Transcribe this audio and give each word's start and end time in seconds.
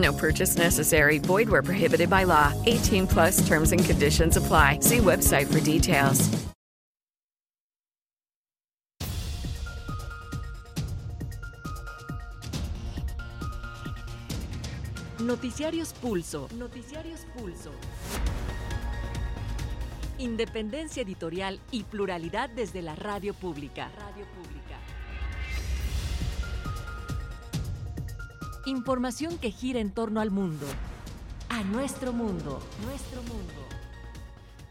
No 0.00 0.12
purchase 0.12 0.56
necessary. 0.56 1.18
Void 1.18 1.48
where 1.48 1.62
prohibited 1.62 2.08
by 2.08 2.24
law. 2.24 2.52
18 2.66 3.06
plus 3.06 3.46
terms 3.46 3.72
and 3.72 3.84
conditions 3.84 4.36
apply. 4.36 4.80
See 4.80 4.98
website 4.98 5.52
for 5.52 5.60
details. 5.60 6.28
Noticiarios 15.20 15.92
Pulso. 15.92 16.48
Noticiarios 16.56 17.26
Pulso. 17.36 17.70
Independencia 20.18 21.02
editorial 21.02 21.60
y 21.70 21.84
pluralidad 21.84 22.48
desde 22.50 22.80
la 22.82 22.94
radio 22.94 23.34
pública. 23.34 23.90
Radio 23.96 24.24
pública. 24.26 24.39
Información 28.66 29.38
que 29.38 29.50
gira 29.50 29.80
en 29.80 29.90
torno 29.90 30.20
al 30.20 30.30
mundo. 30.30 30.66
A 31.48 31.62
nuestro 31.64 32.12
mundo. 32.12 32.60
Nuestro 32.84 33.22
mundo. 33.22 33.54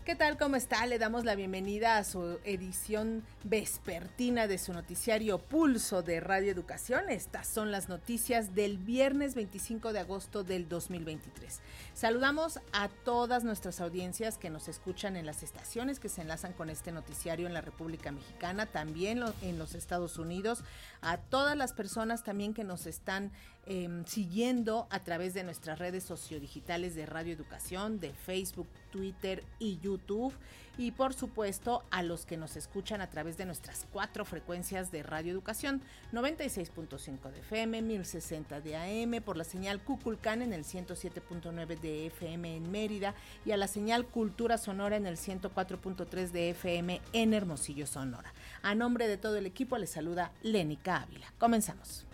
¿Qué 0.06 0.16
tal? 0.16 0.38
¿Cómo 0.38 0.56
está? 0.56 0.88
Le 0.88 0.98
damos 0.98 1.24
la 1.24 1.36
bienvenida 1.36 1.98
a 1.98 2.04
su 2.04 2.40
edición 2.44 3.24
vespertina 3.44 4.48
de 4.48 4.58
su 4.58 4.74
noticiario 4.74 5.38
Pulso 5.38 6.02
de 6.02 6.20
Radio 6.20 6.52
Educación. 6.52 7.10
Estas 7.10 7.48
son 7.48 7.70
las 7.72 7.90
noticias 7.90 8.56
del 8.56 8.80
viernes 8.80 9.36
25 9.36 9.94
de 9.94 10.00
agosto 10.00 10.44
del 10.44 10.68
2023. 10.68 11.60
Saludamos 11.94 12.60
a 12.74 12.88
todas 12.88 13.44
nuestras 13.44 13.82
audiencias 13.82 14.40
que 14.40 14.50
nos 14.50 14.68
escuchan 14.68 15.16
en 15.16 15.28
las 15.28 15.44
estaciones 15.44 16.00
que 16.00 16.10
se 16.10 16.22
enlazan 16.22 16.54
con 16.54 16.72
este 16.72 16.92
noticiario 16.92 17.46
en 17.46 17.54
la 17.54 17.62
República 17.62 18.12
Mexicana, 18.12 18.66
también 18.66 19.24
en 19.44 19.60
los 19.60 19.76
Estados 19.76 20.18
Unidos, 20.18 20.64
a 21.02 21.18
todas 21.18 21.56
las 21.56 21.74
personas 21.74 22.24
también 22.24 22.56
que 22.56 22.64
nos 22.64 22.88
están 22.88 23.32
eh, 23.70 23.88
siguiendo 24.08 24.88
a 24.90 25.04
través 25.04 25.36
de 25.36 25.44
nuestras 25.44 25.78
redes 25.78 26.04
sociodigitales 26.04 26.96
de 26.96 27.06
Radio 27.06 27.34
Educación, 27.34 28.00
de 28.00 28.14
Facebook, 28.14 28.68
Twitter 28.92 29.44
y 29.60 29.80
YouTube. 29.80 30.34
Y 30.76 30.92
por 30.92 31.14
supuesto 31.14 31.84
a 31.92 32.02
los 32.02 32.26
que 32.26 32.36
nos 32.36 32.56
escuchan 32.56 33.00
a 33.02 33.10
través 33.10 33.38
de 33.38 33.46
nuestras 33.46 33.86
cuatro 33.92 34.26
frecuencias 34.26 34.92
de 34.92 35.04
Radio 35.04 35.32
Educación, 35.32 35.82
96.5 36.14 37.32
de 37.32 37.40
FM, 37.42 37.82
1060 37.84 38.62
de 38.62 38.76
AM, 38.76 39.22
por 39.22 39.38
la 39.38 39.44
señal 39.44 39.84
Cuculcán 39.84 40.42
en 40.42 40.52
el 40.52 40.64
107.9 40.64 41.80
de 41.80 42.08
FM 42.08 42.56
en 42.56 42.72
Mérida 42.72 43.14
y 43.46 43.52
a 43.52 43.58
la 43.58 43.68
señal 43.68 44.08
Cultura 44.08 44.58
Sonora 44.58 44.96
en 44.96 45.06
el 45.06 45.18
104.3 45.18 46.32
de 46.32 46.50
FM 46.52 47.02
en 47.14 47.34
Hermosillo, 47.36 47.86
Sonora. 47.86 48.34
A 48.64 48.74
nombre 48.74 49.08
de 49.08 49.18
todo 49.18 49.36
el 49.36 49.46
equipo 49.46 49.78
les 49.78 49.92
saluda 49.92 50.32
Lénica 50.42 51.02
Ávila. 51.02 51.32
Comenzamos. 51.38 52.09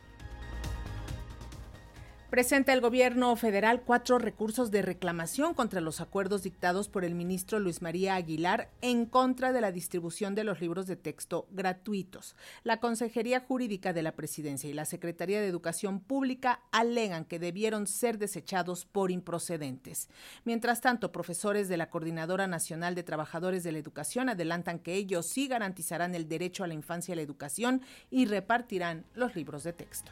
Presenta 2.30 2.74
el 2.74 2.82
gobierno 2.82 3.36
federal 3.36 3.84
cuatro 3.84 4.18
recursos 4.18 4.72
de 4.72 4.82
reclamación 4.82 5.54
contra 5.54 5.80
los 5.80 6.02
acuerdos 6.02 6.42
dictados 6.42 6.90
por 6.90 7.06
el 7.06 7.14
ministro 7.14 7.60
Luis 7.60 7.84
María 7.84 8.16
Aguilar 8.16 8.72
en 8.82 9.06
contra 9.06 9.54
de 9.54 9.62
la 9.62 9.72
distribución 9.72 10.34
de 10.34 10.44
los 10.44 10.60
libros 10.60 10.88
de 10.88 10.96
texto 10.96 11.48
gratuitos. 11.52 12.36
La 12.64 12.80
Consejería 12.80 13.42
Jurídica 13.42 13.94
de 13.94 14.02
la 14.02 14.14
Presidencia 14.14 14.68
y 14.68 14.74
la 14.74 14.86
Secretaría 14.86 15.40
de 15.40 15.48
Educación 15.48 16.00
Pública 16.00 16.62
alegan 16.72 17.26
que 17.26 17.38
debieron 17.38 17.86
ser 17.86 18.18
desechados 18.18 18.86
por 18.86 19.12
improcedentes. 19.12 20.10
Mientras 20.46 20.82
tanto, 20.82 21.12
profesores 21.12 21.70
de 21.70 21.78
la 21.78 21.92
Coordinadora 21.92 22.48
Nacional 22.48 22.96
de 22.96 23.04
Trabajadores 23.04 23.64
de 23.64 23.72
la 23.72 23.78
Educación 23.78 24.30
adelantan 24.30 24.80
que 24.80 24.96
ellos 24.96 25.28
sí 25.28 25.48
garantizarán 25.48 26.16
el 26.16 26.28
derecho 26.28 26.64
a 26.64 26.68
la 26.68 26.74
infancia 26.74 27.14
y 27.14 27.18
la 27.18 27.22
educación 27.22 27.84
y 28.10 28.26
repartirán 28.26 29.06
los 29.14 29.36
libros 29.36 29.64
de 29.64 29.74
texto 29.74 30.12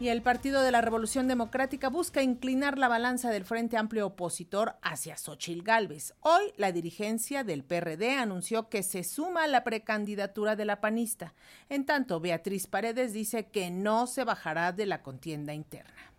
y 0.00 0.08
el 0.08 0.22
Partido 0.22 0.62
de 0.62 0.72
la 0.72 0.80
Revolución 0.80 1.28
Democrática 1.28 1.90
busca 1.90 2.22
inclinar 2.22 2.78
la 2.78 2.88
balanza 2.88 3.30
del 3.30 3.44
Frente 3.44 3.76
Amplio 3.76 4.06
opositor 4.06 4.76
hacia 4.80 5.18
Xochil 5.18 5.62
Gálvez. 5.62 6.14
Hoy 6.20 6.54
la 6.56 6.72
dirigencia 6.72 7.44
del 7.44 7.64
PRD 7.64 8.16
anunció 8.16 8.70
que 8.70 8.82
se 8.82 9.04
suma 9.04 9.44
a 9.44 9.48
la 9.48 9.62
precandidatura 9.62 10.56
de 10.56 10.64
la 10.64 10.80
panista. 10.80 11.34
En 11.68 11.84
tanto, 11.84 12.18
Beatriz 12.18 12.66
Paredes 12.66 13.12
dice 13.12 13.48
que 13.48 13.70
no 13.70 14.06
se 14.06 14.24
bajará 14.24 14.72
de 14.72 14.86
la 14.86 15.02
contienda 15.02 15.52
interna. 15.52 16.09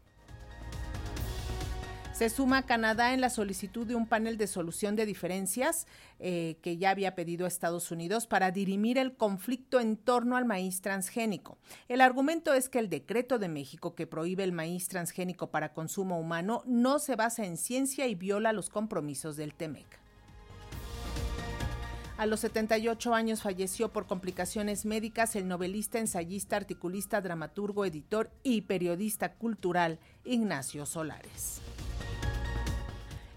Se 2.22 2.30
suma 2.30 2.68
Canadá 2.68 3.16
en 3.16 3.20
la 3.20 3.32
solicitud 3.32 3.88
de 3.88 3.96
un 3.96 4.06
panel 4.06 4.38
de 4.38 4.46
solución 4.46 4.96
de 4.96 5.08
diferencias 5.08 5.88
eh, 6.20 6.58
que 6.62 6.78
ya 6.78 6.92
había 6.92 7.16
pedido 7.16 7.48
Estados 7.48 7.90
Unidos 7.90 8.28
para 8.28 8.52
dirimir 8.52 9.00
el 9.00 9.16
conflicto 9.16 9.80
en 9.80 9.98
torno 9.98 10.38
al 10.38 10.46
maíz 10.46 10.82
transgénico. 10.82 11.58
El 11.88 12.00
argumento 12.00 12.54
es 12.54 12.70
que 12.70 12.78
el 12.78 12.90
decreto 12.90 13.40
de 13.40 13.48
México 13.48 13.96
que 13.96 14.06
prohíbe 14.06 14.44
el 14.44 14.52
maíz 14.52 14.88
transgénico 14.88 15.50
para 15.50 15.74
consumo 15.74 16.20
humano 16.20 16.62
no 16.68 17.00
se 17.00 17.16
basa 17.16 17.44
en 17.44 17.58
ciencia 17.58 18.06
y 18.06 18.14
viola 18.14 18.54
los 18.54 18.70
compromisos 18.70 19.36
del 19.36 19.56
TEMEC. 19.56 19.88
A 22.20 22.28
los 22.28 22.42
78 22.42 23.16
años 23.16 23.42
falleció 23.42 23.92
por 23.92 24.06
complicaciones 24.06 24.86
médicas 24.86 25.36
el 25.36 25.48
novelista, 25.48 25.98
ensayista, 25.98 26.58
articulista, 26.58 27.20
dramaturgo, 27.20 27.84
editor 27.84 28.30
y 28.44 28.62
periodista 28.62 29.34
cultural 29.34 29.98
Ignacio 30.24 30.86
Solares. 30.86 31.62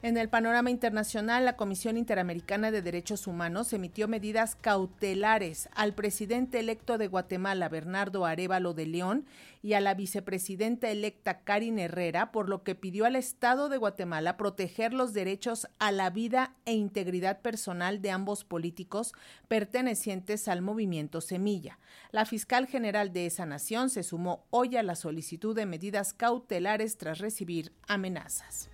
En 0.04 0.18
el 0.18 0.28
panorama 0.28 0.70
internacional, 0.70 1.46
la 1.46 1.56
Comisión 1.56 1.96
Interamericana 1.96 2.70
de 2.70 2.82
Derechos 2.82 3.26
Humanos 3.26 3.72
emitió 3.72 4.06
medidas 4.06 4.54
cautelares 4.54 5.70
al 5.74 5.94
presidente 5.94 6.60
electo 6.60 6.98
de 6.98 7.08
Guatemala, 7.08 7.70
Bernardo 7.70 8.26
Arevalo 8.26 8.74
de 8.74 8.84
León, 8.84 9.24
y 9.62 9.72
a 9.72 9.80
la 9.80 9.94
vicepresidenta 9.94 10.90
electa 10.90 11.40
Karin 11.40 11.78
Herrera, 11.78 12.32
por 12.32 12.50
lo 12.50 12.62
que 12.64 12.74
pidió 12.74 13.06
al 13.06 13.16
Estado 13.16 13.70
de 13.70 13.78
Guatemala 13.78 14.36
proteger 14.36 14.92
los 14.92 15.14
derechos 15.14 15.68
a 15.78 15.90
la 15.90 16.10
vida 16.10 16.54
e 16.66 16.74
integridad 16.74 17.40
personal 17.40 18.02
de 18.02 18.10
ambos 18.10 18.44
políticos 18.44 19.14
pertenecientes 19.48 20.48
al 20.48 20.60
movimiento 20.60 21.22
Semilla. 21.22 21.78
La 22.12 22.26
fiscal 22.26 22.66
general 22.66 23.14
de 23.14 23.24
esa 23.24 23.46
nación 23.46 23.88
se 23.88 24.02
sumó 24.02 24.44
hoy 24.50 24.76
a 24.76 24.82
la 24.82 24.96
solicitud 24.96 25.56
de 25.56 25.64
medidas 25.64 26.12
cautelares 26.12 26.98
tras 26.98 27.20
recibir 27.20 27.72
amenazas. 27.88 28.68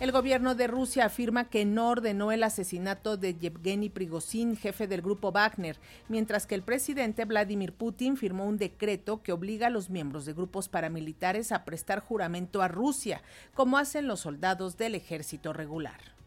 El 0.00 0.12
gobierno 0.12 0.54
de 0.54 0.66
Rusia 0.66 1.04
afirma 1.04 1.50
que 1.50 1.66
no 1.66 1.90
ordenó 1.90 2.32
el 2.32 2.42
asesinato 2.42 3.18
de 3.18 3.34
Yevgeny 3.34 3.90
Prigozhin, 3.90 4.56
jefe 4.56 4.86
del 4.86 5.02
grupo 5.02 5.30
Wagner, 5.30 5.76
mientras 6.08 6.46
que 6.46 6.54
el 6.54 6.62
presidente 6.62 7.26
Vladimir 7.26 7.74
Putin 7.74 8.16
firmó 8.16 8.46
un 8.46 8.56
decreto 8.56 9.22
que 9.22 9.32
obliga 9.32 9.66
a 9.66 9.70
los 9.70 9.90
miembros 9.90 10.24
de 10.24 10.32
grupos 10.32 10.70
paramilitares 10.70 11.52
a 11.52 11.66
prestar 11.66 12.00
juramento 12.00 12.62
a 12.62 12.68
Rusia, 12.68 13.20
como 13.52 13.76
hacen 13.76 14.06
los 14.06 14.20
soldados 14.20 14.78
del 14.78 14.94
ejército 14.94 15.52
regular. 15.52 16.19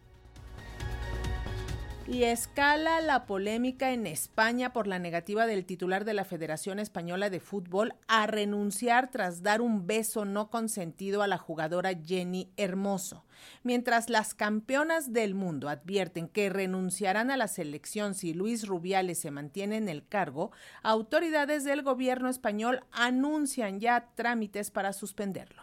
Y 2.06 2.24
escala 2.24 3.00
la 3.00 3.24
polémica 3.24 3.92
en 3.92 4.06
España 4.06 4.74
por 4.74 4.86
la 4.86 4.98
negativa 4.98 5.46
del 5.46 5.64
titular 5.64 6.04
de 6.04 6.12
la 6.12 6.26
Federación 6.26 6.78
Española 6.78 7.30
de 7.30 7.40
Fútbol 7.40 7.94
a 8.08 8.26
renunciar 8.26 9.10
tras 9.10 9.42
dar 9.42 9.62
un 9.62 9.86
beso 9.86 10.26
no 10.26 10.50
consentido 10.50 11.22
a 11.22 11.28
la 11.28 11.38
jugadora 11.38 11.92
Jenny 11.94 12.52
Hermoso. 12.58 13.24
Mientras 13.62 14.10
las 14.10 14.34
campeonas 14.34 15.14
del 15.14 15.34
mundo 15.34 15.70
advierten 15.70 16.28
que 16.28 16.50
renunciarán 16.50 17.30
a 17.30 17.38
la 17.38 17.48
selección 17.48 18.14
si 18.14 18.34
Luis 18.34 18.66
Rubiales 18.66 19.18
se 19.18 19.30
mantiene 19.30 19.78
en 19.78 19.88
el 19.88 20.06
cargo, 20.06 20.52
autoridades 20.82 21.64
del 21.64 21.82
gobierno 21.82 22.28
español 22.28 22.84
anuncian 22.92 23.80
ya 23.80 24.10
trámites 24.14 24.70
para 24.70 24.92
suspenderlo. 24.92 25.62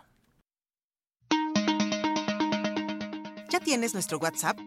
¿Ya 3.52 3.60
tienes 3.60 3.94
nuestro 3.94 4.18
WhatsApp? 4.18 4.58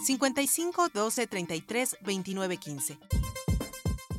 55 0.00 0.88
12 0.88 1.26
33 1.26 1.96
29 2.02 2.56
15. 2.56 2.98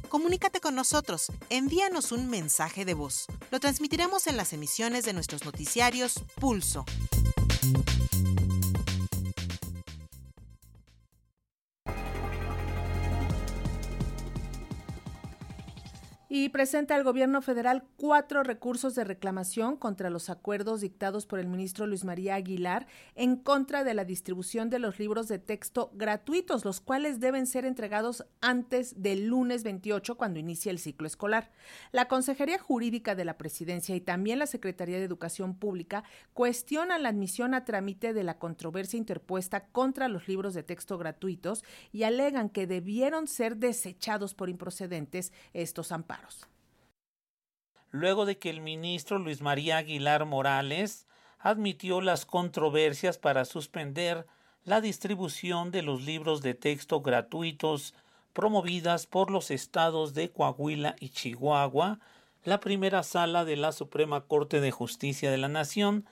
Comunícate 0.10 0.62
con 0.62 0.76
nosotros, 0.76 1.32
envíanos 1.50 2.12
un 2.12 2.30
mensaje 2.30 2.86
de 2.86 2.94
voz. 2.94 3.26
Lo 3.52 3.60
transmitiremos 3.60 4.28
en 4.28 4.38
las 4.38 4.54
emisiones 4.54 5.04
de 5.04 5.14
nuestros 5.14 5.44
noticiarios 5.44 6.24
Pulso. 6.40 6.86
Y 16.38 16.50
presenta 16.50 16.96
al 16.96 17.06
gobierno 17.06 17.42
federal 17.42 17.86
cuatro 17.96 18.44
recursos 18.44 18.94
de 18.94 19.06
reclamación 19.06 19.78
contra 19.78 20.10
los 20.10 20.30
acuerdos 20.30 20.82
dictados 20.82 21.26
por 21.26 21.40
el 21.40 21.48
ministro 21.48 21.88
Luis 21.88 22.04
María 22.04 22.36
Aguilar 22.36 22.88
en 23.16 23.38
contra 23.38 23.86
de 23.86 23.94
la 23.94 24.04
distribución 24.04 24.70
de 24.70 24.80
los 24.80 25.00
libros 25.00 25.30
de 25.30 25.40
texto 25.40 25.92
gratuitos, 25.94 26.66
los 26.66 26.82
cuales 26.82 27.22
deben 27.22 27.48
ser 27.48 27.64
entregados 27.64 28.26
antes 28.42 29.02
del 29.02 29.28
lunes 29.28 29.64
28 29.64 30.18
cuando 30.18 30.38
inicie 30.38 30.72
el 30.72 30.80
ciclo 30.80 31.08
escolar. 31.08 31.54
La 31.94 32.10
Consejería 32.10 32.60
Jurídica 32.60 33.16
de 33.16 33.24
la 33.24 33.38
Presidencia 33.38 33.96
y 33.96 34.02
también 34.02 34.38
la 34.38 34.46
Secretaría 34.46 34.98
de 34.98 35.06
Educación 35.06 35.56
Pública 35.56 36.04
cuestionan 36.34 37.02
la 37.02 37.08
admisión 37.08 37.54
a 37.54 37.64
trámite 37.64 38.14
de 38.14 38.26
la 38.26 38.40
controversia 38.40 38.98
interpuesta 38.98 39.68
contra 39.68 40.10
los 40.10 40.28
libros 40.28 40.54
de 40.54 40.64
texto 40.64 40.98
gratuitos 40.98 41.64
y 41.94 42.04
alegan 42.04 42.50
que 42.50 42.68
debieron 42.68 43.30
ser 43.30 43.56
desechados 43.56 44.34
por 44.34 44.50
improcedentes 44.50 45.32
estos 45.54 45.94
amparos 45.94 46.25
luego 47.92 48.26
de 48.26 48.38
que 48.38 48.50
el 48.50 48.62
ministro 48.62 49.20
Luis 49.20 49.42
María 49.42 49.78
Aguilar 49.78 50.26
Morales 50.26 51.08
admitió 51.40 52.02
las 52.02 52.26
controversias 52.26 53.18
para 53.18 53.46
suspender 53.46 54.28
la 54.64 54.82
distribución 54.82 55.72
de 55.72 55.82
los 55.82 56.02
libros 56.02 56.42
de 56.42 56.56
texto 56.56 57.02
gratuitos 57.02 57.94
promovidas 58.34 59.08
por 59.08 59.32
los 59.32 59.50
estados 59.50 60.14
de 60.14 60.30
Coahuila 60.30 60.96
y 61.00 61.10
Chihuahua, 61.10 62.00
la 62.44 62.60
primera 62.60 63.02
sala 63.04 63.46
de 63.46 63.56
la 63.56 63.72
Suprema 63.72 64.26
Corte 64.26 64.60
de 64.60 64.72
Justicia 64.72 65.32
de 65.32 65.38
la 65.38 65.48
Nación 65.48 66.06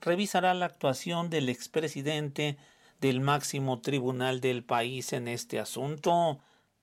revisará 0.00 0.52
la 0.54 0.66
actuación 0.66 1.30
del 1.30 1.48
expresidente 1.48 2.58
del 3.00 3.20
máximo 3.20 3.80
tribunal 3.80 4.40
del 4.40 4.62
país 4.62 5.12
en 5.14 5.26
este 5.26 5.58
asunto 5.58 6.40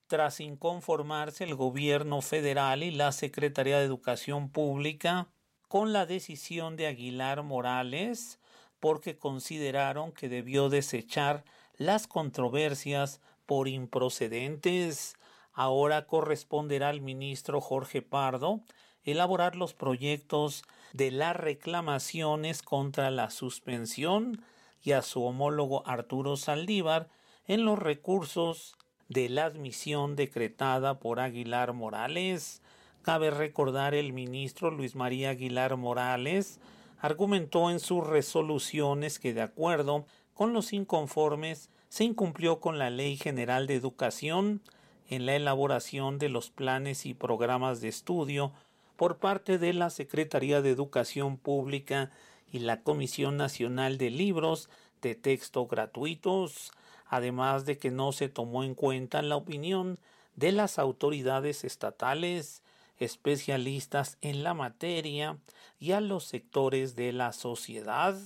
tras 0.08 0.40
inconformarse 0.40 1.44
el 1.44 1.54
gobierno 1.54 2.22
federal 2.22 2.82
y 2.82 2.90
la 2.90 3.12
Secretaría 3.12 3.78
de 3.78 3.84
Educación 3.84 4.48
Pública 4.48 5.28
con 5.68 5.92
la 5.92 6.06
decisión 6.06 6.76
de 6.76 6.86
Aguilar 6.86 7.42
Morales 7.42 8.40
porque 8.80 9.18
consideraron 9.18 10.12
que 10.12 10.28
debió 10.28 10.70
desechar 10.70 11.44
las 11.76 12.06
controversias 12.06 13.20
por 13.44 13.68
improcedentes. 13.68 15.16
Ahora 15.52 16.06
corresponderá 16.06 16.88
al 16.88 17.02
ministro 17.02 17.60
Jorge 17.60 18.00
Pardo 18.00 18.60
elaborar 19.04 19.56
los 19.56 19.74
proyectos 19.74 20.64
de 20.94 21.10
las 21.10 21.36
reclamaciones 21.36 22.62
contra 22.62 23.10
la 23.10 23.30
suspensión 23.30 24.42
y 24.82 24.92
a 24.92 25.02
su 25.02 25.22
homólogo 25.22 25.86
Arturo 25.86 26.36
Saldívar 26.36 27.10
en 27.46 27.64
los 27.64 27.78
recursos 27.78 28.77
de 29.08 29.28
la 29.28 29.46
admisión 29.46 30.16
decretada 30.16 30.98
por 30.98 31.20
Aguilar 31.20 31.72
Morales. 31.72 32.62
Cabe 33.02 33.30
recordar 33.30 33.94
el 33.94 34.12
ministro 34.12 34.70
Luis 34.70 34.94
María 34.94 35.30
Aguilar 35.30 35.76
Morales 35.76 36.60
argumentó 37.00 37.70
en 37.70 37.80
sus 37.80 38.06
resoluciones 38.06 39.18
que 39.18 39.32
de 39.32 39.42
acuerdo 39.42 40.04
con 40.34 40.52
los 40.52 40.72
inconformes 40.72 41.70
se 41.88 42.04
incumplió 42.04 42.60
con 42.60 42.78
la 42.78 42.90
Ley 42.90 43.16
General 43.16 43.66
de 43.66 43.76
Educación 43.76 44.60
en 45.08 45.24
la 45.24 45.36
elaboración 45.36 46.18
de 46.18 46.28
los 46.28 46.50
planes 46.50 47.06
y 47.06 47.14
programas 47.14 47.80
de 47.80 47.88
estudio 47.88 48.52
por 48.96 49.18
parte 49.18 49.58
de 49.58 49.72
la 49.72 49.90
Secretaría 49.90 50.60
de 50.60 50.70
Educación 50.70 51.38
Pública 51.38 52.10
y 52.52 52.58
la 52.58 52.82
Comisión 52.82 53.36
Nacional 53.36 53.96
de 53.96 54.10
Libros 54.10 54.68
de 55.00 55.14
Texto 55.14 55.66
Gratuitos 55.66 56.72
además 57.08 57.64
de 57.64 57.78
que 57.78 57.90
no 57.90 58.12
se 58.12 58.28
tomó 58.28 58.64
en 58.64 58.74
cuenta 58.74 59.22
la 59.22 59.36
opinión 59.36 59.98
de 60.36 60.52
las 60.52 60.78
autoridades 60.78 61.64
estatales, 61.64 62.62
especialistas 62.98 64.18
en 64.20 64.42
la 64.42 64.52
materia 64.54 65.38
y 65.78 65.92
a 65.92 66.00
los 66.00 66.24
sectores 66.24 66.96
de 66.96 67.12
la 67.12 67.32
sociedad. 67.32 68.18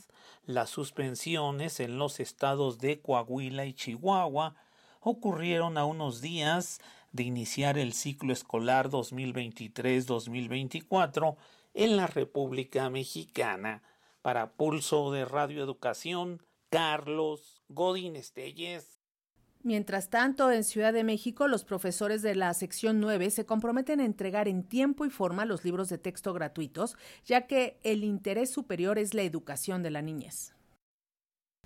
Las 0.45 0.71
suspensiones 0.71 1.79
en 1.81 1.99
los 1.99 2.21
estados 2.21 2.79
de 2.79 3.01
Coahuila 3.01 3.67
y 3.67 3.75
Chihuahua 3.75 4.55
ocurrieron 5.01 5.77
a 5.79 5.85
unos 5.85 6.21
días 6.21 6.81
de 7.13 7.23
iniciar 7.23 7.79
el 7.79 7.93
ciclo 7.93 8.33
escolar 8.33 8.91
2023-2024 8.91 11.37
en 11.75 11.97
la 11.97 12.07
República 12.07 12.89
Mexicana. 12.91 13.83
Para 14.23 14.53
Pulso 14.53 15.13
de 15.13 15.25
Radioeducación, 15.25 16.43
Carlos 16.71 17.62
Godín 17.75 18.17
Estelles. 18.17 18.99
Mientras 19.65 20.11
tanto, 20.11 20.51
en 20.51 20.65
Ciudad 20.65 20.93
de 20.93 21.05
México, 21.05 21.47
los 21.47 21.65
profesores 21.65 22.21
de 22.23 22.35
la 22.35 22.53
sección 22.53 22.99
9 22.99 23.31
se 23.31 23.47
comprometen 23.47 24.01
a 24.01 24.05
entregar 24.05 24.49
en 24.49 24.65
tiempo 24.65 25.05
y 25.05 25.11
forma 25.11 25.45
los 25.45 25.65
libros 25.65 25.89
de 25.89 25.99
texto 25.99 26.33
gratuitos, 26.33 26.97
ya 27.25 27.47
que 27.47 27.79
el 27.85 28.03
interés 28.03 28.51
superior 28.51 28.99
es 28.99 29.15
la 29.15 29.23
educación 29.23 29.85
de 29.85 29.91
la 29.93 30.03
niñez. 30.03 30.55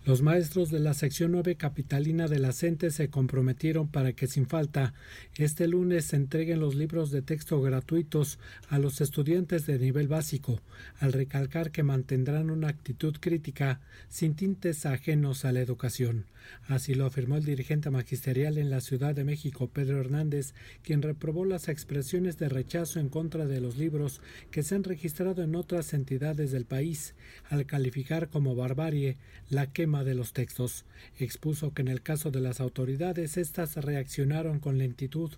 Los 0.06 0.22
maestros 0.22 0.70
de 0.70 0.78
la 0.78 0.94
sección 0.94 1.32
9 1.32 1.56
capitalina 1.56 2.28
de 2.28 2.38
la 2.38 2.52
CENTE 2.52 2.92
se 2.92 3.10
comprometieron 3.10 3.88
para 3.88 4.12
que 4.12 4.28
sin 4.28 4.46
falta 4.46 4.94
este 5.34 5.66
lunes 5.66 6.04
se 6.04 6.14
entreguen 6.14 6.60
los 6.60 6.76
libros 6.76 7.10
de 7.10 7.22
texto 7.22 7.60
gratuitos 7.60 8.38
a 8.68 8.78
los 8.78 9.00
estudiantes 9.00 9.66
de 9.66 9.80
nivel 9.80 10.06
básico, 10.06 10.60
al 11.00 11.12
recalcar 11.12 11.72
que 11.72 11.82
mantendrán 11.82 12.50
una 12.50 12.68
actitud 12.68 13.16
crítica 13.18 13.80
sin 14.08 14.36
tintes 14.36 14.86
ajenos 14.86 15.44
a 15.44 15.50
la 15.50 15.58
educación. 15.60 16.26
Así 16.68 16.94
lo 16.94 17.06
afirmó 17.06 17.36
el 17.36 17.44
dirigente 17.44 17.90
magisterial 17.90 18.58
en 18.58 18.70
la 18.70 18.80
Ciudad 18.80 19.14
de 19.14 19.24
México, 19.24 19.68
Pedro 19.68 19.98
Hernández, 19.98 20.54
quien 20.82 21.02
reprobó 21.02 21.44
las 21.44 21.68
expresiones 21.68 22.38
de 22.38 22.48
rechazo 22.48 23.00
en 23.00 23.08
contra 23.08 23.46
de 23.46 23.60
los 23.60 23.76
libros 23.76 24.20
que 24.52 24.62
se 24.62 24.76
han 24.76 24.84
registrado 24.84 25.42
en 25.42 25.56
otras 25.56 25.92
entidades 25.94 26.52
del 26.52 26.64
país, 26.64 27.16
al 27.50 27.66
calificar 27.66 28.28
como 28.28 28.54
barbarie 28.54 29.16
la 29.50 29.72
quema 29.72 29.95
de 30.04 30.14
los 30.14 30.32
textos. 30.32 30.84
Expuso 31.18 31.72
que 31.72 31.82
en 31.82 31.88
el 31.88 32.02
caso 32.02 32.30
de 32.30 32.40
las 32.40 32.60
autoridades 32.60 33.36
éstas 33.36 33.76
reaccionaron 33.76 34.60
con 34.60 34.78
lentitud, 34.78 35.32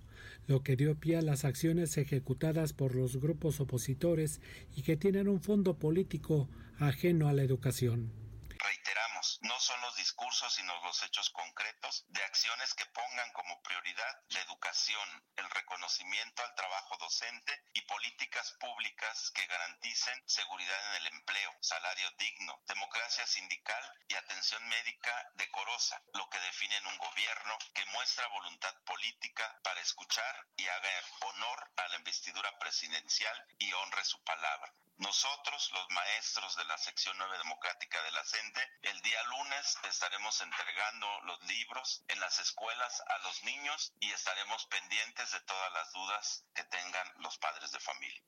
lo 0.47 0.63
que 0.63 0.77
dio 0.77 0.95
pie 0.95 1.17
a 1.17 1.23
las 1.23 1.45
acciones 1.45 1.97
ejecutadas 1.99 2.73
por 2.73 2.95
los 2.95 3.17
grupos 3.17 3.61
opositores 3.61 4.41
y 4.75 4.83
que 4.83 4.97
tienen 4.97 5.29
un 5.29 5.41
fondo 5.41 5.79
político 5.79 6.49
ajeno 6.79 7.29
a 7.29 7.33
la 7.33 7.43
educación 7.43 8.11
no 9.41 9.59
son 9.61 9.81
los 9.81 9.95
discursos, 9.97 10.53
sino 10.53 10.75
los 10.83 11.03
hechos 11.03 11.31
concretos 11.31 12.05
de 12.09 12.23
acciones 12.25 12.75
que 12.75 12.87
pongan 12.87 13.33
como 13.33 13.63
prioridad 13.63 14.23
la 14.31 14.41
educación, 14.41 15.09
el 15.37 15.49
reconocimiento 15.51 16.43
al 16.43 16.55
trabajo 16.55 16.97
docente 16.97 17.65
y 17.73 17.83
políticas 17.83 18.53
públicas 18.61 19.31
que 19.31 19.47
garanticen 19.47 20.23
seguridad 20.27 20.79
en 20.91 21.03
el 21.03 21.07
empleo, 21.15 21.55
salario 21.61 22.11
digno, 22.19 22.61
democracia 22.67 23.27
sindical 23.27 23.93
y 24.09 24.15
atención 24.15 24.67
médica 24.69 25.31
decorosa, 25.35 26.03
lo 26.15 26.29
que 26.31 26.41
definen 26.41 26.87
un 26.87 26.99
gobierno 26.99 27.59
que 27.75 27.87
muestra 27.87 28.27
voluntad 28.29 28.75
política 28.85 29.61
para 29.63 29.81
escuchar 29.81 30.47
y 30.57 30.67
haga 30.67 30.89
honor 31.21 31.71
a 31.77 31.89
la 31.89 31.97
investidura 31.97 32.59
presidencial 32.59 33.47
y 33.59 33.73
honre 33.73 34.05
su 34.05 34.23
palabra. 34.25 34.73
Nosotros, 34.99 35.71
los 35.71 35.91
maestros 35.91 36.57
de 36.57 36.65
la 36.65 36.77
sección 36.77 37.17
9 37.19 37.39
democrática 37.39 38.03
de 38.03 38.11
la 38.11 38.25
CENTE, 38.25 38.79
el 38.83 39.01
día 39.03 39.23
lunes 39.29 39.77
estaremos 39.89 40.41
entregando 40.41 41.07
los 41.27 41.39
libros 41.49 42.05
en 42.09 42.21
las 42.21 42.41
escuelas 42.41 43.03
a 43.07 43.19
los 43.27 43.45
niños 43.45 43.93
y 44.01 44.11
estaremos 44.11 44.67
pendientes 44.67 45.33
de 45.33 45.41
todas 45.41 45.73
las 45.73 45.93
dudas 45.93 46.45
que 46.55 46.65
tengan 46.65 47.07
los 47.23 47.39
padres 47.39 47.71
de 47.73 47.81
familia. 47.81 48.23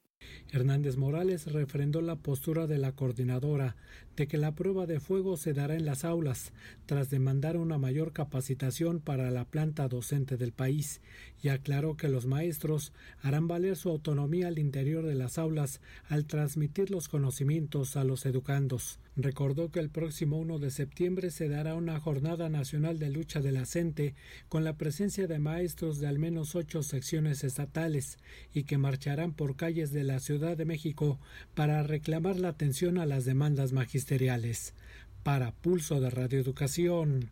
Hernández 0.52 0.96
Morales 0.96 1.50
refrendó 1.50 2.02
la 2.02 2.16
postura 2.16 2.66
de 2.66 2.78
la 2.78 2.92
coordinadora 2.92 3.76
de 4.16 4.28
que 4.28 4.36
la 4.36 4.54
prueba 4.54 4.86
de 4.86 5.00
fuego 5.00 5.36
se 5.36 5.54
dará 5.54 5.74
en 5.74 5.86
las 5.86 6.04
aulas, 6.04 6.52
tras 6.86 7.08
demandar 7.08 7.56
una 7.56 7.78
mayor 7.78 8.12
capacitación 8.12 9.00
para 9.00 9.30
la 9.30 9.44
planta 9.44 9.88
docente 9.88 10.36
del 10.36 10.52
país, 10.52 11.00
y 11.42 11.48
aclaró 11.48 11.96
que 11.96 12.08
los 12.08 12.26
maestros 12.26 12.92
harán 13.22 13.48
valer 13.48 13.76
su 13.76 13.88
autonomía 13.88 14.48
al 14.48 14.58
interior 14.58 15.06
de 15.06 15.14
las 15.14 15.38
aulas 15.38 15.80
al 16.08 16.26
transmitir 16.26 16.90
los 16.90 17.08
conocimientos 17.08 17.96
a 17.96 18.04
los 18.04 18.26
educandos. 18.26 18.98
Recordó 19.16 19.70
que 19.70 19.80
el 19.80 19.90
próximo 19.90 20.38
1 20.38 20.58
de 20.58 20.70
septiembre 20.70 21.30
se 21.30 21.48
dará 21.48 21.74
una 21.74 21.98
jornada 22.00 22.48
nacional 22.48 22.98
de 22.98 23.10
lucha 23.10 23.40
de 23.40 23.52
la 23.52 23.66
CENTE 23.66 24.14
con 24.48 24.64
la 24.64 24.76
presencia 24.76 25.26
de 25.26 25.38
maestros 25.38 25.98
de 25.98 26.06
al 26.06 26.18
menos 26.18 26.54
ocho 26.54 26.82
secciones 26.82 27.44
estatales 27.44 28.18
y 28.54 28.64
que 28.64 28.78
marcharán 28.78 29.32
por 29.32 29.56
calles 29.56 29.92
de 29.92 30.04
la 30.04 30.20
Ciudad 30.20 30.56
de 30.56 30.64
México 30.64 31.18
para 31.54 31.82
reclamar 31.82 32.38
la 32.38 32.48
atención 32.48 32.98
a 32.98 33.06
las 33.06 33.24
demandas 33.24 33.72
magisteriales. 33.72 34.74
Para 35.22 35.52
Pulso 35.52 36.00
de 36.00 36.10
Radioeducación, 36.10 37.30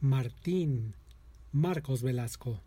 Martín. 0.00 0.94
Marcos 1.54 2.02
Velasco. 2.02 2.60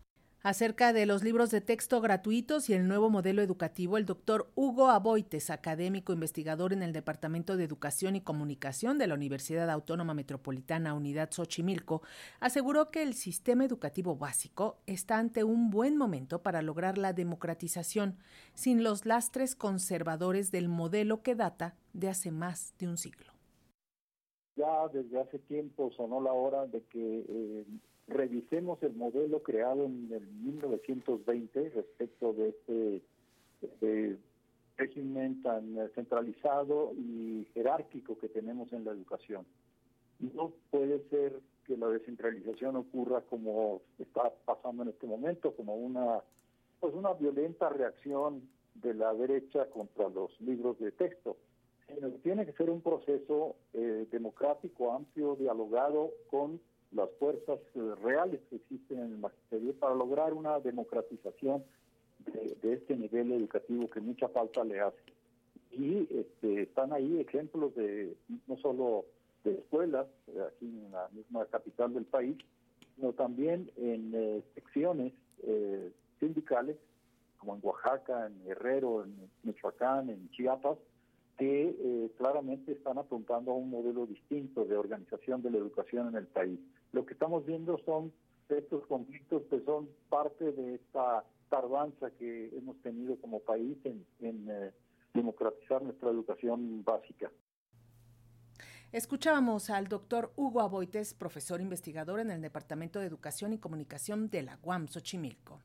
Acerca 0.48 0.94
de 0.94 1.04
los 1.04 1.22
libros 1.22 1.50
de 1.50 1.60
texto 1.60 2.00
gratuitos 2.00 2.70
y 2.70 2.72
el 2.72 2.88
nuevo 2.88 3.10
modelo 3.10 3.42
educativo, 3.42 3.98
el 3.98 4.06
doctor 4.06 4.50
Hugo 4.54 4.88
Aboites, 4.88 5.50
académico 5.50 6.14
investigador 6.14 6.72
en 6.72 6.82
el 6.82 6.94
Departamento 6.94 7.58
de 7.58 7.64
Educación 7.64 8.16
y 8.16 8.22
Comunicación 8.22 8.96
de 8.96 9.08
la 9.08 9.12
Universidad 9.12 9.68
Autónoma 9.68 10.14
Metropolitana 10.14 10.94
Unidad 10.94 11.28
Xochimilco, 11.32 12.00
aseguró 12.40 12.90
que 12.90 13.02
el 13.02 13.12
sistema 13.12 13.66
educativo 13.66 14.16
básico 14.16 14.78
está 14.86 15.18
ante 15.18 15.44
un 15.44 15.68
buen 15.68 15.98
momento 15.98 16.40
para 16.40 16.62
lograr 16.62 16.96
la 16.96 17.12
democratización, 17.12 18.16
sin 18.54 18.82
los 18.82 19.04
lastres 19.04 19.54
conservadores 19.54 20.50
del 20.50 20.70
modelo 20.70 21.20
que 21.20 21.34
data 21.34 21.76
de 21.92 22.08
hace 22.08 22.30
más 22.30 22.72
de 22.78 22.88
un 22.88 22.96
siglo. 22.96 23.34
Ya 24.56 24.88
desde 24.94 25.20
hace 25.20 25.40
tiempo 25.40 25.90
sonó 25.94 26.22
la 26.22 26.32
hora 26.32 26.66
de 26.66 26.82
que 26.84 27.26
eh, 27.28 27.66
revisemos 28.08 28.82
el 28.82 28.94
modelo 28.94 29.42
creado 29.42 29.84
en 29.84 30.08
el 30.12 30.26
1920 30.26 31.70
respecto 31.70 32.32
de 32.32 32.48
este, 33.60 34.16
régimen 34.76 35.42
tan 35.42 35.76
centralizado 35.94 36.92
y 36.96 37.46
jerárquico 37.54 38.18
que 38.18 38.28
tenemos 38.28 38.72
en 38.72 38.84
la 38.84 38.92
educación. 38.92 39.44
No 40.20 40.52
puede 40.70 41.00
ser 41.10 41.40
que 41.66 41.76
la 41.76 41.88
descentralización 41.88 42.76
ocurra 42.76 43.20
como 43.22 43.82
está 43.98 44.32
pasando 44.44 44.82
en 44.84 44.88
este 44.90 45.06
momento, 45.06 45.54
como 45.54 45.76
una 45.76 46.22
pues 46.80 46.94
una 46.94 47.12
violenta 47.12 47.68
reacción 47.68 48.48
de 48.74 48.94
la 48.94 49.12
derecha 49.12 49.66
contra 49.66 50.08
los 50.08 50.30
libros 50.40 50.78
de 50.78 50.92
texto. 50.92 51.36
tiene 52.22 52.46
que 52.46 52.52
ser 52.52 52.70
un 52.70 52.80
proceso 52.80 53.56
eh, 53.72 54.06
democrático, 54.12 54.92
amplio, 54.92 55.34
dialogado 55.34 56.12
con 56.30 56.60
las 56.92 57.10
fuerzas 57.18 57.58
eh, 57.74 57.94
reales 58.02 58.40
que 58.48 58.56
existen 58.56 58.98
en 58.98 59.12
el 59.12 59.18
magisterio 59.18 59.74
para 59.74 59.94
lograr 59.94 60.32
una 60.32 60.58
democratización 60.60 61.64
de, 62.62 62.72
este 62.72 62.96
nivel 62.96 63.32
educativo 63.32 63.88
que 63.88 64.00
mucha 64.00 64.28
falta 64.28 64.64
le 64.64 64.80
hace. 64.80 64.98
Y 65.70 66.08
este, 66.10 66.62
están 66.62 66.92
ahí 66.92 67.20
ejemplos 67.20 67.74
de 67.74 68.16
no 68.46 68.56
solo 68.58 69.04
de 69.44 69.52
escuelas, 69.54 70.06
eh, 70.28 70.40
aquí 70.46 70.66
en 70.66 70.90
la 70.90 71.08
misma 71.12 71.46
capital 71.46 71.94
del 71.94 72.04
país, 72.04 72.36
sino 72.96 73.12
también 73.12 73.70
en 73.76 74.12
eh, 74.14 74.42
secciones 74.54 75.12
sindicales, 76.18 76.76
como 77.38 77.54
en 77.54 77.60
Oaxaca, 77.62 78.26
en 78.26 78.44
Guerrero, 78.44 79.04
en 79.04 79.30
Michoacán, 79.44 80.10
en 80.10 80.28
Chiapas, 80.30 80.76
que 81.38 82.10
claramente 82.18 82.72
están 82.72 82.98
apuntando 82.98 83.52
a 83.52 83.54
un 83.54 83.70
modelo 83.70 84.04
distinto 84.04 84.64
de 84.64 84.76
organización 84.76 85.40
de 85.42 85.52
la 85.52 85.58
educación 85.58 86.08
en 86.08 86.16
el 86.16 86.26
país. 86.26 86.58
Lo 86.92 87.04
que 87.04 87.12
estamos 87.14 87.44
viendo 87.44 87.78
son 87.84 88.12
estos 88.48 88.86
conflictos 88.86 89.42
que 89.50 89.60
son 89.64 89.88
parte 90.08 90.52
de 90.52 90.76
esta 90.76 91.24
tardanza 91.50 92.10
que 92.12 92.50
hemos 92.56 92.76
tenido 92.82 93.16
como 93.20 93.40
país 93.40 93.76
en, 93.84 94.04
eh, 94.20 94.72
democratizar 95.14 95.82
nuestra 95.82 96.10
educación 96.10 96.84
básica. 96.84 97.30
Escuchábamos 98.92 99.68
al 99.68 99.88
doctor 99.88 100.32
Hugo 100.36 100.60
Aboites, 100.60 101.12
profesor 101.12 101.60
investigador 101.60 102.20
en 102.20 102.30
el 102.30 102.40
Departamento 102.40 103.00
de 103.00 103.06
Educación 103.06 103.52
y 103.52 103.58
Comunicación 103.58 104.30
de 104.30 104.42
la 104.42 104.58
UAM 104.62 104.88
Xochimilco. 104.88 105.60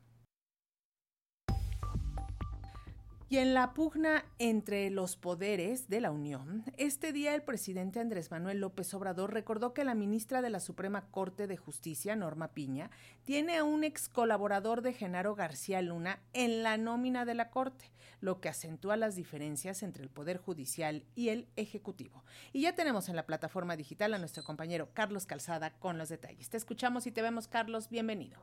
Y 3.30 3.38
en 3.38 3.54
la 3.54 3.72
pugna 3.72 4.26
entre 4.38 4.90
los 4.90 5.16
poderes 5.16 5.88
de 5.88 6.02
la 6.02 6.10
Unión, 6.10 6.62
este 6.76 7.10
día 7.10 7.34
el 7.34 7.42
presidente 7.42 7.98
Andrés 7.98 8.30
Manuel 8.30 8.60
López 8.60 8.92
Obrador 8.92 9.32
recordó 9.32 9.72
que 9.72 9.82
la 9.84 9.94
ministra 9.94 10.42
de 10.42 10.50
la 10.50 10.60
Suprema 10.60 11.06
Corte 11.10 11.46
de 11.46 11.56
Justicia, 11.56 12.16
Norma 12.16 12.48
Piña, 12.48 12.90
tiene 13.24 13.56
a 13.56 13.64
un 13.64 13.82
ex 13.82 14.10
colaborador 14.10 14.82
de 14.82 14.92
Genaro 14.92 15.34
García 15.34 15.80
Luna 15.80 16.20
en 16.34 16.62
la 16.62 16.76
nómina 16.76 17.24
de 17.24 17.34
la 17.34 17.48
Corte, 17.50 17.90
lo 18.20 18.42
que 18.42 18.50
acentúa 18.50 18.96
las 18.96 19.16
diferencias 19.16 19.82
entre 19.82 20.02
el 20.02 20.10
Poder 20.10 20.36
Judicial 20.36 21.04
y 21.14 21.30
el 21.30 21.48
Ejecutivo. 21.56 22.24
Y 22.52 22.60
ya 22.60 22.74
tenemos 22.74 23.08
en 23.08 23.16
la 23.16 23.26
plataforma 23.26 23.74
digital 23.74 24.12
a 24.12 24.18
nuestro 24.18 24.44
compañero 24.44 24.90
Carlos 24.92 25.24
Calzada 25.24 25.72
con 25.78 25.96
los 25.96 26.10
detalles. 26.10 26.50
Te 26.50 26.58
escuchamos 26.58 27.06
y 27.06 27.10
te 27.10 27.22
vemos, 27.22 27.48
Carlos. 27.48 27.88
Bienvenido. 27.88 28.38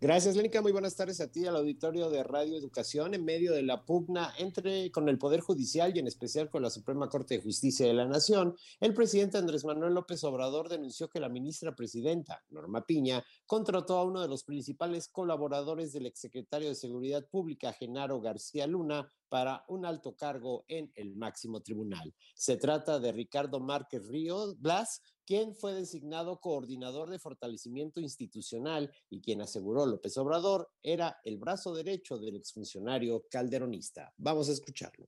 Gracias, 0.00 0.36
Lénica. 0.36 0.62
Muy 0.62 0.70
buenas 0.70 0.94
tardes 0.94 1.20
a 1.20 1.26
ti, 1.26 1.44
al 1.44 1.56
auditorio 1.56 2.08
de 2.08 2.22
Radio 2.22 2.56
Educación, 2.56 3.14
en 3.14 3.24
medio 3.24 3.52
de 3.52 3.64
la 3.64 3.84
pugna 3.84 4.32
entre 4.38 4.92
con 4.92 5.08
el 5.08 5.18
Poder 5.18 5.40
Judicial 5.40 5.92
y 5.92 5.98
en 5.98 6.06
especial 6.06 6.48
con 6.50 6.62
la 6.62 6.70
Suprema 6.70 7.08
Corte 7.08 7.34
de 7.34 7.42
Justicia 7.42 7.84
de 7.84 7.94
la 7.94 8.06
Nación. 8.06 8.54
El 8.78 8.94
presidente 8.94 9.38
Andrés 9.38 9.64
Manuel 9.64 9.94
López 9.94 10.22
Obrador 10.22 10.68
denunció 10.68 11.10
que 11.10 11.18
la 11.18 11.28
ministra 11.28 11.74
presidenta, 11.74 12.44
Norma 12.50 12.86
Piña, 12.86 13.24
contrató 13.44 13.98
a 13.98 14.04
uno 14.04 14.22
de 14.22 14.28
los 14.28 14.44
principales 14.44 15.08
colaboradores 15.08 15.92
del 15.92 16.06
exsecretario 16.06 16.68
de 16.68 16.76
Seguridad 16.76 17.26
Pública, 17.28 17.72
Genaro 17.72 18.20
García 18.20 18.68
Luna, 18.68 19.12
para 19.28 19.64
un 19.66 19.84
alto 19.84 20.14
cargo 20.14 20.64
en 20.68 20.92
el 20.94 21.16
máximo 21.16 21.60
tribunal. 21.60 22.14
Se 22.36 22.56
trata 22.56 23.00
de 23.00 23.10
Ricardo 23.10 23.58
Márquez 23.58 24.06
Ríos 24.06 24.60
Blas, 24.60 25.02
quien 25.28 25.54
fue 25.54 25.74
designado 25.74 26.40
coordinador 26.40 27.10
de 27.10 27.18
fortalecimiento 27.18 28.00
institucional 28.00 28.90
y 29.10 29.20
quien 29.20 29.42
aseguró 29.42 29.84
López 29.84 30.16
Obrador 30.16 30.70
era 30.82 31.20
el 31.22 31.36
brazo 31.36 31.74
derecho 31.74 32.16
del 32.16 32.36
exfuncionario 32.36 33.26
calderonista. 33.30 34.10
Vamos 34.16 34.48
a 34.48 34.52
escucharlo. 34.52 35.06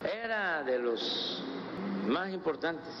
Era 0.00 0.64
de 0.64 0.80
los 0.80 1.44
más 2.08 2.34
importantes 2.34 2.92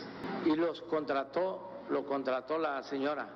y 0.46 0.54
los 0.54 0.82
contrató, 0.82 1.68
lo 1.90 2.06
contrató 2.06 2.58
la 2.58 2.80
señora, 2.84 3.28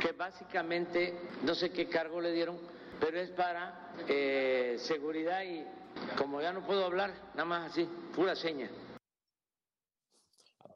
que 0.00 0.12
básicamente 0.12 1.18
no 1.42 1.52
sé 1.52 1.72
qué 1.72 1.88
cargo 1.88 2.20
le 2.20 2.30
dieron, 2.30 2.60
pero 3.00 3.18
es 3.18 3.30
para 3.30 3.92
eh, 4.06 4.76
seguridad 4.78 5.42
y 5.42 5.64
como 6.16 6.40
ya 6.40 6.52
no 6.52 6.64
puedo 6.64 6.84
hablar, 6.84 7.12
nada 7.34 7.44
más 7.44 7.72
así, 7.72 7.88
pura 8.14 8.36
seña 8.36 8.70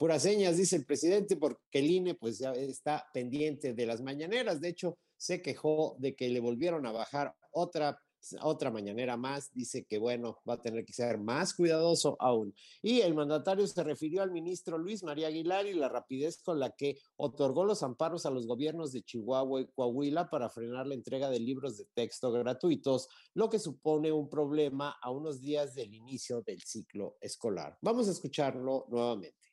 puras 0.01 0.23
señas, 0.23 0.57
dice 0.57 0.77
el 0.77 0.87
presidente, 0.87 1.37
porque 1.37 1.61
el 1.73 1.91
INE 1.91 2.15
pues 2.15 2.39
ya 2.39 2.53
está 2.53 3.07
pendiente 3.13 3.75
de 3.75 3.85
las 3.85 4.01
mañaneras. 4.01 4.59
De 4.59 4.71
hecho, 4.71 4.97
se 5.19 5.43
quejó 5.43 5.95
de 5.99 6.17
que 6.17 6.31
le 6.31 6.41
volvieron 6.41 6.87
a 6.87 6.93
bajar 6.93 7.35
otra 7.53 8.01
otra 8.43 8.71
mañanera 8.71 9.17
más, 9.17 9.51
dice 9.55 9.87
que 9.87 9.99
bueno, 9.99 10.39
va 10.49 10.55
a 10.55 10.61
tener 10.61 10.85
que 10.85 10.93
ser 10.93 11.19
más 11.19 11.55
cuidadoso 11.55 12.17
aún. 12.21 12.55
Y 12.83 13.01
el 13.01 13.15
mandatario 13.15 13.67
se 13.67 13.83
refirió 13.83 14.23
al 14.23 14.31
ministro 14.31 14.77
Luis 14.77 15.03
María 15.03 15.29
Aguilar 15.29 15.67
y 15.67 15.73
la 15.73 15.89
rapidez 15.89 16.43
con 16.43 16.61
la 16.61 16.71
que 16.71 16.99
otorgó 17.17 17.65
los 17.65 17.83
amparos 17.83 18.27
a 18.27 18.31
los 18.31 18.47
gobiernos 18.47 18.93
de 18.93 19.03
Chihuahua 19.03 19.63
y 19.63 19.67
Coahuila 19.69 20.29
para 20.29 20.51
frenar 20.51 20.87
la 20.87 20.95
entrega 20.95 21.31
de 21.31 21.41
libros 21.41 21.79
de 21.79 21.87
texto 21.95 22.31
gratuitos, 22.31 23.09
lo 23.33 23.49
que 23.49 23.59
supone 23.59 24.13
un 24.13 24.29
problema 24.29 24.97
a 25.01 25.11
unos 25.11 25.41
días 25.41 25.75
del 25.75 25.95
inicio 25.95 26.43
del 26.43 26.61
ciclo 26.61 27.17
escolar. 27.23 27.79
Vamos 27.81 28.07
a 28.09 28.13
escucharlo 28.13 28.85
nuevamente. 28.91 29.50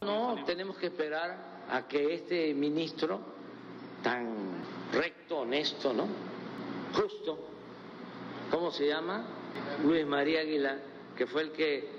No, 0.00 0.44
tenemos 0.44 0.76
que 0.76 0.86
esperar 0.86 1.36
a 1.70 1.86
que 1.88 2.14
este 2.14 2.52
ministro 2.54 3.20
tan 4.02 4.62
recto, 4.92 5.38
honesto, 5.38 5.92
¿no? 5.92 6.06
Justo, 6.94 7.38
¿cómo 8.50 8.70
se 8.70 8.86
llama? 8.86 9.24
Luis 9.82 10.06
María 10.06 10.40
Aguilar, 10.40 10.78
que 11.16 11.26
fue 11.26 11.42
el 11.42 11.52
que 11.52 11.90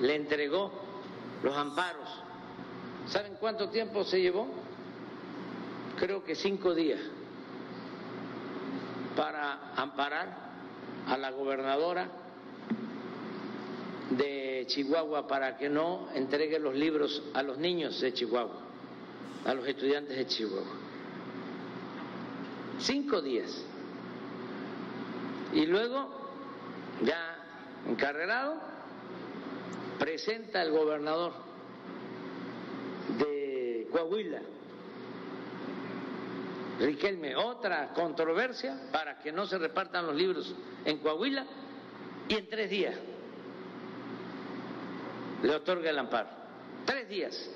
le 0.00 0.14
entregó 0.14 0.70
los 1.42 1.56
amparos. 1.56 2.08
¿Saben 3.08 3.36
cuánto 3.40 3.70
tiempo 3.70 4.04
se 4.04 4.20
llevó? 4.20 4.48
Creo 5.98 6.22
que 6.22 6.34
cinco 6.34 6.74
días 6.74 7.00
para 9.16 9.72
amparar 9.74 10.36
a 11.08 11.16
la 11.16 11.30
gobernadora 11.30 12.08
de 14.10 14.64
Chihuahua 14.66 15.26
para 15.26 15.56
que 15.56 15.68
no 15.68 16.08
entregue 16.14 16.58
los 16.58 16.74
libros 16.74 17.22
a 17.34 17.42
los 17.42 17.58
niños 17.58 18.00
de 18.00 18.12
Chihuahua, 18.12 18.60
a 19.44 19.54
los 19.54 19.66
estudiantes 19.66 20.16
de 20.16 20.26
Chihuahua. 20.26 20.76
Cinco 22.78 23.20
días. 23.20 23.64
Y 25.52 25.66
luego, 25.66 26.08
ya 27.02 27.36
encarregado, 27.88 28.60
presenta 29.98 30.62
el 30.62 30.70
gobernador 30.70 31.32
de 33.18 33.88
Coahuila, 33.90 34.42
Riquelme, 36.78 37.34
otra 37.34 37.94
controversia 37.94 38.78
para 38.92 39.18
que 39.20 39.32
no 39.32 39.46
se 39.46 39.56
repartan 39.56 40.06
los 40.06 40.14
libros 40.14 40.54
en 40.84 40.98
Coahuila 40.98 41.46
y 42.28 42.34
en 42.34 42.48
tres 42.50 42.68
días 42.68 42.94
le 45.42 45.54
otorga 45.54 45.90
el 45.90 45.98
amparo. 45.98 46.28
Tres 46.84 47.08
días. 47.08 47.50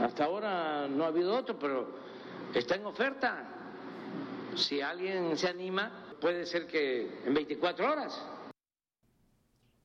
Hasta 0.00 0.24
ahora 0.24 0.88
no 0.88 1.04
ha 1.04 1.08
habido 1.08 1.36
otro, 1.36 1.58
pero 1.58 1.94
está 2.54 2.74
en 2.74 2.86
oferta. 2.86 3.48
Si 4.56 4.80
alguien 4.80 5.36
se 5.36 5.48
anima, 5.48 6.16
puede 6.20 6.44
ser 6.44 6.66
que 6.66 7.20
en 7.24 7.34
24 7.34 7.90
horas. 7.90 8.22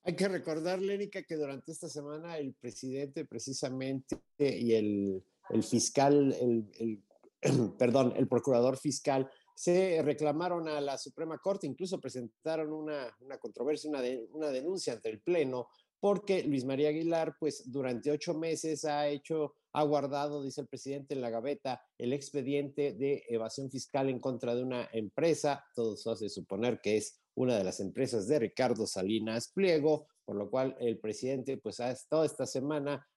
Hay 0.03 0.15
que 0.15 0.27
recordar, 0.27 0.81
Lénica, 0.81 1.21
que 1.24 1.36
durante 1.36 1.71
esta 1.71 1.89
semana 1.89 2.38
el 2.38 2.53
presidente 2.53 3.25
precisamente 3.25 4.17
y 4.39 4.74
el, 4.74 5.24
fiscal, 5.63 6.33
el, 6.39 7.03
perdón, 7.77 8.13
el 8.15 8.27
procurador 8.27 8.77
fiscal 8.77 9.29
se 9.58 10.04
reclamaron 10.04 10.68
a 10.68 10.80
la 10.80 11.00
Suprema 11.00 11.40
Corte, 11.40 11.66
incluso 11.66 12.00
presentaron 12.00 12.72
una, 12.72 13.12
controversia, 13.42 13.90
una, 13.90 14.04
una 14.30 14.52
denuncia 14.52 14.94
ante 14.94 15.10
el 15.10 15.20
Pleno, 15.20 15.70
porque 16.00 16.44
Luis 16.44 16.64
María 16.64 16.90
Aguilar, 16.90 17.38
pues 17.40 17.64
durante 17.72 18.12
ocho 18.12 18.36
meses 18.36 18.86
ha 18.86 19.08
hecho, 19.08 19.56
ha 19.74 19.82
guardado, 19.82 20.44
dice 20.44 20.62
el 20.62 20.68
presidente, 20.68 21.16
en 21.16 21.22
la 21.22 21.32
gaveta 21.32 21.82
el 21.98 22.14
expediente 22.14 22.94
de 22.94 23.24
evasión 23.30 23.72
fiscal 23.72 24.10
en 24.10 24.20
contra 24.20 24.54
de 24.54 24.62
una 24.62 24.90
empresa, 24.94 25.66
todo 25.74 25.96
eso 25.96 26.12
hace 26.12 26.30
suponer 26.30 26.80
que 26.80 26.98
es 26.98 27.20
una 27.34 27.58
de 27.58 27.64
las 27.64 27.80
empresas 27.80 28.28
de 28.28 28.38
Ricardo 28.38 28.86
Salinas 28.86 29.52
Pliego, 29.52 30.06
por 30.24 30.36
lo 30.36 30.52
cual 30.52 30.76
el 30.80 31.00
presidente, 31.00 31.58
pues, 31.58 31.80
ha, 31.80 31.96
toda 32.08 32.28
esta 32.28 32.46
semana 32.46 33.08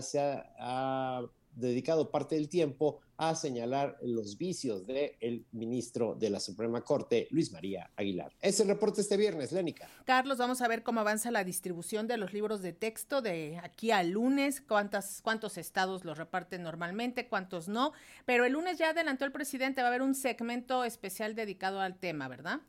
se 0.00 0.18
ha, 0.18 1.22
dedicado 1.52 2.10
parte 2.10 2.34
del 2.36 2.48
tiempo 2.48 3.00
a 3.16 3.34
señalar 3.34 3.98
los 4.02 4.38
vicios 4.38 4.86
del 4.86 5.44
ministro 5.52 6.14
de 6.14 6.30
la 6.30 6.40
Suprema 6.40 6.82
Corte, 6.82 7.28
Luis 7.30 7.52
María 7.52 7.90
Aguilar. 7.96 8.32
Es 8.40 8.60
el 8.60 8.68
reporte 8.68 9.02
este 9.02 9.16
viernes, 9.16 9.52
Lénica. 9.52 9.88
Carlos, 10.06 10.38
vamos 10.38 10.62
a 10.62 10.68
ver 10.68 10.82
cómo 10.82 11.00
avanza 11.00 11.30
la 11.30 11.44
distribución 11.44 12.06
de 12.06 12.16
los 12.16 12.32
libros 12.32 12.62
de 12.62 12.72
texto 12.72 13.20
de 13.20 13.60
aquí 13.62 13.90
al 13.90 14.10
lunes, 14.10 14.62
cuántas, 14.62 15.20
cuántos 15.22 15.58
estados 15.58 16.04
los 16.04 16.16
reparten 16.16 16.62
normalmente, 16.62 17.28
cuántos 17.28 17.68
no, 17.68 17.92
pero 18.24 18.46
el 18.46 18.54
lunes 18.54 18.78
ya 18.78 18.90
adelantó 18.90 19.26
el 19.26 19.32
presidente, 19.32 19.82
va 19.82 19.88
a 19.88 19.90
haber 19.90 20.02
un 20.02 20.14
segmento 20.14 20.84
especial 20.84 21.34
dedicado 21.34 21.80
al 21.80 21.98
tema, 21.98 22.26
¿verdad? 22.28 22.60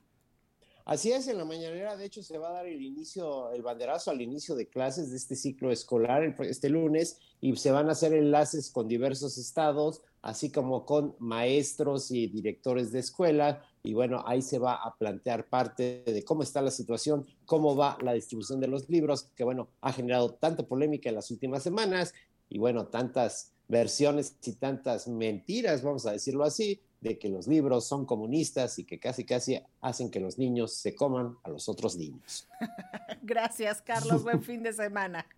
Así 0.91 1.10
es, 1.13 1.29
en 1.29 1.38
la 1.38 1.45
mañanera, 1.45 1.95
de 1.95 2.03
hecho, 2.03 2.21
se 2.21 2.38
va 2.38 2.50
a 2.50 2.51
dar 2.51 2.67
el 2.67 2.81
inicio, 2.81 3.53
el 3.53 3.62
banderazo 3.62 4.12
al 4.12 4.19
inicio 4.19 4.55
de 4.55 4.67
clases 4.67 5.10
de 5.10 5.15
este 5.15 5.38
ciclo 5.38 5.71
escolar 5.71 6.36
este 6.41 6.67
lunes 6.67 7.17
y 7.39 7.55
se 7.55 7.71
van 7.71 7.88
a 7.88 7.93
hacer 7.93 8.12
enlaces 8.12 8.69
con 8.69 8.89
diversos 8.89 9.38
estados, 9.38 10.01
así 10.21 10.51
como 10.51 10.86
con 10.86 11.15
maestros 11.17 12.12
y 12.12 12.27
directores 12.27 12.91
de 12.91 13.00
escuela. 13.00 13.63
Y 13.83 13.93
bueno, 13.93 14.21
ahí 14.27 14.41
se 14.41 14.60
va 14.60 14.74
a 14.83 14.98
plantear 14.98 15.48
parte 15.48 16.03
de 16.05 16.25
cómo 16.25 16.43
está 16.43 16.62
la 16.62 16.71
situación, 16.71 17.25
cómo 17.45 17.74
va 17.74 17.98
la 18.01 18.12
distribución 18.12 18.60
de 18.60 18.67
los 18.67 18.89
libros, 18.89 19.29
que 19.33 19.45
bueno, 19.45 19.69
ha 19.79 19.93
generado 19.93 20.33
tanta 20.33 20.63
polémica 20.63 21.07
en 21.07 21.15
las 21.15 21.31
últimas 21.31 21.63
semanas 21.63 22.13
y 22.50 22.60
bueno, 22.60 22.88
tantas 22.88 23.53
versiones 23.69 24.36
y 24.43 24.51
tantas 24.55 25.07
mentiras, 25.07 25.83
vamos 25.83 26.05
a 26.05 26.12
decirlo 26.12 26.43
así, 26.43 26.81
de 27.01 27.17
que 27.17 27.29
los 27.29 27.48
libros 27.48 27.88
son 27.88 28.05
comunistas 28.05 28.77
y 28.79 28.86
que 28.86 29.00
casi 29.00 29.25
casi 29.25 29.60
hacen 29.81 30.10
que 30.10 30.20
los 30.20 30.38
niños 30.38 30.74
se 30.74 30.96
coman 30.96 31.36
a 31.43 31.50
los 31.50 31.67
otros 31.67 31.98
niños. 31.98 32.48
Gracias, 33.24 33.81
Carlos. 33.81 34.24
Buen 34.24 34.41
fin 34.41 34.63
de 34.63 34.72
semana. 34.72 35.25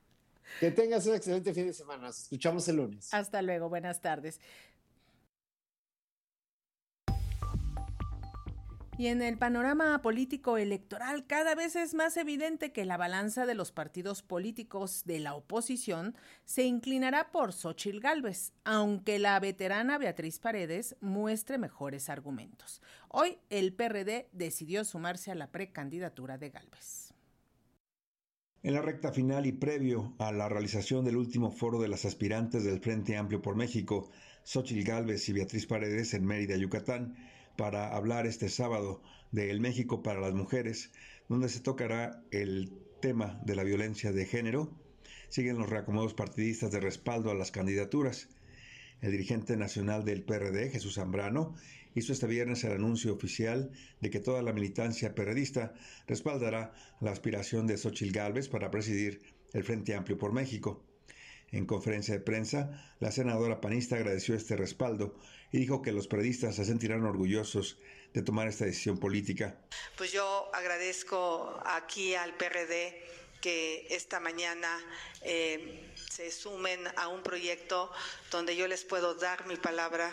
Que 0.59 0.69
tengas 0.71 1.07
un 1.07 1.15
excelente 1.15 1.53
fin 1.53 1.67
de 1.67 1.73
semana. 1.73 2.03
Nos 2.03 2.19
escuchamos 2.19 2.67
el 2.67 2.75
lunes. 2.75 3.11
Hasta 3.13 3.41
luego. 3.41 3.69
Buenas 3.69 4.01
tardes. 4.01 4.39
Y 8.95 9.07
en 9.07 9.23
el 9.23 9.39
panorama 9.39 9.99
político 10.03 10.57
electoral 10.57 11.25
cada 11.25 11.55
vez 11.55 11.75
es 11.75 11.95
más 11.95 12.15
evidente 12.15 12.71
que 12.71 12.85
la 12.85 12.95
balanza 12.95 13.47
de 13.47 13.55
los 13.55 13.71
partidos 13.71 14.21
políticos 14.21 15.01
de 15.05 15.19
la 15.19 15.33
oposición 15.33 16.15
se 16.45 16.63
inclinará 16.65 17.31
por 17.31 17.53
Xochil 17.53 17.99
Gálvez, 17.99 18.53
aunque 18.63 19.17
la 19.17 19.39
veterana 19.39 19.97
Beatriz 19.97 20.37
Paredes 20.37 20.95
muestre 21.01 21.57
mejores 21.57 22.07
argumentos. 22.07 22.83
Hoy 23.09 23.39
el 23.49 23.73
PRD 23.73 24.29
decidió 24.31 24.85
sumarse 24.85 25.31
a 25.31 25.35
la 25.35 25.51
precandidatura 25.51 26.37
de 26.37 26.51
Gálvez. 26.51 27.15
En 28.61 28.75
la 28.75 28.81
recta 28.81 29.11
final 29.11 29.47
y 29.47 29.53
previo 29.53 30.13
a 30.19 30.31
la 30.31 30.47
realización 30.47 31.03
del 31.03 31.17
último 31.17 31.51
foro 31.51 31.81
de 31.81 31.87
las 31.87 32.05
aspirantes 32.05 32.63
del 32.63 32.79
Frente 32.79 33.17
Amplio 33.17 33.41
por 33.41 33.55
México, 33.55 34.11
Xochil 34.43 34.83
Gálvez 34.83 35.27
y 35.29 35.33
Beatriz 35.33 35.65
Paredes 35.65 36.13
en 36.13 36.25
Mérida, 36.25 36.55
Yucatán, 36.55 37.15
para 37.55 37.95
hablar 37.95 38.25
este 38.25 38.49
sábado 38.49 39.01
de 39.31 39.49
El 39.49 39.59
México 39.59 40.03
para 40.03 40.21
las 40.21 40.33
Mujeres, 40.33 40.91
donde 41.29 41.49
se 41.49 41.59
tocará 41.59 42.23
el 42.31 42.71
tema 43.01 43.39
de 43.45 43.55
la 43.55 43.63
violencia 43.63 44.11
de 44.11 44.25
género. 44.25 44.71
Siguen 45.29 45.57
los 45.57 45.69
reacomodos 45.69 46.13
partidistas 46.13 46.71
de 46.71 46.79
respaldo 46.79 47.31
a 47.31 47.35
las 47.35 47.51
candidaturas. 47.51 48.29
El 49.01 49.11
dirigente 49.11 49.57
nacional 49.57 50.05
del 50.05 50.23
PRD, 50.23 50.69
Jesús 50.69 50.95
Zambrano, 50.95 51.55
hizo 51.95 52.13
este 52.13 52.27
viernes 52.27 52.63
el 52.63 52.73
anuncio 52.73 53.13
oficial 53.13 53.71
de 53.99 54.09
que 54.09 54.19
toda 54.19 54.41
la 54.41 54.53
militancia 54.53 55.15
perredista 55.15 55.73
respaldará 56.07 56.73
la 57.01 57.11
aspiración 57.11 57.67
de 57.67 57.77
Xochil 57.77 58.11
Gálvez 58.11 58.47
para 58.47 58.71
presidir 58.71 59.21
el 59.53 59.63
Frente 59.63 59.95
Amplio 59.95 60.17
por 60.17 60.33
México. 60.33 60.83
En 61.53 61.67
conferencia 61.67 62.15
de 62.15 62.19
prensa, 62.19 62.67
la 62.99 63.11
senadora 63.11 63.61
panista 63.61 63.95
agradeció 63.95 64.33
este 64.33 64.55
respaldo 64.55 65.15
y 65.51 65.59
dijo 65.59 65.83
que 65.83 65.91
los 65.91 66.07
periodistas 66.07 66.55
se 66.55 66.65
sentirán 66.65 67.05
orgullosos 67.05 67.77
de 68.11 68.23
tomar 68.23 68.47
esta 68.47 68.65
decisión 68.65 68.99
política. 68.99 69.55
Pues 69.95 70.11
yo 70.11 70.49
agradezco 70.51 71.61
aquí 71.63 72.15
al 72.15 72.33
PRD 72.33 73.05
que 73.39 73.85
esta 73.91 74.19
mañana 74.19 74.79
eh, 75.21 75.91
se 76.09 76.31
sumen 76.31 76.87
a 76.95 77.07
un 77.07 77.21
proyecto 77.21 77.91
donde 78.31 78.55
yo 78.55 78.67
les 78.67 78.83
puedo 78.83 79.13
dar 79.13 79.45
mi 79.45 79.55
palabra 79.55 80.11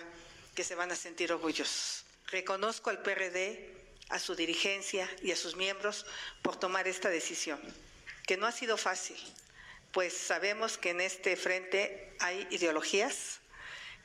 que 0.54 0.62
se 0.62 0.74
van 0.74 0.92
a 0.92 0.96
sentir 0.96 1.32
orgullosos. 1.32 2.04
Reconozco 2.26 2.90
al 2.90 3.00
PRD, 3.00 3.66
a 4.10 4.18
su 4.18 4.34
dirigencia 4.34 5.08
y 5.22 5.30
a 5.30 5.36
sus 5.36 5.56
miembros 5.56 6.04
por 6.42 6.56
tomar 6.56 6.86
esta 6.86 7.08
decisión, 7.08 7.58
que 8.26 8.36
no 8.36 8.46
ha 8.46 8.52
sido 8.52 8.76
fácil, 8.76 9.16
pues 9.92 10.12
sabemos 10.12 10.78
que 10.78 10.90
en 10.90 11.00
este 11.00 11.36
frente 11.36 12.12
hay 12.20 12.46
ideologías 12.50 13.40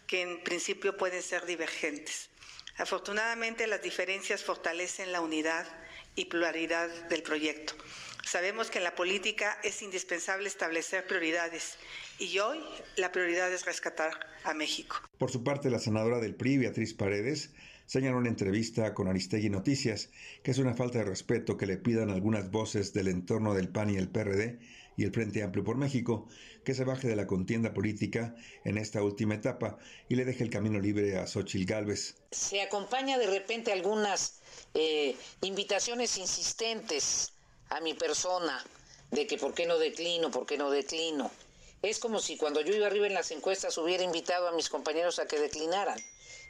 que 0.08 0.22
en 0.22 0.44
principio 0.44 0.98
pueden 0.98 1.22
ser 1.22 1.46
divergentes. 1.46 2.30
Afortunadamente 2.78 3.68
las 3.68 3.82
diferencias 3.82 4.44
fortalecen 4.44 5.12
la 5.12 5.22
unidad 5.22 5.66
y 6.16 6.26
pluralidad 6.26 6.90
del 7.10 7.24
proyecto. 7.24 7.74
Sabemos 8.26 8.72
que 8.72 8.80
en 8.80 8.84
la 8.84 8.96
política 8.96 9.58
es 9.64 9.82
indispensable 9.82 10.48
establecer 10.48 11.06
prioridades 11.06 11.78
y 12.18 12.40
hoy 12.40 12.60
la 12.96 13.12
prioridad 13.12 13.54
es 13.54 13.66
rescatar 13.66 14.14
a 14.44 14.54
México. 14.54 14.98
Por 15.20 15.32
su 15.32 15.44
parte, 15.44 15.70
la 15.70 15.80
senadora 15.80 16.20
del 16.20 16.36
PRI, 16.36 16.58
Beatriz 16.58 16.94
Paredes, 16.94 17.52
señaló 17.86 18.20
en 18.20 18.26
entrevista 18.26 18.94
con 18.96 19.08
Aristegui 19.08 19.50
Noticias 19.50 20.10
que 20.42 20.52
es 20.52 20.58
una 20.58 20.74
falta 20.74 20.98
de 20.98 21.06
respeto 21.06 21.56
que 21.58 21.68
le 21.68 21.78
pidan 21.78 22.10
algunas 22.10 22.50
voces 22.50 22.94
del 22.94 23.10
entorno 23.10 23.54
del 23.54 23.70
PAN 23.70 23.92
y 23.92 23.98
el 23.98 24.10
PRD 24.10 24.60
y 24.98 25.04
el 25.04 25.12
Frente 25.12 25.44
Amplio 25.44 25.64
por 25.64 25.78
México 25.78 26.28
que 26.64 26.74
se 26.74 26.84
baje 26.84 27.08
de 27.08 27.16
la 27.16 27.28
contienda 27.28 27.74
política 27.74 28.36
en 28.64 28.78
esta 28.78 29.04
última 29.04 29.36
etapa 29.36 29.78
y 30.10 30.16
le 30.16 30.26
deje 30.26 30.44
el 30.44 30.50
camino 30.50 30.80
libre 30.80 31.18
a 31.18 31.28
Xochil 31.28 31.66
Gálvez. 31.66 32.16
Se 32.32 32.62
acompaña 32.62 33.18
de 33.18 33.28
repente 33.28 33.72
algunas 33.72 34.40
eh, 34.74 35.16
invitaciones 35.42 36.18
insistentes 36.18 37.34
a 37.70 37.80
mi 37.82 37.94
persona 37.94 38.64
de 39.12 39.28
que 39.28 39.38
por 39.38 39.54
qué 39.54 39.66
no 39.66 39.78
declino, 39.78 40.32
por 40.32 40.46
qué 40.46 40.58
no 40.58 40.72
declino. 40.72 41.32
Es 41.82 42.00
como 42.00 42.20
si 42.20 42.36
cuando 42.36 42.62
yo 42.62 42.74
iba 42.74 42.88
arriba 42.88 43.06
en 43.06 43.14
las 43.14 43.32
encuestas 43.32 43.78
hubiera 43.78 44.04
invitado 44.04 44.48
a 44.48 44.52
mis 44.54 44.70
compañeros 44.70 45.20
a 45.20 45.28
que 45.28 45.40
declinaran. 45.40 46.00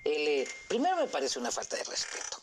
Eh, 0.06 0.48
primero 0.70 0.96
me 0.96 1.08
parece 1.08 1.40
una 1.40 1.52
falta 1.52 1.76
de 1.76 1.84
respeto. 1.84 2.42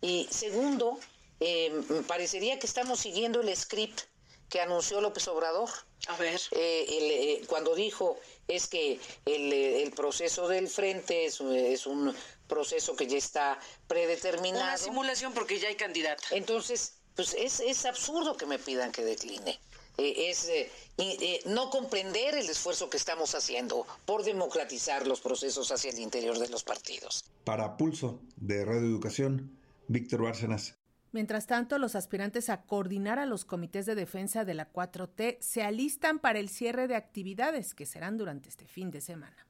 Y 0.00 0.28
segundo, 0.30 1.00
eh, 1.40 1.72
parecería 2.06 2.58
que 2.58 2.66
estamos 2.66 3.00
siguiendo 3.00 3.40
el 3.40 3.54
script 3.56 4.02
que 4.48 4.60
anunció 4.60 5.00
López 5.00 5.26
Obrador. 5.28 5.68
A 6.06 6.16
ver. 6.16 6.40
Eh, 6.52 6.86
eh, 6.88 7.44
cuando 7.46 7.74
dijo 7.74 8.18
es 8.46 8.66
que 8.66 8.98
el, 9.26 9.52
el 9.52 9.90
proceso 9.92 10.48
del 10.48 10.68
frente 10.68 11.26
es, 11.26 11.40
es, 11.40 11.86
un 11.86 12.14
proceso 12.46 12.96
que 12.96 13.06
ya 13.06 13.18
está 13.18 13.58
predeterminado. 13.86 14.64
Una 14.64 14.78
simulación 14.78 15.34
porque 15.34 15.58
ya 15.58 15.68
hay 15.68 15.74
candidato. 15.74 16.22
Entonces, 16.30 16.94
pues 17.14 17.34
es, 17.34 17.60
es 17.60 17.84
absurdo 17.84 18.36
que 18.36 18.46
me 18.46 18.58
pidan 18.58 18.92
que 18.92 19.04
decline. 19.04 19.58
Eh, 19.98 20.30
es 20.30 21.44
no 21.46 21.70
comprender 21.70 22.36
el 22.36 22.48
esfuerzo 22.48 22.88
que 22.88 22.96
estamos 22.96 23.34
haciendo 23.34 23.86
por 24.06 24.24
democratizar 24.24 25.06
los 25.06 25.20
procesos 25.20 25.70
hacia 25.72 25.90
el 25.90 25.98
interior 25.98 26.38
de 26.38 26.48
los 26.48 26.62
partidos. 26.62 27.24
Para 27.44 27.76
Pulso 27.76 28.20
de 28.36 28.64
Radio 28.64 28.86
Educación, 28.86 29.58
Víctor 29.88 30.22
Bárcenas. 30.22 30.77
Mientras 31.12 31.46
tanto, 31.46 31.78
los 31.78 31.94
aspirantes 31.94 32.50
a 32.50 32.62
coordinar 32.62 33.18
a 33.18 33.26
los 33.26 33.44
comités 33.44 33.86
de 33.86 33.94
defensa 33.94 34.44
de 34.44 34.54
la 34.54 34.72
4T 34.72 35.38
se 35.40 35.62
alistan 35.62 36.18
para 36.18 36.38
el 36.38 36.48
cierre 36.50 36.86
de 36.86 36.96
actividades 36.96 37.74
que 37.74 37.86
serán 37.86 38.18
durante 38.18 38.48
este 38.48 38.66
fin 38.66 38.90
de 38.90 39.00
semana. 39.00 39.46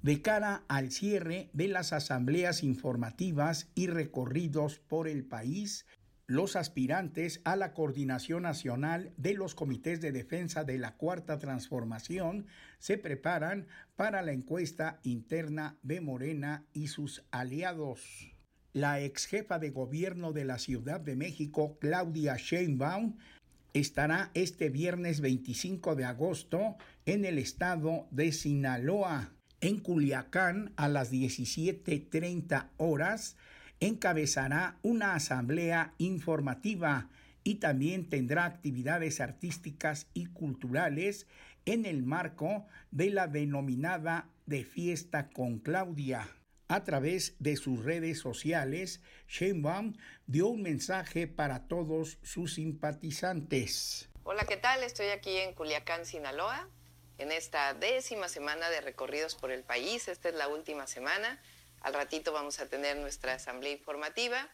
De 0.00 0.22
cara 0.22 0.64
al 0.68 0.90
cierre 0.90 1.50
de 1.52 1.68
las 1.68 1.92
asambleas 1.92 2.62
informativas 2.62 3.68
y 3.74 3.88
recorridos 3.88 4.78
por 4.78 5.08
el 5.08 5.24
país, 5.24 5.86
los 6.28 6.56
aspirantes 6.56 7.40
a 7.44 7.56
la 7.56 7.72
coordinación 7.72 8.44
nacional 8.44 9.12
de 9.16 9.34
los 9.34 9.54
comités 9.54 10.00
de 10.00 10.12
defensa 10.12 10.62
de 10.62 10.78
la 10.78 10.94
Cuarta 10.96 11.38
Transformación 11.38 12.46
se 12.78 12.96
preparan 12.96 13.66
para 13.96 14.22
la 14.22 14.32
encuesta 14.32 15.00
interna 15.02 15.78
de 15.82 16.00
Morena 16.00 16.66
y 16.72 16.88
sus 16.88 17.24
aliados. 17.30 18.37
La 18.78 19.00
ex 19.00 19.26
jefa 19.26 19.58
de 19.58 19.70
gobierno 19.70 20.32
de 20.32 20.44
la 20.44 20.56
Ciudad 20.56 21.00
de 21.00 21.16
México, 21.16 21.76
Claudia 21.80 22.36
Sheinbaum, 22.36 23.16
estará 23.74 24.30
este 24.34 24.68
viernes 24.68 25.20
25 25.20 25.96
de 25.96 26.04
agosto 26.04 26.76
en 27.04 27.24
el 27.24 27.38
estado 27.38 28.06
de 28.12 28.30
Sinaloa. 28.30 29.32
En 29.60 29.80
Culiacán, 29.80 30.74
a 30.76 30.86
las 30.86 31.12
17.30 31.12 32.68
horas, 32.76 33.36
encabezará 33.80 34.76
una 34.82 35.16
asamblea 35.16 35.94
informativa 35.98 37.08
y 37.42 37.56
también 37.56 38.08
tendrá 38.08 38.44
actividades 38.44 39.20
artísticas 39.20 40.06
y 40.14 40.26
culturales 40.26 41.26
en 41.66 41.84
el 41.84 42.04
marco 42.04 42.64
de 42.92 43.10
la 43.10 43.26
denominada 43.26 44.28
de 44.46 44.62
fiesta 44.62 45.30
con 45.30 45.58
Claudia. 45.58 46.28
A 46.70 46.84
través 46.84 47.32
de 47.38 47.56
sus 47.56 47.82
redes 47.82 48.18
sociales, 48.20 49.00
Sheinbaum 49.26 49.96
dio 50.26 50.48
un 50.48 50.60
mensaje 50.60 51.26
para 51.26 51.66
todos 51.66 52.18
sus 52.22 52.56
simpatizantes. 52.56 54.10
Hola, 54.22 54.44
¿qué 54.44 54.58
tal? 54.58 54.82
Estoy 54.82 55.06
aquí 55.06 55.38
en 55.38 55.54
Culiacán, 55.54 56.04
Sinaloa, 56.04 56.68
en 57.16 57.32
esta 57.32 57.72
décima 57.72 58.28
semana 58.28 58.68
de 58.68 58.82
recorridos 58.82 59.34
por 59.34 59.50
el 59.50 59.62
país. 59.62 60.08
Esta 60.08 60.28
es 60.28 60.34
la 60.34 60.48
última 60.48 60.86
semana. 60.86 61.40
Al 61.80 61.94
ratito 61.94 62.34
vamos 62.34 62.60
a 62.60 62.66
tener 62.66 62.98
nuestra 62.98 63.32
asamblea 63.32 63.72
informativa. 63.72 64.46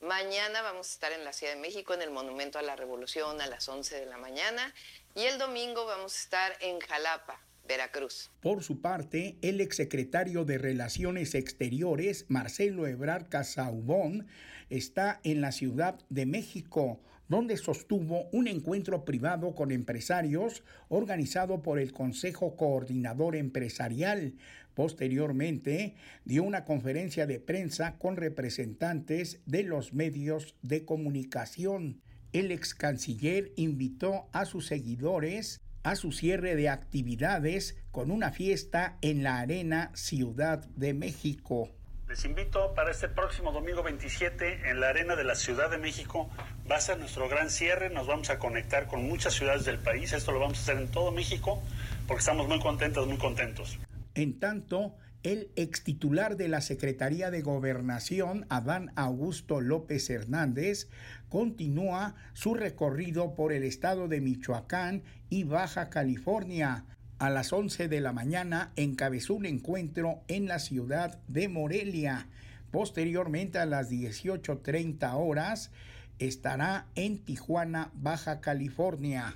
Mañana 0.00 0.62
vamos 0.62 0.88
a 0.88 0.92
estar 0.92 1.12
en 1.12 1.22
la 1.22 1.34
Ciudad 1.34 1.52
de 1.52 1.60
México, 1.60 1.92
en 1.92 2.00
el 2.00 2.10
Monumento 2.10 2.58
a 2.58 2.62
la 2.62 2.76
Revolución, 2.76 3.42
a 3.42 3.46
las 3.46 3.68
11 3.68 3.94
de 3.94 4.06
la 4.06 4.16
mañana. 4.16 4.74
Y 5.14 5.24
el 5.24 5.36
domingo 5.36 5.84
vamos 5.84 6.14
a 6.14 6.18
estar 6.18 6.56
en 6.60 6.80
Jalapa, 6.80 7.38
Veracruz. 7.68 8.30
Por 8.40 8.62
su 8.62 8.80
parte, 8.80 9.36
el 9.42 9.60
exsecretario 9.60 10.44
de 10.44 10.58
Relaciones 10.58 11.34
Exteriores, 11.34 12.24
Marcelo 12.28 12.86
Ebrard 12.86 13.28
Casaubón, 13.28 14.26
está 14.70 15.20
en 15.22 15.40
la 15.40 15.52
Ciudad 15.52 16.00
de 16.08 16.26
México, 16.26 17.00
donde 17.28 17.58
sostuvo 17.58 18.28
un 18.32 18.48
encuentro 18.48 19.04
privado 19.04 19.54
con 19.54 19.70
empresarios 19.70 20.64
organizado 20.88 21.62
por 21.62 21.78
el 21.78 21.92
Consejo 21.92 22.56
Coordinador 22.56 23.36
Empresarial. 23.36 24.34
Posteriormente, 24.74 25.94
dio 26.24 26.42
una 26.44 26.64
conferencia 26.64 27.26
de 27.26 27.38
prensa 27.38 27.98
con 27.98 28.16
representantes 28.16 29.40
de 29.44 29.62
los 29.62 29.92
medios 29.92 30.54
de 30.62 30.84
comunicación. 30.84 32.00
El 32.32 32.50
ex 32.50 32.74
canciller 32.74 33.52
invitó 33.56 34.28
a 34.32 34.44
sus 34.44 34.66
seguidores 34.66 35.60
a 35.82 35.96
su 35.96 36.12
cierre 36.12 36.56
de 36.56 36.68
actividades 36.68 37.76
con 37.90 38.10
una 38.10 38.32
fiesta 38.32 38.98
en 39.02 39.22
la 39.22 39.38
Arena 39.38 39.90
Ciudad 39.94 40.64
de 40.76 40.94
México. 40.94 41.70
Les 42.08 42.24
invito 42.24 42.72
para 42.74 42.90
este 42.90 43.08
próximo 43.08 43.52
domingo 43.52 43.82
27 43.82 44.70
en 44.70 44.80
la 44.80 44.88
Arena 44.88 45.14
de 45.14 45.24
la 45.24 45.34
Ciudad 45.34 45.70
de 45.70 45.76
México. 45.76 46.30
Va 46.70 46.76
a 46.76 46.80
ser 46.80 46.98
nuestro 46.98 47.28
gran 47.28 47.50
cierre. 47.50 47.90
Nos 47.90 48.06
vamos 48.06 48.30
a 48.30 48.38
conectar 48.38 48.86
con 48.86 49.06
muchas 49.06 49.34
ciudades 49.34 49.66
del 49.66 49.78
país. 49.78 50.14
Esto 50.14 50.32
lo 50.32 50.40
vamos 50.40 50.58
a 50.58 50.62
hacer 50.62 50.78
en 50.78 50.88
todo 50.88 51.12
México 51.12 51.62
porque 52.06 52.20
estamos 52.20 52.48
muy 52.48 52.60
contentos, 52.60 53.06
muy 53.06 53.18
contentos. 53.18 53.78
En 54.14 54.40
tanto, 54.40 54.96
el 55.22 55.50
ex 55.56 55.82
titular 55.82 56.36
de 56.36 56.48
la 56.48 56.60
Secretaría 56.60 57.30
de 57.30 57.42
Gobernación, 57.42 58.46
Adán 58.48 58.92
Augusto 58.94 59.60
López 59.60 60.08
Hernández, 60.10 60.88
continúa 61.28 62.14
su 62.32 62.54
recorrido 62.54 63.34
por 63.34 63.52
el 63.52 63.64
estado 63.64 64.08
de 64.08 64.20
Michoacán 64.20 65.02
y 65.28 65.44
Baja 65.44 65.90
California. 65.90 66.84
A 67.18 67.30
las 67.30 67.52
11 67.52 67.88
de 67.88 68.00
la 68.00 68.12
mañana 68.12 68.72
encabezó 68.76 69.34
un 69.34 69.46
encuentro 69.46 70.22
en 70.28 70.46
la 70.46 70.60
ciudad 70.60 71.18
de 71.26 71.48
Morelia. 71.48 72.28
Posteriormente 72.70 73.58
a 73.58 73.66
las 73.66 73.90
18.30 73.90 75.14
horas 75.14 75.72
estará 76.18 76.86
en 76.94 77.18
Tijuana, 77.18 77.90
Baja 77.94 78.40
California. 78.40 79.34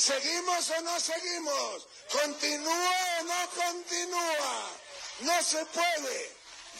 ¿Seguimos 0.00 0.70
o 0.70 0.82
no 0.82 0.98
seguimos? 0.98 1.88
¿Continúa 2.10 2.94
o 3.20 3.24
no 3.24 3.40
continúa? 3.54 4.70
No 5.22 5.42
se 5.42 5.64
puede 5.66 6.30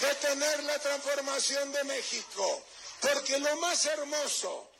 detener 0.00 0.64
la 0.64 0.78
transformación 0.78 1.70
de 1.72 1.84
México, 1.84 2.62
porque 3.00 3.38
lo 3.38 3.56
más 3.56 3.84
hermoso 3.84 4.70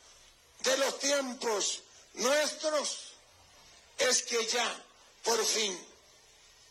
de 0.63 0.77
los 0.77 0.99
tiempos 0.99 1.83
nuestros 2.15 3.13
es 3.99 4.23
que 4.23 4.43
ya, 4.47 4.83
por 5.23 5.43
fin, 5.45 5.77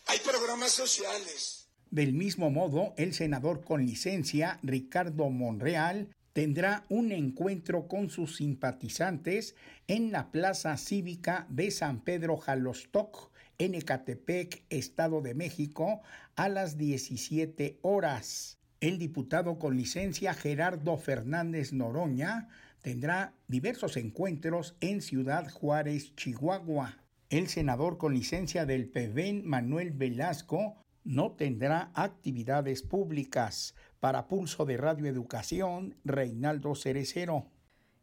hay 0.07 0.19
programas 0.19 0.71
sociales. 0.71 1.65
Del 1.89 2.11
mismo 2.13 2.49
modo, 2.49 2.93
el 2.97 3.13
senador 3.13 3.63
con 3.63 3.85
licencia, 3.85 4.59
Ricardo 4.63 5.29
Monreal, 5.29 6.13
tendrá 6.33 6.85
un 6.89 7.11
encuentro 7.11 7.87
con 7.87 8.09
sus 8.09 8.37
simpatizantes 8.37 9.55
en 9.87 10.11
la 10.11 10.31
Plaza 10.31 10.77
Cívica 10.77 11.45
de 11.49 11.71
San 11.71 12.01
Pedro 12.01 12.37
Jalostoc, 12.37 13.31
en 13.57 13.75
Ecatepec, 13.75 14.63
Estado 14.69 15.21
de 15.21 15.35
México, 15.35 16.01
a 16.35 16.49
las 16.49 16.77
17 16.77 17.79
horas. 17.81 18.57
El 18.79 18.97
diputado 18.97 19.59
con 19.59 19.77
licencia 19.77 20.33
Gerardo 20.33 20.97
Fernández 20.97 21.71
Noroña 21.71 22.49
tendrá 22.81 23.33
diversos 23.47 23.97
encuentros 23.97 24.75
en 24.81 25.01
Ciudad 25.01 25.47
Juárez, 25.51 26.15
Chihuahua. 26.15 26.97
El 27.29 27.47
senador 27.47 27.97
con 27.97 28.15
licencia 28.15 28.65
del 28.65 28.87
PEVEN, 28.87 29.45
Manuel 29.45 29.91
Velasco, 29.91 30.77
no 31.03 31.33
tendrá 31.33 31.91
actividades 31.93 32.81
públicas. 32.81 33.75
Para 34.01 34.27
Pulso 34.27 34.65
de 34.65 34.77
Radio 34.77 35.05
Educación, 35.05 35.95
Reinaldo 36.03 36.73
Cerecero. 36.73 37.45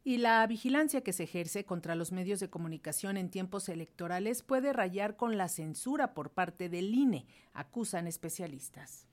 Y 0.01 0.19
la 0.19 0.47
vigilancia 0.47 1.01
que 1.01 1.11
se 1.11 1.23
ejerce 1.23 1.65
contra 1.65 1.93
los 1.93 2.13
medios 2.13 2.39
de 2.39 2.49
comunicación 2.49 3.17
en 3.17 3.29
tiempos 3.29 3.67
electorales 3.67 4.41
puede 4.41 4.71
rayar 4.71 5.17
con 5.17 5.37
la 5.37 5.49
censura 5.49 6.13
por 6.13 6.31
parte 6.31 6.69
del 6.69 6.95
INE, 6.95 7.25
acusan 7.51 8.07
especialistas. 8.07 9.08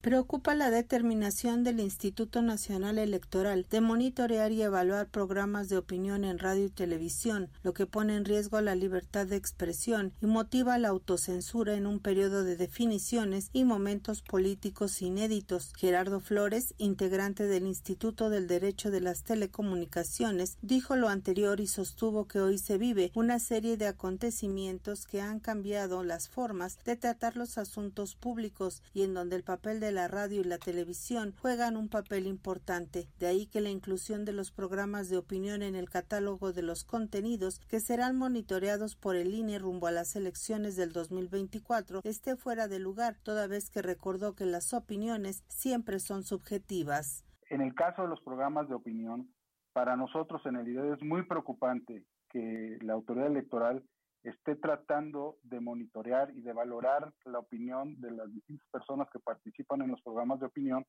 Preocupa 0.00 0.54
la 0.54 0.70
determinación 0.70 1.62
del 1.62 1.78
Instituto 1.78 2.40
Nacional 2.40 2.96
Electoral 2.96 3.66
de 3.70 3.82
monitorear 3.82 4.50
y 4.50 4.62
evaluar 4.62 5.08
programas 5.08 5.68
de 5.68 5.76
opinión 5.76 6.24
en 6.24 6.38
radio 6.38 6.64
y 6.64 6.70
televisión, 6.70 7.50
lo 7.62 7.74
que 7.74 7.84
pone 7.84 8.16
en 8.16 8.24
riesgo 8.24 8.62
la 8.62 8.74
libertad 8.74 9.26
de 9.26 9.36
expresión 9.36 10.14
y 10.22 10.24
motiva 10.24 10.78
la 10.78 10.88
autocensura 10.88 11.74
en 11.74 11.86
un 11.86 11.98
periodo 11.98 12.44
de 12.44 12.56
definiciones 12.56 13.50
y 13.52 13.66
momentos 13.66 14.22
políticos 14.22 15.02
inéditos. 15.02 15.74
Gerardo 15.76 16.20
Flores, 16.20 16.72
integrante 16.78 17.46
del 17.46 17.66
Instituto 17.66 18.30
del 18.30 18.46
Derecho 18.46 18.90
de 18.90 19.02
las 19.02 19.22
Telecomunicaciones, 19.22 20.56
dijo 20.62 20.96
lo 20.96 21.10
anterior 21.10 21.60
y 21.60 21.66
sostuvo 21.66 22.26
que 22.26 22.40
hoy 22.40 22.56
se 22.56 22.78
vive 22.78 23.12
una 23.14 23.38
serie 23.38 23.76
de 23.76 23.88
acontecimientos 23.88 25.04
que 25.04 25.20
han 25.20 25.40
cambiado 25.40 26.02
las 26.04 26.30
formas 26.30 26.78
de 26.86 26.96
tratar 26.96 27.36
los 27.36 27.58
asuntos 27.58 28.14
públicos 28.14 28.82
y 28.94 29.02
en 29.02 29.12
donde 29.12 29.36
el 29.36 29.42
papel 29.42 29.78
de 29.78 29.89
la 29.90 30.08
radio 30.08 30.40
y 30.40 30.44
la 30.44 30.58
televisión 30.58 31.34
juegan 31.40 31.76
un 31.76 31.88
papel 31.88 32.26
importante. 32.26 33.08
De 33.18 33.26
ahí 33.26 33.46
que 33.46 33.60
la 33.60 33.70
inclusión 33.70 34.24
de 34.24 34.32
los 34.32 34.50
programas 34.50 35.08
de 35.08 35.16
opinión 35.16 35.62
en 35.62 35.74
el 35.74 35.90
catálogo 35.90 36.52
de 36.52 36.62
los 36.62 36.84
contenidos 36.84 37.60
que 37.68 37.80
serán 37.80 38.16
monitoreados 38.16 38.96
por 38.96 39.16
el 39.16 39.34
INE 39.34 39.58
rumbo 39.58 39.86
a 39.86 39.92
las 39.92 40.16
elecciones 40.16 40.76
del 40.76 40.92
2024 40.92 42.00
esté 42.04 42.36
fuera 42.36 42.68
de 42.68 42.78
lugar, 42.78 43.16
toda 43.22 43.46
vez 43.46 43.70
que 43.70 43.82
recordó 43.82 44.34
que 44.34 44.46
las 44.46 44.72
opiniones 44.72 45.44
siempre 45.48 46.00
son 46.00 46.22
subjetivas. 46.22 47.24
En 47.48 47.60
el 47.60 47.74
caso 47.74 48.02
de 48.02 48.08
los 48.08 48.20
programas 48.20 48.68
de 48.68 48.74
opinión, 48.74 49.28
para 49.72 49.96
nosotros 49.96 50.40
en 50.46 50.56
el 50.56 50.68
IDE 50.68 50.94
es 50.94 51.02
muy 51.02 51.24
preocupante 51.24 52.04
que 52.28 52.78
la 52.82 52.94
autoridad 52.94 53.26
electoral 53.26 53.84
esté 54.22 54.56
tratando 54.56 55.38
de 55.42 55.60
monitorear 55.60 56.30
y 56.36 56.42
de 56.42 56.52
valorar 56.52 57.12
la 57.24 57.38
opinión 57.38 58.00
de 58.00 58.10
las 58.10 58.32
distintas 58.32 58.66
personas 58.70 59.08
que 59.10 59.18
participan 59.18 59.82
en 59.82 59.90
los 59.90 60.02
programas 60.02 60.40
de 60.40 60.46
opinión 60.46 60.84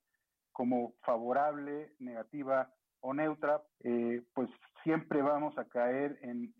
como 0.51 0.93
favorable, 1.01 1.93
negativa 1.99 2.69
o 2.99 3.13
neutra, 3.13 3.61
eh, 3.83 4.23
pues 4.33 4.49
siempre 4.83 5.21
vamos 5.21 5.57
a 5.57 5.65
caer 5.65 6.19
en, 6.21 6.51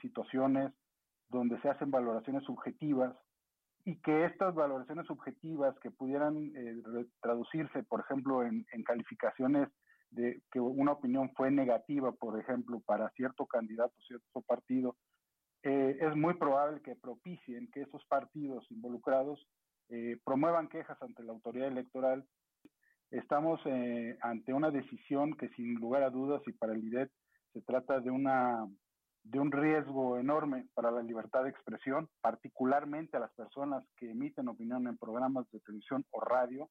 situaciones 0.00 0.72
donde 1.28 1.60
se 1.60 1.68
hacen 1.68 1.90
valoraciones 1.90 2.44
subjetivas 2.44 3.14
y 3.84 3.96
que 4.00 4.24
estas 4.24 4.54
valoraciones 4.54 5.06
subjetivas 5.06 5.78
que 5.80 5.90
pudieran 5.90 6.52
eh, 6.54 7.06
traducirse, 7.20 7.82
por 7.84 8.00
ejemplo, 8.00 8.42
en, 8.42 8.66
en 8.72 8.82
calificaciones 8.84 9.68
de 10.10 10.42
que 10.50 10.60
una 10.60 10.92
opinión 10.92 11.30
fue 11.34 11.50
negativa, 11.50 12.12
por 12.12 12.38
ejemplo, 12.38 12.80
para 12.80 13.10
cierto 13.10 13.46
candidato, 13.46 13.94
cierto 14.06 14.42
partido, 14.42 14.96
eh, 15.62 15.98
es 16.00 16.16
muy 16.16 16.34
probable 16.34 16.80
que 16.82 16.96
propicien 16.96 17.70
que 17.70 17.82
esos 17.82 18.04
partidos 18.06 18.68
involucrados 18.70 19.46
eh, 19.88 20.18
promuevan 20.24 20.68
quejas 20.68 21.00
ante 21.02 21.22
la 21.22 21.32
autoridad 21.32 21.68
electoral. 21.68 22.26
Estamos 23.10 23.60
eh, 23.66 24.16
ante 24.22 24.52
una 24.52 24.70
decisión 24.70 25.34
que 25.34 25.48
sin 25.50 25.74
lugar 25.74 26.02
a 26.02 26.10
dudas 26.10 26.42
y 26.46 26.52
para 26.52 26.72
el 26.72 26.84
IDET 26.84 27.10
se 27.52 27.60
trata 27.62 28.00
de 28.00 28.10
una 28.10 28.66
de 29.24 29.38
un 29.38 29.52
riesgo 29.52 30.18
enorme 30.18 30.66
para 30.74 30.90
la 30.90 31.00
libertad 31.00 31.44
de 31.44 31.50
expresión, 31.50 32.08
particularmente 32.20 33.16
a 33.16 33.20
las 33.20 33.32
personas 33.34 33.84
que 33.96 34.10
emiten 34.10 34.48
opinión 34.48 34.88
en 34.88 34.98
programas 34.98 35.48
de 35.52 35.60
televisión 35.60 36.04
o 36.10 36.20
radio, 36.20 36.68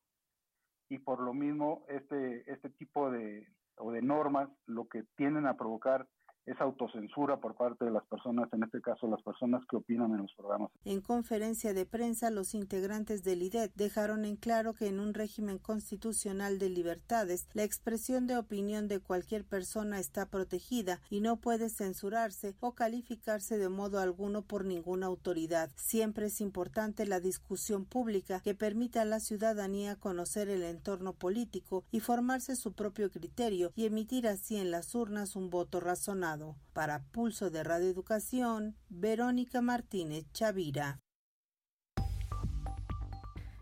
y 0.89 0.97
por 0.97 1.21
lo 1.21 1.33
mismo 1.33 1.85
este, 1.87 2.43
este 2.51 2.69
tipo 2.71 3.09
de, 3.09 3.47
o 3.77 3.93
de 3.93 4.01
normas, 4.01 4.49
lo 4.65 4.89
que 4.89 5.03
tienden 5.15 5.47
a 5.47 5.55
provocar 5.55 6.07
es 6.45 6.59
autocensura 6.59 7.37
por 7.37 7.55
parte 7.55 7.85
de 7.85 7.91
las 7.91 8.03
personas, 8.05 8.51
en 8.53 8.63
este 8.63 8.81
caso 8.81 9.07
las 9.07 9.21
personas 9.21 9.63
que 9.69 9.75
opinan 9.75 10.11
en 10.11 10.23
los 10.23 10.33
programas. 10.33 10.71
En 10.85 11.01
conferencia 11.01 11.73
de 11.73 11.85
prensa, 11.85 12.31
los 12.31 12.55
integrantes 12.55 13.23
del 13.23 13.43
IDET 13.43 13.71
dejaron 13.75 14.25
en 14.25 14.35
claro 14.35 14.73
que 14.73 14.87
en 14.87 14.99
un 14.99 15.13
régimen 15.13 15.59
constitucional 15.59 16.57
de 16.57 16.69
libertades, 16.69 17.47
la 17.53 17.63
expresión 17.63 18.25
de 18.25 18.37
opinión 18.37 18.87
de 18.87 18.99
cualquier 18.99 19.45
persona 19.45 19.99
está 19.99 20.25
protegida 20.25 20.99
y 21.09 21.21
no 21.21 21.37
puede 21.37 21.69
censurarse 21.69 22.55
o 22.59 22.73
calificarse 22.73 23.57
de 23.57 23.69
modo 23.69 23.99
alguno 23.99 24.41
por 24.41 24.65
ninguna 24.65 25.05
autoridad. 25.05 25.69
Siempre 25.75 26.27
es 26.27 26.41
importante 26.41 27.05
la 27.05 27.19
discusión 27.19 27.85
pública 27.85 28.39
que 28.39 28.55
permita 28.55 29.03
a 29.03 29.05
la 29.05 29.19
ciudadanía 29.19 29.95
conocer 29.95 30.49
el 30.49 30.63
entorno 30.63 31.13
político 31.13 31.83
y 31.91 31.99
formarse 31.99 32.55
su 32.55 32.73
propio 32.73 33.11
criterio 33.11 33.71
y 33.75 33.85
emitir 33.85 34.27
así 34.27 34.57
en 34.57 34.71
las 34.71 34.95
urnas 34.95 35.35
un 35.35 35.49
voto 35.49 35.79
razonable. 35.79 36.30
Para 36.71 37.03
Pulso 37.11 37.49
de 37.49 37.61
Radio 37.61 37.89
Educación, 37.89 38.77
Verónica 38.87 39.59
Martínez 39.59 40.31
Chavira. 40.31 41.01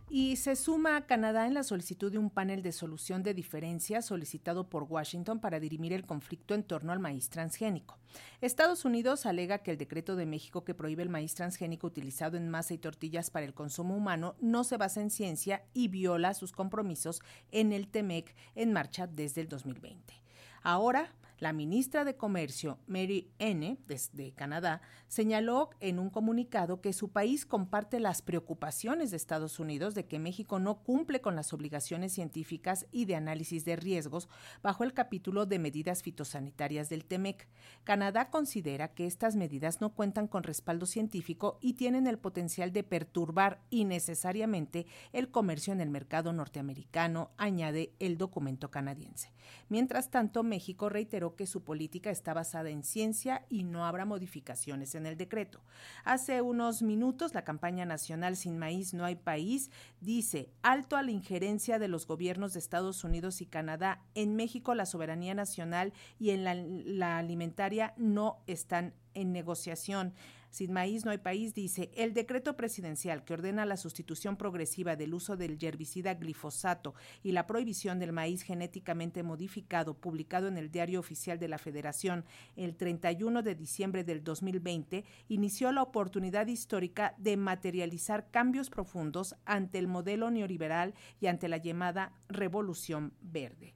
Y 0.08 0.36
se 0.36 0.56
suma 0.56 0.96
a 0.96 1.08
Canadá 1.08 1.48
en 1.48 1.56
la 1.56 1.64
solicitud 1.64 2.12
de 2.12 2.20
un 2.20 2.30
panel 2.30 2.62
de 2.62 2.72
solución 2.72 3.24
de 3.24 3.34
diferencias 3.34 4.06
solicitado 4.06 4.70
por 4.70 4.84
Washington 4.84 5.40
para 5.40 5.60
dirimir 5.60 5.94
el 5.94 6.06
conflicto 6.06 6.54
en 6.54 6.64
torno 6.64 6.92
al 6.92 7.00
maíz 7.00 7.32
transgénico. 7.32 7.98
Estados 8.40 8.86
Unidos 8.86 9.26
alega 9.26 9.64
que 9.64 9.72
el 9.72 9.78
decreto 9.80 10.16
de 10.16 10.28
México 10.28 10.64
que 10.64 10.76
prohíbe 10.76 11.02
el 11.02 11.10
maíz 11.10 11.34
transgénico 11.34 11.88
utilizado 11.88 12.38
en 12.38 12.50
masa 12.50 12.76
y 12.76 12.78
tortillas 12.78 13.32
para 13.32 13.48
el 13.48 13.56
consumo 13.56 13.96
humano 13.98 14.36
no 14.42 14.64
se 14.64 14.78
basa 14.78 15.02
en 15.02 15.10
ciencia 15.10 15.64
y 15.74 15.88
viola 15.88 16.36
sus 16.36 16.52
compromisos 16.52 17.22
en 17.52 17.74
el 17.74 17.88
TEMEC 17.88 18.36
en 18.54 18.74
marcha 18.74 19.08
desde 19.08 19.42
el 19.42 19.48
2020. 19.48 20.14
Ahora, 20.62 21.16
la 21.40 21.54
ministra 21.54 22.04
de 22.04 22.16
Comercio, 22.16 22.80
Mary 22.88 23.32
N., 23.40 23.78
desde 23.88 24.34
Canadá, 24.34 24.82
señaló 25.08 25.70
en 25.80 26.00
un 26.00 26.10
comunicado 26.10 26.82
que 26.82 26.94
su 26.94 27.10
país 27.10 27.46
comparte 27.46 28.00
las 28.00 28.22
preocupaciones 28.22 29.12
de 29.12 29.18
Estados 29.18 29.60
Unidos 29.60 29.96
de 29.96 30.06
que 30.06 30.20
México 30.20 30.60
no 30.60 30.84
cumple 30.84 31.22
con 31.22 31.36
las 31.36 31.54
obligaciones 31.54 32.14
científicas 32.14 32.86
y 32.92 33.06
de 33.06 33.16
análisis 33.16 33.66
de 33.66 33.76
riesgos 33.76 34.30
bajo 34.62 34.84
el 34.84 34.94
capítulo 34.94 35.46
de 35.46 35.60
medidas 35.60 36.04
fitosanitarias 36.04 36.90
del 36.90 37.06
TEMEC. 37.06 37.48
Canadá 37.84 38.30
considera 38.30 38.90
que 38.90 39.06
estas 39.06 39.36
medidas 39.36 39.82
no 39.82 39.94
cuentan 39.94 40.28
con 40.28 40.44
respaldo 40.44 40.86
científico 40.86 41.58
y 41.62 41.74
tienen 41.74 42.06
el 42.06 42.20
potencial 42.20 42.74
de 42.74 42.84
perturbar 42.84 43.62
innecesariamente 43.70 44.88
el 45.14 45.32
comercio 45.32 45.74
en 45.74 45.82
el 45.82 45.90
mercado 45.90 46.34
norteamericano, 46.34 47.32
añade 47.38 47.94
el 48.00 48.18
documento 48.18 48.70
canadiense. 48.70 49.32
Mientras 49.70 50.10
tanto, 50.10 50.44
México 50.44 50.90
reiteró 50.90 51.29
que 51.36 51.48
su 51.48 51.64
política 51.64 52.10
está 52.10 52.34
basada 52.34 52.70
en 52.70 52.84
ciencia 52.84 53.46
y 53.50 53.64
no 53.64 53.86
habrá 53.86 54.06
modificaciones 54.06 54.96
en 54.96 55.06
el 55.06 55.18
decreto. 55.18 55.62
Hace 56.04 56.42
unos 56.42 56.82
minutos, 56.82 57.34
la 57.34 57.44
campaña 57.44 57.86
nacional 57.86 58.36
Sin 58.36 58.58
Maíz 58.58 58.94
No 58.94 59.06
hay 59.06 59.16
País 59.16 59.72
dice 60.02 60.50
alto 60.62 60.96
a 60.96 61.04
la 61.04 61.12
injerencia 61.12 61.80
de 61.80 61.88
los 61.88 62.08
gobiernos 62.08 62.54
de 62.54 62.60
Estados 62.60 63.04
Unidos 63.04 63.42
y 63.42 63.46
Canadá. 63.46 64.02
En 64.16 64.36
México 64.36 64.76
la 64.76 64.86
soberanía 64.86 65.34
nacional 65.34 65.94
y 66.20 66.32
en 66.32 66.44
la, 66.44 66.56
la 66.56 67.18
alimentaria 67.18 67.94
no 67.98 68.40
están 68.48 68.94
en 69.14 69.32
negociación. 69.32 70.14
Sin 70.50 70.74
maíz 70.74 71.06
no 71.06 71.12
hay 71.12 71.20
país, 71.20 71.54
dice, 71.54 71.92
el 71.96 72.14
decreto 72.14 72.58
presidencial 72.58 73.24
que 73.24 73.34
ordena 73.34 73.66
la 73.66 73.78
sustitución 73.78 74.36
progresiva 74.36 74.96
del 74.96 75.14
uso 75.14 75.38
del 75.38 75.58
herbicida 75.62 76.16
glifosato 76.16 76.96
y 77.22 77.34
la 77.34 77.46
prohibición 77.46 78.00
del 78.00 78.14
maíz 78.14 78.42
genéticamente 78.42 79.22
modificado, 79.22 79.94
publicado 79.94 80.48
en 80.48 80.58
el 80.58 80.72
Diario 80.72 81.00
Oficial 81.00 81.38
de 81.38 81.50
la 81.50 81.60
Federación 81.60 82.26
el 82.56 82.76
31 82.76 83.44
de 83.44 83.54
diciembre 83.54 84.04
del 84.04 84.24
2020, 84.24 85.06
inició 85.28 85.72
la 85.72 85.84
oportunidad 85.84 86.48
histórica 86.48 87.14
de 87.18 87.38
materializar 87.38 88.32
cambios 88.32 88.72
profundos 88.72 89.36
ante 89.46 89.78
el 89.78 89.88
modelo 89.88 90.32
neoliberal 90.32 90.96
y 91.22 91.28
ante 91.28 91.48
la 91.48 91.58
llamada 91.58 92.14
revolución 92.28 93.14
verde. 93.22 93.76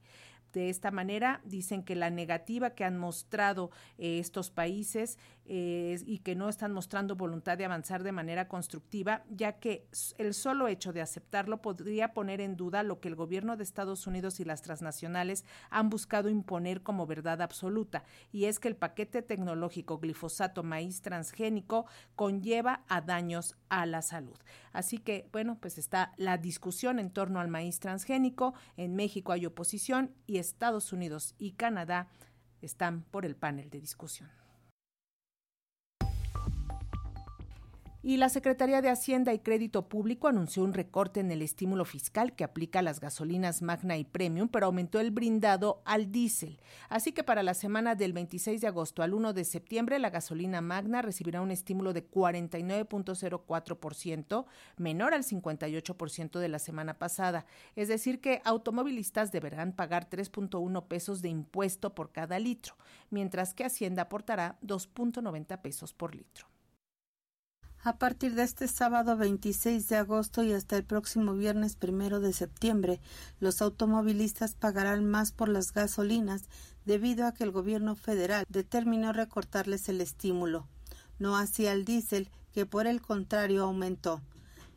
De 0.54 0.70
esta 0.70 0.92
manera, 0.92 1.40
dicen 1.44 1.82
que 1.82 1.96
la 1.96 2.10
negativa 2.10 2.70
que 2.70 2.84
han 2.84 2.96
mostrado 2.96 3.72
eh, 3.98 4.20
estos 4.20 4.50
países 4.50 5.18
eh, 5.46 6.00
y 6.06 6.20
que 6.20 6.34
no 6.34 6.48
están 6.48 6.72
mostrando 6.72 7.16
voluntad 7.16 7.58
de 7.58 7.66
avanzar 7.66 8.02
de 8.02 8.12
manera 8.12 8.48
constructiva, 8.48 9.24
ya 9.28 9.58
que 9.58 9.86
el 10.18 10.32
solo 10.32 10.68
hecho 10.68 10.92
de 10.92 11.02
aceptarlo 11.02 11.60
podría 11.60 12.14
poner 12.14 12.40
en 12.40 12.56
duda 12.56 12.82
lo 12.82 13.00
que 13.00 13.08
el 13.08 13.14
gobierno 13.14 13.56
de 13.56 13.64
Estados 13.64 14.06
Unidos 14.06 14.40
y 14.40 14.44
las 14.44 14.62
transnacionales 14.62 15.44
han 15.70 15.90
buscado 15.90 16.30
imponer 16.30 16.82
como 16.82 17.06
verdad 17.06 17.42
absoluta, 17.42 18.04
y 18.32 18.46
es 18.46 18.58
que 18.58 18.68
el 18.68 18.76
paquete 18.76 19.22
tecnológico 19.22 19.98
glifosato 19.98 20.62
maíz 20.62 21.02
transgénico 21.02 21.86
conlleva 22.16 22.84
a 22.88 23.00
daños 23.00 23.56
a 23.68 23.86
la 23.86 24.02
salud. 24.02 24.36
Así 24.72 24.98
que, 24.98 25.28
bueno, 25.32 25.58
pues 25.60 25.78
está 25.78 26.12
la 26.16 26.38
discusión 26.38 26.98
en 26.98 27.10
torno 27.10 27.40
al 27.40 27.48
maíz 27.48 27.80
transgénico. 27.80 28.54
En 28.76 28.96
México 28.96 29.32
hay 29.32 29.46
oposición 29.46 30.14
y 30.26 30.38
Estados 30.38 30.92
Unidos 30.92 31.34
y 31.38 31.52
Canadá 31.52 32.08
están 32.60 33.02
por 33.02 33.24
el 33.24 33.36
panel 33.36 33.70
de 33.70 33.80
discusión. 33.80 34.43
Y 38.06 38.18
la 38.18 38.28
Secretaría 38.28 38.82
de 38.82 38.90
Hacienda 38.90 39.32
y 39.32 39.38
Crédito 39.38 39.88
Público 39.88 40.28
anunció 40.28 40.62
un 40.62 40.74
recorte 40.74 41.20
en 41.20 41.30
el 41.30 41.40
estímulo 41.40 41.86
fiscal 41.86 42.34
que 42.34 42.44
aplica 42.44 42.80
a 42.80 42.82
las 42.82 43.00
gasolinas 43.00 43.62
Magna 43.62 43.96
y 43.96 44.04
Premium, 44.04 44.50
pero 44.50 44.66
aumentó 44.66 45.00
el 45.00 45.10
brindado 45.10 45.80
al 45.86 46.12
diésel. 46.12 46.60
Así 46.90 47.12
que 47.12 47.24
para 47.24 47.42
la 47.42 47.54
semana 47.54 47.94
del 47.94 48.12
26 48.12 48.60
de 48.60 48.66
agosto 48.66 49.02
al 49.02 49.14
1 49.14 49.32
de 49.32 49.44
septiembre, 49.44 49.98
la 49.98 50.10
gasolina 50.10 50.60
Magna 50.60 51.00
recibirá 51.00 51.40
un 51.40 51.50
estímulo 51.50 51.94
de 51.94 52.06
49.04%, 52.06 54.44
menor 54.76 55.14
al 55.14 55.24
58% 55.24 56.40
de 56.40 56.48
la 56.50 56.58
semana 56.58 56.98
pasada. 56.98 57.46
Es 57.74 57.88
decir, 57.88 58.20
que 58.20 58.42
automovilistas 58.44 59.32
deberán 59.32 59.72
pagar 59.72 60.10
3.1 60.10 60.88
pesos 60.88 61.22
de 61.22 61.30
impuesto 61.30 61.94
por 61.94 62.12
cada 62.12 62.38
litro, 62.38 62.74
mientras 63.08 63.54
que 63.54 63.64
Hacienda 63.64 64.02
aportará 64.02 64.58
2.90 64.60 65.62
pesos 65.62 65.94
por 65.94 66.14
litro. 66.14 66.53
A 67.86 67.98
partir 67.98 68.34
de 68.34 68.44
este 68.44 68.66
sábado 68.66 69.14
26 69.18 69.90
de 69.90 69.96
agosto 69.96 70.42
y 70.42 70.54
hasta 70.54 70.74
el 70.78 70.84
próximo 70.84 71.34
viernes 71.34 71.76
primero 71.76 72.18
de 72.18 72.32
septiembre, 72.32 72.98
los 73.40 73.60
automovilistas 73.60 74.54
pagarán 74.54 75.04
más 75.04 75.32
por 75.32 75.50
las 75.50 75.70
gasolinas 75.70 76.44
debido 76.86 77.26
a 77.26 77.34
que 77.34 77.44
el 77.44 77.50
gobierno 77.50 77.94
federal 77.94 78.46
determinó 78.48 79.12
recortarles 79.12 79.90
el 79.90 80.00
estímulo. 80.00 80.66
No 81.18 81.36
así 81.36 81.66
al 81.66 81.84
diésel, 81.84 82.30
que 82.54 82.64
por 82.64 82.86
el 82.86 83.02
contrario 83.02 83.64
aumentó. 83.64 84.22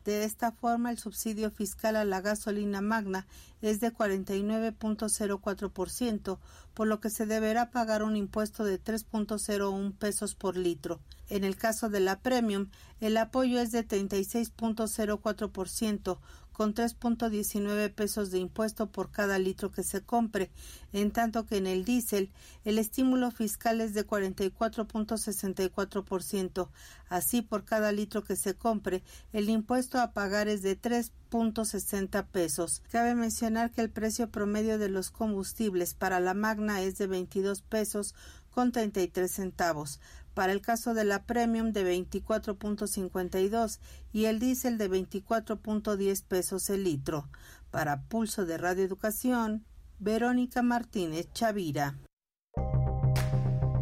De 0.04 0.24
esta 0.24 0.52
forma, 0.52 0.90
el 0.90 0.98
subsidio 0.98 1.50
fiscal 1.50 1.96
a 1.96 2.04
la 2.04 2.20
gasolina 2.20 2.80
magna 2.80 3.26
es 3.60 3.80
de 3.80 3.92
49.04%, 3.92 6.38
por 6.74 6.86
lo 6.86 7.00
que 7.00 7.10
se 7.10 7.26
deberá 7.26 7.70
pagar 7.70 8.02
un 8.02 8.16
impuesto 8.16 8.64
de 8.64 8.82
3.01 8.82 9.94
pesos 9.96 10.34
por 10.34 10.56
litro. 10.56 11.00
En 11.28 11.44
el 11.44 11.56
caso 11.56 11.90
de 11.90 12.00
la 12.00 12.20
Premium, 12.20 12.70
el 13.00 13.16
apoyo 13.16 13.60
es 13.60 13.70
de 13.72 13.86
36.04%, 13.86 16.18
con 16.58 16.74
3.19 16.74 17.94
pesos 17.94 18.30
de 18.32 18.40
impuesto 18.40 18.90
por 18.90 19.12
cada 19.12 19.38
litro 19.38 19.70
que 19.70 19.84
se 19.84 20.00
compre, 20.00 20.50
en 20.92 21.12
tanto 21.12 21.46
que 21.46 21.56
en 21.56 21.68
el 21.68 21.84
diésel 21.84 22.32
el 22.64 22.80
estímulo 22.80 23.30
fiscal 23.30 23.80
es 23.80 23.94
de 23.94 24.04
44.64%. 24.04 26.68
Así, 27.08 27.42
por 27.42 27.64
cada 27.64 27.92
litro 27.92 28.24
que 28.24 28.34
se 28.34 28.56
compre, 28.56 29.04
el 29.32 29.50
impuesto 29.50 30.00
a 30.00 30.10
pagar 30.10 30.48
es 30.48 30.62
de 30.62 30.76
3.60 30.76 32.26
pesos. 32.26 32.82
Cabe 32.90 33.14
mencionar 33.14 33.70
que 33.70 33.82
el 33.82 33.90
precio 33.90 34.28
promedio 34.28 34.78
de 34.78 34.88
los 34.88 35.12
combustibles 35.12 35.94
para 35.94 36.18
la 36.18 36.34
Magna 36.34 36.82
es 36.82 36.98
de 36.98 37.06
22 37.06 37.62
pesos 37.62 38.16
con 38.50 38.72
33 38.72 39.30
centavos 39.30 40.00
para 40.38 40.52
el 40.52 40.60
caso 40.60 40.94
de 40.94 41.02
la 41.02 41.24
Premium 41.24 41.72
de 41.72 41.82
24.52 41.98 43.80
y 44.12 44.26
el 44.26 44.38
diésel 44.38 44.78
de 44.78 44.88
24.10 44.88 46.24
pesos 46.28 46.70
el 46.70 46.84
litro. 46.84 47.28
Para 47.72 48.02
Pulso 48.02 48.46
de 48.46 48.56
Radio 48.56 48.84
Educación, 48.84 49.64
Verónica 49.98 50.62
Martínez 50.62 51.26
Chavira. 51.32 51.98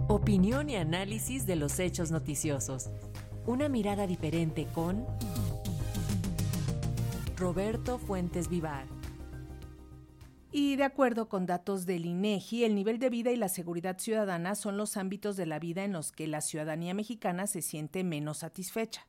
Opinión 0.08 0.70
y 0.70 0.76
análisis 0.76 1.44
de 1.44 1.56
los 1.56 1.78
hechos 1.78 2.10
noticiosos. 2.10 2.88
Una 3.44 3.68
mirada 3.68 4.06
diferente 4.06 4.66
con 4.74 5.04
Roberto 7.36 7.98
Fuentes 7.98 8.48
Vivar. 8.48 8.95
Y 10.58 10.76
de 10.76 10.84
acuerdo 10.84 11.28
con 11.28 11.44
datos 11.44 11.84
del 11.84 12.06
INEGI, 12.06 12.64
el 12.64 12.74
nivel 12.74 12.98
de 12.98 13.10
vida 13.10 13.30
y 13.30 13.36
la 13.36 13.50
seguridad 13.50 13.98
ciudadana 13.98 14.54
son 14.54 14.78
los 14.78 14.96
ámbitos 14.96 15.36
de 15.36 15.44
la 15.44 15.58
vida 15.58 15.84
en 15.84 15.92
los 15.92 16.12
que 16.12 16.26
la 16.26 16.40
ciudadanía 16.40 16.94
mexicana 16.94 17.46
se 17.46 17.60
siente 17.60 18.02
menos 18.04 18.38
satisfecha. 18.38 19.06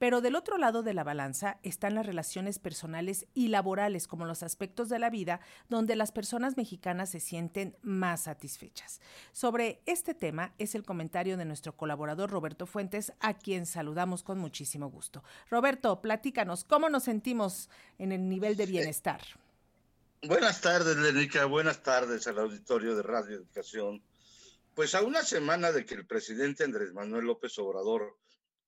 Pero 0.00 0.20
del 0.20 0.34
otro 0.34 0.58
lado 0.58 0.82
de 0.82 0.94
la 0.94 1.04
balanza 1.04 1.60
están 1.62 1.94
las 1.94 2.04
relaciones 2.04 2.58
personales 2.58 3.28
y 3.32 3.46
laborales 3.46 4.08
como 4.08 4.24
los 4.24 4.42
aspectos 4.42 4.88
de 4.88 4.98
la 4.98 5.08
vida 5.08 5.38
donde 5.68 5.94
las 5.94 6.10
personas 6.10 6.56
mexicanas 6.56 7.10
se 7.10 7.20
sienten 7.20 7.76
más 7.80 8.24
satisfechas. 8.24 9.00
Sobre 9.30 9.80
este 9.86 10.14
tema 10.14 10.52
es 10.58 10.74
el 10.74 10.82
comentario 10.82 11.36
de 11.36 11.44
nuestro 11.44 11.76
colaborador 11.76 12.28
Roberto 12.28 12.66
Fuentes, 12.66 13.12
a 13.20 13.34
quien 13.34 13.66
saludamos 13.66 14.24
con 14.24 14.40
muchísimo 14.40 14.90
gusto. 14.90 15.22
Roberto, 15.48 16.02
platícanos, 16.02 16.64
¿cómo 16.64 16.88
nos 16.88 17.04
sentimos 17.04 17.70
en 17.98 18.10
el 18.10 18.28
nivel 18.28 18.56
de 18.56 18.66
bienestar? 18.66 19.20
Buenas 20.22 20.60
tardes, 20.60 20.96
Lenica. 20.96 21.44
Buenas 21.44 21.80
tardes 21.80 22.26
al 22.26 22.40
auditorio 22.40 22.96
de 22.96 23.02
Radio 23.04 23.36
Educación. 23.36 24.02
Pues 24.74 24.96
a 24.96 25.02
una 25.02 25.22
semana 25.22 25.70
de 25.70 25.84
que 25.84 25.94
el 25.94 26.08
presidente 26.08 26.64
Andrés 26.64 26.92
Manuel 26.92 27.26
López 27.26 27.56
Obrador 27.60 28.18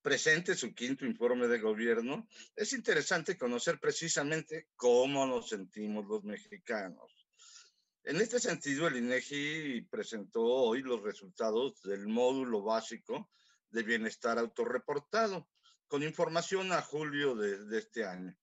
presente 0.00 0.54
su 0.54 0.72
quinto 0.72 1.04
informe 1.04 1.48
de 1.48 1.58
gobierno, 1.58 2.28
es 2.54 2.72
interesante 2.72 3.36
conocer 3.36 3.80
precisamente 3.80 4.68
cómo 4.76 5.26
nos 5.26 5.48
sentimos 5.48 6.06
los 6.06 6.22
mexicanos. 6.22 7.26
En 8.04 8.20
este 8.20 8.38
sentido, 8.38 8.86
el 8.86 8.98
INEGI 8.98 9.88
presentó 9.90 10.42
hoy 10.44 10.82
los 10.82 11.02
resultados 11.02 11.82
del 11.82 12.06
módulo 12.06 12.62
básico 12.62 13.28
de 13.70 13.82
bienestar 13.82 14.38
autorreportado, 14.38 15.48
con 15.88 16.04
información 16.04 16.70
a 16.70 16.80
julio 16.80 17.34
de, 17.34 17.64
de 17.64 17.78
este 17.78 18.04
año. 18.04 18.38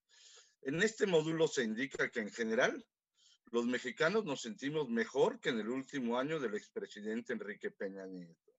En 0.62 0.84
este 0.84 1.08
módulo 1.08 1.48
se 1.48 1.64
indica 1.64 2.12
que 2.12 2.20
en 2.20 2.32
general 2.32 2.86
los 3.52 3.66
mexicanos 3.66 4.26
nos 4.26 4.42
sentimos 4.42 4.90
mejor 4.90 5.40
que 5.40 5.50
en 5.50 5.60
el 5.60 5.70
último 5.70 6.18
año 6.18 6.40
del 6.40 6.56
expresidente 6.56 7.34
Enrique 7.34 7.72
Peña 7.72 8.06
Nieto. 8.06 8.54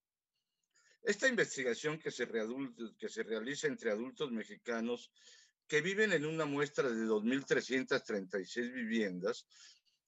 Esta 1.02 1.28
investigación 1.28 1.98
que 1.98 2.10
se, 2.10 2.26
realiza 2.26 3.66
entre 3.66 3.90
adultos 3.90 4.30
mexicanos 4.30 5.10
que 5.66 5.80
viven 5.80 6.12
en 6.12 6.26
una 6.26 6.44
muestra 6.44 6.88
de 6.88 7.06
2.336 7.06 8.72
viviendas 8.72 9.46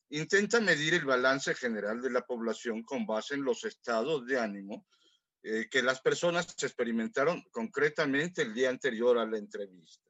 intenta 0.09 0.61
medir 0.61 0.95
el 0.95 1.05
balance 1.05 1.55
general 1.55 2.01
de 2.01 2.11
la 2.11 2.27
población 2.27 2.83
con 2.83 3.07
base 3.07 3.35
en 3.35 3.45
los 3.45 3.65
estados 3.65 4.27
de 4.27 4.41
ánimo 4.41 4.87
eh, 5.43 5.69
que 5.71 5.83
las 5.83 6.01
personas 6.01 6.55
experimentaron 6.63 7.43
concretamente 7.51 8.43
el 8.43 8.53
día 8.53 8.71
anterior 8.71 9.19
a 9.19 9.27
la 9.27 9.39
entrevista. 9.39 10.10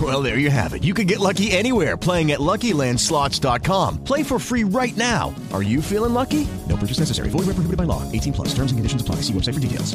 Well, 0.00 0.22
there 0.22 0.38
you 0.38 0.48
have 0.48 0.72
it. 0.72 0.82
You 0.82 0.94
can 0.94 1.06
get 1.06 1.20
lucky 1.20 1.52
anywhere 1.52 1.98
playing 1.98 2.32
at 2.32 2.40
LuckyLandSlots.com. 2.40 4.04
Play 4.04 4.22
for 4.22 4.38
free 4.38 4.64
right 4.64 4.96
now. 4.96 5.34
Are 5.52 5.62
you 5.62 5.82
feeling 5.82 6.14
lucky? 6.14 6.48
No 6.66 6.78
purchase 6.78 7.00
necessary. 7.00 7.28
Void 7.28 7.44
where 7.44 7.56
prohibited 7.56 7.76
by 7.76 7.84
law. 7.84 8.10
18 8.10 8.32
plus. 8.32 8.48
Terms 8.54 8.72
and 8.72 8.78
conditions 8.78 9.02
apply. 9.02 9.16
See 9.16 9.34
website 9.34 9.52
for 9.54 9.60
details. 9.60 9.94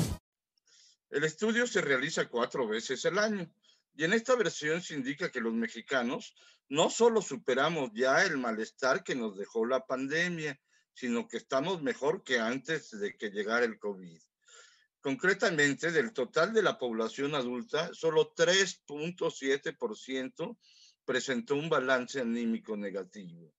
El 1.10 1.24
estudio 1.24 1.66
se 1.66 1.82
realiza 1.82 2.28
cuatro 2.28 2.68
veces 2.68 3.04
al 3.06 3.18
año 3.18 3.50
y 3.96 4.04
en 4.04 4.14
esta 4.14 4.36
versión 4.36 4.82
se 4.84 4.94
indica 4.94 5.32
que 5.32 5.42
los 5.42 5.54
mexicanos 5.54 6.36
no 6.70 6.90
solo 6.90 7.22
superamos 7.22 7.90
ya 7.94 8.24
el 8.24 8.38
malestar 8.38 9.04
que 9.04 9.16
nos 9.16 9.38
dejó 9.38 9.66
la 9.66 9.86
pandemia, 9.86 10.60
sino 10.94 11.28
que 11.28 11.38
estamos 11.38 11.82
mejor 11.82 12.24
que 12.24 12.40
antes 12.40 12.92
de 12.92 13.16
que 13.18 13.32
llegara 13.32 13.66
el 13.66 13.80
COVID. 13.80 14.22
Concretamente, 15.08 15.88
del 15.94 16.12
total 16.12 16.52
de 16.52 16.62
la 16.62 16.78
población 16.78 17.34
adulta, 17.34 17.94
solo 17.94 18.34
3.7% 18.36 20.58
presentó 21.06 21.56
un 21.56 21.70
balance 21.70 22.20
anímico 22.20 22.76
negativo. 22.76 23.54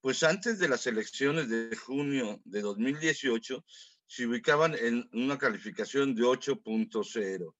pues 0.00 0.22
antes 0.22 0.58
de 0.58 0.68
las 0.68 0.86
elecciones 0.86 1.48
de 1.50 1.76
junio 1.76 2.40
de 2.44 2.62
2018 2.62 3.64
se 4.06 4.26
ubicaban 4.26 4.74
en 4.74 5.08
una 5.12 5.36
calificación 5.36 6.14
de 6.14 6.22
8.0 6.22 7.54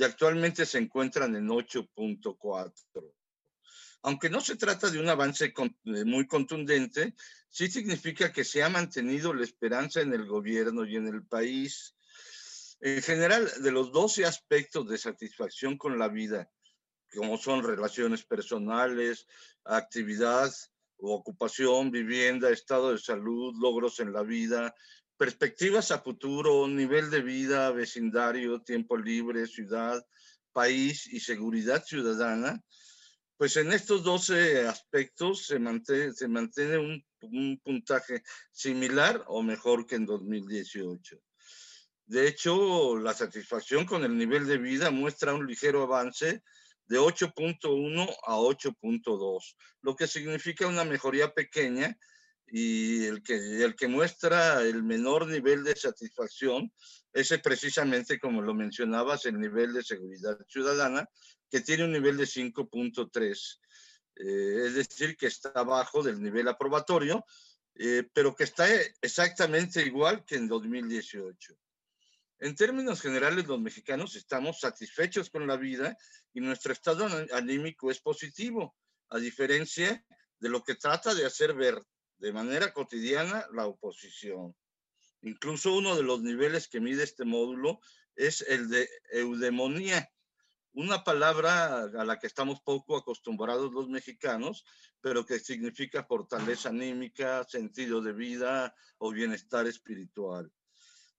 y 0.00 0.04
actualmente 0.04 0.64
se 0.64 0.78
encuentran 0.78 1.36
en 1.36 1.46
8.4. 1.48 2.72
Aunque 4.00 4.30
no 4.30 4.40
se 4.40 4.56
trata 4.56 4.88
de 4.88 4.98
un 4.98 5.10
avance 5.10 5.52
eh, 5.54 6.04
muy 6.06 6.26
contundente, 6.26 7.14
sí 7.50 7.70
significa 7.70 8.32
que 8.32 8.42
se 8.42 8.62
ha 8.62 8.70
mantenido 8.70 9.34
la 9.34 9.44
esperanza 9.44 10.00
en 10.00 10.14
el 10.14 10.24
gobierno 10.24 10.86
y 10.86 10.96
en 10.96 11.06
el 11.06 11.26
país. 11.26 11.94
En 12.80 13.02
general, 13.02 13.46
de 13.62 13.72
los 13.72 13.92
12 13.92 14.24
aspectos 14.24 14.88
de 14.88 14.96
satisfacción 14.96 15.76
con 15.76 15.98
la 15.98 16.08
vida, 16.08 16.50
como 17.14 17.36
son 17.36 17.62
relaciones 17.62 18.24
personales, 18.24 19.26
actividad, 19.64 20.50
ocupación, 20.96 21.90
vivienda, 21.90 22.48
estado 22.48 22.92
de 22.92 22.98
salud, 22.98 23.54
logros 23.60 24.00
en 24.00 24.14
la 24.14 24.22
vida, 24.22 24.74
perspectivas 25.20 25.90
a 25.90 25.98
futuro, 25.98 26.66
nivel 26.66 27.10
de 27.10 27.20
vida, 27.20 27.70
vecindario, 27.72 28.62
tiempo 28.62 28.96
libre, 28.96 29.46
ciudad, 29.46 30.02
país 30.50 31.06
y 31.06 31.20
seguridad 31.20 31.84
ciudadana, 31.84 32.64
Pues 33.36 33.56
en 33.56 33.70
estos 33.70 34.02
12 34.02 34.66
aspectos 34.66 35.44
se 35.44 35.58
mantiene, 35.58 36.14
se 36.14 36.26
mantiene 36.26 36.78
un, 36.78 37.04
un 37.20 37.60
puntaje 37.62 38.22
similar 38.50 39.22
o 39.26 39.42
mejor 39.42 39.86
que 39.86 39.96
en 39.96 40.06
2018. 40.06 41.20
De 42.06 42.26
hecho, 42.26 42.96
la 42.96 43.12
satisfacción 43.12 43.84
con 43.84 44.04
el 44.04 44.16
nivel 44.16 44.46
de 44.46 44.56
vida 44.56 44.90
muestra 44.90 45.34
un 45.34 45.46
ligero 45.46 45.82
avance 45.82 46.42
de 46.86 46.98
8.1 46.98 48.08
a 48.26 48.36
8.2, 48.36 49.56
lo 49.82 49.94
que 49.94 50.06
significa 50.06 50.66
una 50.66 50.84
mejoría 50.84 51.34
pequeña 51.34 51.94
y 52.50 53.04
el 53.04 53.22
que, 53.22 53.34
el 53.62 53.76
que 53.76 53.88
muestra 53.88 54.62
el 54.62 54.82
menor 54.82 55.26
nivel 55.28 55.62
de 55.64 55.76
satisfacción 55.76 56.72
ese 57.12 57.38
precisamente, 57.38 58.20
como 58.20 58.42
lo 58.42 58.54
mencionabas, 58.54 59.26
el 59.26 59.38
nivel 59.38 59.72
de 59.72 59.82
seguridad 59.82 60.38
ciudadana, 60.48 61.08
que 61.50 61.60
tiene 61.60 61.84
un 61.84 61.92
nivel 61.92 62.16
de 62.16 62.24
5.3, 62.24 63.58
eh, 64.16 64.62
es 64.66 64.74
decir, 64.74 65.16
que 65.16 65.26
está 65.26 65.50
abajo 65.54 66.02
del 66.02 66.22
nivel 66.22 66.46
aprobatorio, 66.48 67.24
eh, 67.74 68.08
pero 68.12 68.34
que 68.34 68.44
está 68.44 68.66
exactamente 69.00 69.84
igual 69.84 70.24
que 70.24 70.36
en 70.36 70.46
2018. 70.46 71.54
En 72.38 72.54
términos 72.54 73.00
generales, 73.00 73.46
los 73.46 73.60
mexicanos 73.60 74.16
estamos 74.16 74.60
satisfechos 74.60 75.30
con 75.30 75.46
la 75.46 75.56
vida 75.56 75.96
y 76.32 76.40
nuestro 76.40 76.72
estado 76.72 77.06
anímico 77.32 77.90
es 77.90 78.00
positivo, 78.00 78.76
a 79.08 79.18
diferencia 79.18 80.04
de 80.38 80.48
lo 80.48 80.62
que 80.62 80.76
trata 80.76 81.14
de 81.14 81.26
hacer 81.26 81.54
ver 81.54 81.82
de 82.20 82.32
manera 82.32 82.72
cotidiana 82.72 83.46
la 83.52 83.66
oposición. 83.66 84.54
Incluso 85.22 85.74
uno 85.74 85.96
de 85.96 86.02
los 86.02 86.22
niveles 86.22 86.68
que 86.68 86.80
mide 86.80 87.02
este 87.02 87.24
módulo 87.24 87.80
es 88.14 88.42
el 88.42 88.68
de 88.68 88.88
eudemonía, 89.12 90.10
una 90.72 91.02
palabra 91.02 91.84
a 91.84 92.04
la 92.04 92.18
que 92.18 92.26
estamos 92.26 92.60
poco 92.60 92.96
acostumbrados 92.96 93.72
los 93.72 93.88
mexicanos, 93.88 94.64
pero 95.00 95.26
que 95.26 95.40
significa 95.40 96.04
fortaleza 96.04 96.68
anímica, 96.68 97.44
sentido 97.44 98.00
de 98.00 98.12
vida 98.12 98.74
o 98.98 99.10
bienestar 99.10 99.66
espiritual. 99.66 100.52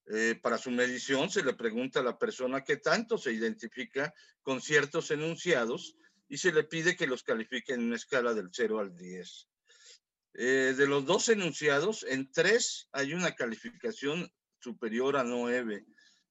Eh, 0.08 0.40
para 0.42 0.58
su 0.58 0.72
medición 0.72 1.30
se 1.30 1.44
le 1.44 1.54
pregunta 1.54 2.00
a 2.00 2.04
la 2.04 2.18
persona 2.18 2.64
qué 2.64 2.78
tanto 2.78 3.18
se 3.18 3.34
identifica 3.34 4.14
con 4.42 4.62
ciertos 4.62 5.12
enunciados 5.12 5.96
y 6.28 6.38
se 6.38 6.52
le 6.52 6.64
pide 6.64 6.96
que 6.96 7.08
los 7.08 7.24
califique 7.24 7.74
en 7.74 7.82
una 7.84 7.98
escala 7.98 8.34
del 8.34 8.50
0 8.52 8.80
al 8.80 8.96
10. 8.96 9.51
Eh, 10.34 10.74
de 10.78 10.88
los 10.88 11.06
dos 11.06 11.28
enunciados, 11.30 12.04
en 12.04 12.32
tres 12.32 12.88
hay 12.92 13.14
una 13.14 13.36
calificación 13.36 14.32
superior 14.60 15.18
a 15.18 15.24
9. 15.24 15.86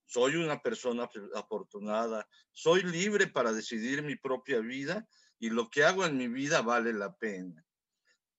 Soy 0.06 0.36
una 0.36 0.60
persona 0.60 1.08
afortunada, 1.34 2.26
soy 2.52 2.82
libre 2.82 3.26
para 3.26 3.52
decidir 3.52 4.02
mi 4.02 4.16
propia 4.16 4.60
vida 4.60 5.06
y 5.38 5.50
lo 5.50 5.70
que 5.70 5.84
hago 5.84 6.04
en 6.04 6.16
mi 6.16 6.28
vida 6.28 6.62
vale 6.62 6.92
la 6.92 7.14
pena. 7.16 7.64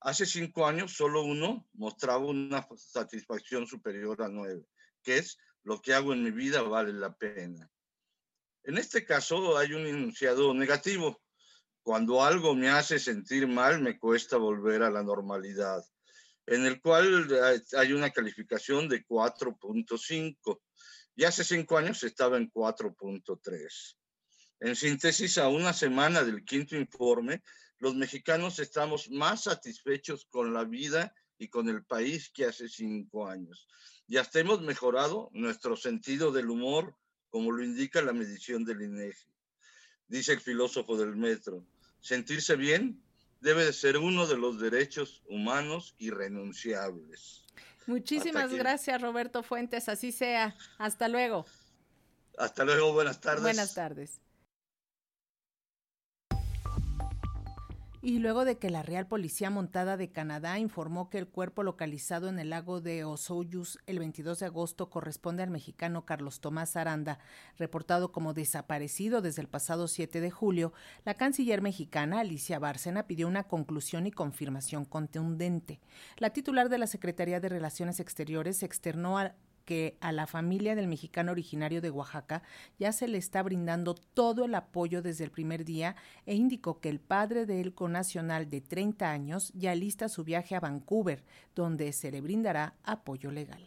Hace 0.02 0.26
cinco 0.26 0.66
años 0.66 0.94
solo 0.94 1.24
uno 1.24 1.68
mostraba 1.74 2.26
una 2.26 2.68
satisfacción 2.76 3.68
superior 3.68 4.22
a 4.24 4.30
9, 4.30 4.66
que 5.04 5.18
es 5.18 5.38
lo 5.64 5.80
que 5.82 5.94
hago 5.94 6.12
en 6.14 6.24
mi 6.24 6.32
vida 6.32 6.64
vale 6.64 6.92
la 6.92 7.16
pena. 7.16 7.70
En 8.64 8.78
este 8.78 9.06
caso 9.06 9.58
hay 9.58 9.74
un 9.74 9.86
enunciado 9.86 10.54
negativo, 10.54 11.22
cuando 11.84 12.24
algo 12.24 12.56
me 12.56 12.70
hace 12.70 13.00
sentir 13.00 13.48
mal, 13.48 13.82
me 13.82 13.98
cuesta 13.98 14.38
volver 14.38 14.84
a 14.84 14.92
la 14.92 15.04
normalidad, 15.04 15.84
en 16.46 16.66
el 16.66 16.82
cual 16.82 17.28
hay 17.78 17.94
una 17.94 18.12
calificación 18.12 18.88
de 18.88 19.06
4.5 19.06 20.60
y 21.16 21.24
hace 21.24 21.44
cinco 21.44 21.78
años 21.78 22.04
estaba 22.04 22.38
en 22.38 22.52
4.3. 22.52 23.96
En 24.60 24.76
síntesis, 24.76 25.38
a 25.40 25.48
una 25.48 25.74
semana 25.74 26.24
del 26.24 26.46
quinto 26.46 26.76
informe, 26.76 27.42
los 27.80 27.96
mexicanos 27.96 28.60
estamos 28.60 29.10
más 29.10 29.44
satisfechos 29.44 30.28
con 30.30 30.54
la 30.54 30.64
vida 30.66 31.14
y 31.40 31.48
con 31.48 31.68
el 31.68 31.84
país 31.84 32.30
que 32.32 32.46
hace 32.46 32.70
cinco 32.70 33.28
años. 33.28 33.68
Y 34.08 34.18
hasta 34.18 34.40
hemos 34.40 34.62
mejorado 34.62 35.30
nuestro 35.34 35.76
sentido 35.76 36.32
del 36.32 36.52
humor, 36.52 36.96
como 37.30 37.52
lo 37.52 37.64
indica 37.64 38.04
la 38.04 38.14
medición 38.14 38.64
del 38.64 38.84
INEGI 38.84 39.31
dice 40.12 40.34
el 40.34 40.42
filósofo 40.42 40.98
del 40.98 41.16
metro. 41.16 41.64
Sentirse 42.02 42.56
bien 42.56 43.02
debe 43.40 43.66
de 43.66 43.74
ser 43.74 43.98
uno 43.98 44.28
de 44.28 44.38
los 44.38 44.60
derechos 44.60 45.24
humanos 45.28 45.96
irrenunciables. 45.98 47.46
Muchísimas 47.88 48.54
gracias, 48.54 49.02
Roberto 49.02 49.42
Fuentes. 49.42 49.90
Así 49.90 50.12
sea. 50.12 50.56
Hasta 50.78 51.08
luego. 51.08 51.46
Hasta 52.38 52.66
luego. 52.66 52.94
Buenas 52.94 53.20
tardes. 53.20 53.42
Buenas 53.42 53.74
tardes. 53.74 54.22
Y 58.04 58.18
luego 58.18 58.46
de 58.46 58.58
que 58.58 58.72
la 58.72 58.82
Real 58.82 59.06
Policía 59.06 59.52
Montada 59.52 59.96
de 59.96 60.12
Canadá 60.12 60.58
informó 60.58 61.10
que 61.10 61.20
el 61.20 61.28
cuerpo 61.28 61.62
localizado 61.62 62.30
en 62.30 62.40
el 62.40 62.50
lago 62.50 62.82
de 62.82 63.04
Osoyus 63.04 63.78
el 63.86 64.00
22 64.00 64.40
de 64.40 64.48
agosto 64.48 64.90
corresponde 64.90 65.44
al 65.44 65.52
mexicano 65.52 66.04
Carlos 66.04 66.40
Tomás 66.40 66.76
Aranda, 66.76 67.20
reportado 67.60 68.12
como 68.12 68.34
desaparecido 68.34 69.22
desde 69.22 69.44
el 69.44 69.48
pasado 69.48 69.88
7 69.88 70.20
de 70.20 70.32
julio, 70.32 70.74
la 71.06 71.14
canciller 71.14 71.62
mexicana 71.62 72.22
Alicia 72.22 72.58
Bárcena 72.58 73.06
pidió 73.06 73.28
una 73.28 73.44
conclusión 73.44 74.08
y 74.08 74.12
confirmación 74.12 74.86
contundente. 74.86 75.80
La 76.18 76.32
titular 76.32 76.70
de 76.70 76.80
la 76.80 76.88
Secretaría 76.88 77.40
de 77.40 77.50
Relaciones 77.50 78.00
Exteriores 78.00 78.64
externó 78.64 79.20
a 79.20 79.36
que 79.72 79.96
a 80.02 80.12
la 80.12 80.28
familia 80.28 80.76
del 80.76 80.90
mexicano 80.90 81.32
originario 81.32 81.80
de 81.80 81.90
Oaxaca 81.90 82.44
ya 82.78 82.92
se 82.92 83.08
le 83.08 83.18
está 83.18 83.42
brindando 83.42 83.94
todo 83.96 84.44
el 84.44 84.54
apoyo 84.54 85.02
desde 85.02 85.24
el 85.24 85.32
primer 85.32 85.64
día 85.64 85.96
e 86.26 86.36
indicó 86.36 86.82
que 86.82 86.90
el 86.90 87.00
padre 87.00 87.46
del 87.46 87.74
conacional 87.74 88.50
de 88.50 88.60
30 88.60 89.10
años 89.10 89.54
ya 89.56 89.74
lista 89.74 90.10
su 90.10 90.26
viaje 90.26 90.58
a 90.58 90.60
Vancouver, 90.60 91.24
donde 91.56 91.94
se 91.94 92.12
le 92.12 92.20
brindará 92.20 92.76
apoyo 92.84 93.32
legal. 93.32 93.66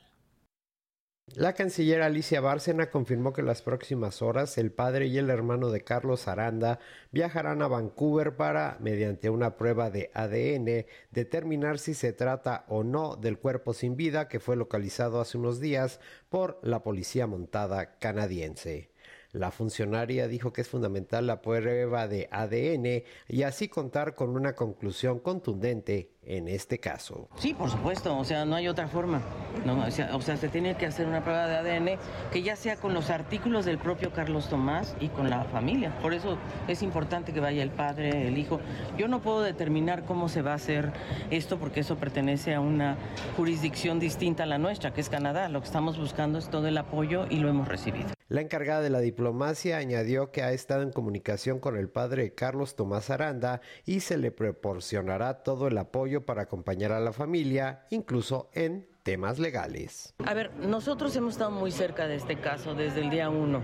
La 1.32 1.54
canciller 1.54 2.02
Alicia 2.02 2.40
Bárcena 2.40 2.90
confirmó 2.90 3.32
que 3.32 3.40
en 3.40 3.48
las 3.48 3.62
próximas 3.62 4.20
horas 4.20 4.56
el 4.58 4.70
padre 4.70 5.06
y 5.06 5.18
el 5.18 5.30
hermano 5.30 5.70
de 5.70 5.82
Carlos 5.82 6.28
Aranda 6.28 6.78
viajarán 7.10 7.60
a 7.62 7.66
Vancouver 7.66 8.36
para, 8.36 8.76
mediante 8.80 9.30
una 9.30 9.56
prueba 9.56 9.90
de 9.90 10.10
ADN, 10.14 10.86
determinar 11.10 11.78
si 11.78 11.94
se 11.94 12.12
trata 12.12 12.64
o 12.68 12.84
no 12.84 13.16
del 13.16 13.38
cuerpo 13.38 13.72
sin 13.72 13.96
vida 13.96 14.28
que 14.28 14.38
fue 14.38 14.54
localizado 14.54 15.20
hace 15.20 15.38
unos 15.38 15.60
días 15.60 15.98
por 16.28 16.60
la 16.62 16.84
policía 16.84 17.26
montada 17.26 17.98
canadiense. 17.98 18.90
La 19.32 19.50
funcionaria 19.50 20.28
dijo 20.28 20.52
que 20.52 20.60
es 20.60 20.68
fundamental 20.68 21.26
la 21.26 21.42
prueba 21.42 22.06
de 22.06 22.28
ADN 22.30 23.02
y 23.26 23.42
así 23.42 23.66
contar 23.66 24.14
con 24.14 24.36
una 24.36 24.54
conclusión 24.54 25.18
contundente 25.18 26.13
en 26.26 26.48
este 26.48 26.78
caso. 26.78 27.28
Sí, 27.36 27.54
por 27.54 27.70
supuesto, 27.70 28.16
o 28.16 28.24
sea, 28.24 28.44
no 28.44 28.56
hay 28.56 28.68
otra 28.68 28.88
forma. 28.88 29.20
No, 29.64 29.84
o, 29.84 29.90
sea, 29.90 30.14
o, 30.14 30.20
sea, 30.20 30.36
se 30.36 30.48
tiene 30.48 30.76
que 30.76 30.86
hacer 30.86 31.06
una 31.06 31.22
prueba 31.22 31.46
de 31.46 31.56
ADN 31.56 31.98
que 32.32 32.42
ya 32.42 32.56
sea 32.56 32.76
con 32.76 32.94
los 32.94 33.10
artículos 33.10 33.64
del 33.64 33.78
propio 33.78 34.12
Carlos 34.12 34.48
Tomás 34.48 34.96
y 35.00 35.08
con 35.08 35.30
la 35.30 35.44
familia. 35.44 35.96
Por 36.00 36.14
eso 36.14 36.38
es 36.68 36.82
importante 36.82 37.32
que 37.32 37.40
vaya 37.40 37.62
el 37.62 37.70
padre, 37.70 38.28
el 38.28 38.38
hijo. 38.38 38.60
Yo 38.96 39.08
no 39.08 39.20
puedo 39.20 39.42
determinar 39.42 40.04
cómo 40.04 40.28
se 40.28 40.42
va 40.42 40.52
a 40.52 40.56
hacer 40.56 40.92
esto 41.30 41.58
porque 41.58 41.80
eso 41.80 41.96
pertenece 41.96 42.54
a 42.54 42.60
una 42.60 42.96
jurisdicción 43.36 43.98
distinta 43.98 44.44
a 44.44 44.46
la 44.46 44.58
nuestra, 44.58 44.92
que 44.92 45.00
es 45.00 45.08
Canadá. 45.08 45.48
Lo 45.48 45.60
que 45.60 45.66
estamos 45.66 45.98
buscando 45.98 46.38
es 46.38 46.48
todo 46.48 46.68
el 46.68 46.78
apoyo 46.78 47.26
y 47.30 47.36
lo 47.36 47.48
hemos 47.48 47.68
recibido. 47.68 48.14
La 48.28 48.40
encargada 48.40 48.80
de 48.80 48.88
la 48.88 49.00
diplomacia 49.00 49.76
añadió 49.76 50.32
que 50.32 50.42
ha 50.42 50.52
estado 50.52 50.82
en 50.82 50.92
comunicación 50.92 51.60
con 51.60 51.76
el 51.76 51.90
padre 51.90 52.32
Carlos 52.34 52.74
Tomás 52.74 53.10
Aranda 53.10 53.60
y 53.84 54.00
se 54.00 54.16
le 54.16 54.30
proporcionará 54.30 55.42
todo 55.42 55.68
el 55.68 55.76
apoyo 55.76 56.13
para 56.22 56.42
acompañar 56.42 56.92
a 56.92 57.00
la 57.00 57.12
familia, 57.12 57.86
incluso 57.90 58.50
en 58.52 58.86
temas 59.04 59.38
legales. 59.38 60.14
A 60.24 60.32
ver, 60.32 60.50
nosotros 60.54 61.14
hemos 61.14 61.34
estado 61.34 61.50
muy 61.50 61.70
cerca 61.70 62.08
de 62.08 62.16
este 62.16 62.40
caso 62.40 62.74
desde 62.74 63.02
el 63.02 63.10
día 63.10 63.28
uno. 63.28 63.62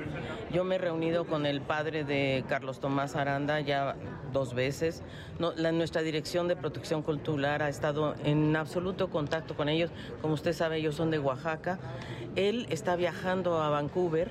Yo 0.53 0.64
me 0.64 0.74
he 0.74 0.78
reunido 0.78 1.26
con 1.26 1.46
el 1.46 1.62
padre 1.62 2.05
de 2.05 2.44
Carlos 2.46 2.78
Tomás 2.78 3.16
Aranda 3.16 3.59
ya 3.61 3.96
dos 4.32 4.55
veces. 4.55 5.03
la, 5.38 5.72
nuestra 5.72 6.03
dirección 6.03 6.46
de 6.46 6.57
protección 6.57 7.03
cultural 7.03 7.62
ha 7.62 7.70
estado 7.70 8.14
en 8.22 8.55
absoluto 8.55 9.09
contacto 9.09 9.57
con 9.57 9.70
ellos. 9.70 9.90
Como 10.20 10.34
usted 10.34 10.53
sabe, 10.53 10.76
ellos 10.76 10.94
son 10.94 11.11
de 11.11 11.18
Oaxaca. 11.18 11.78
Él 12.36 12.66
está 12.68 12.94
viajando 12.96 13.62
a 13.62 13.70
Vancouver 13.70 14.28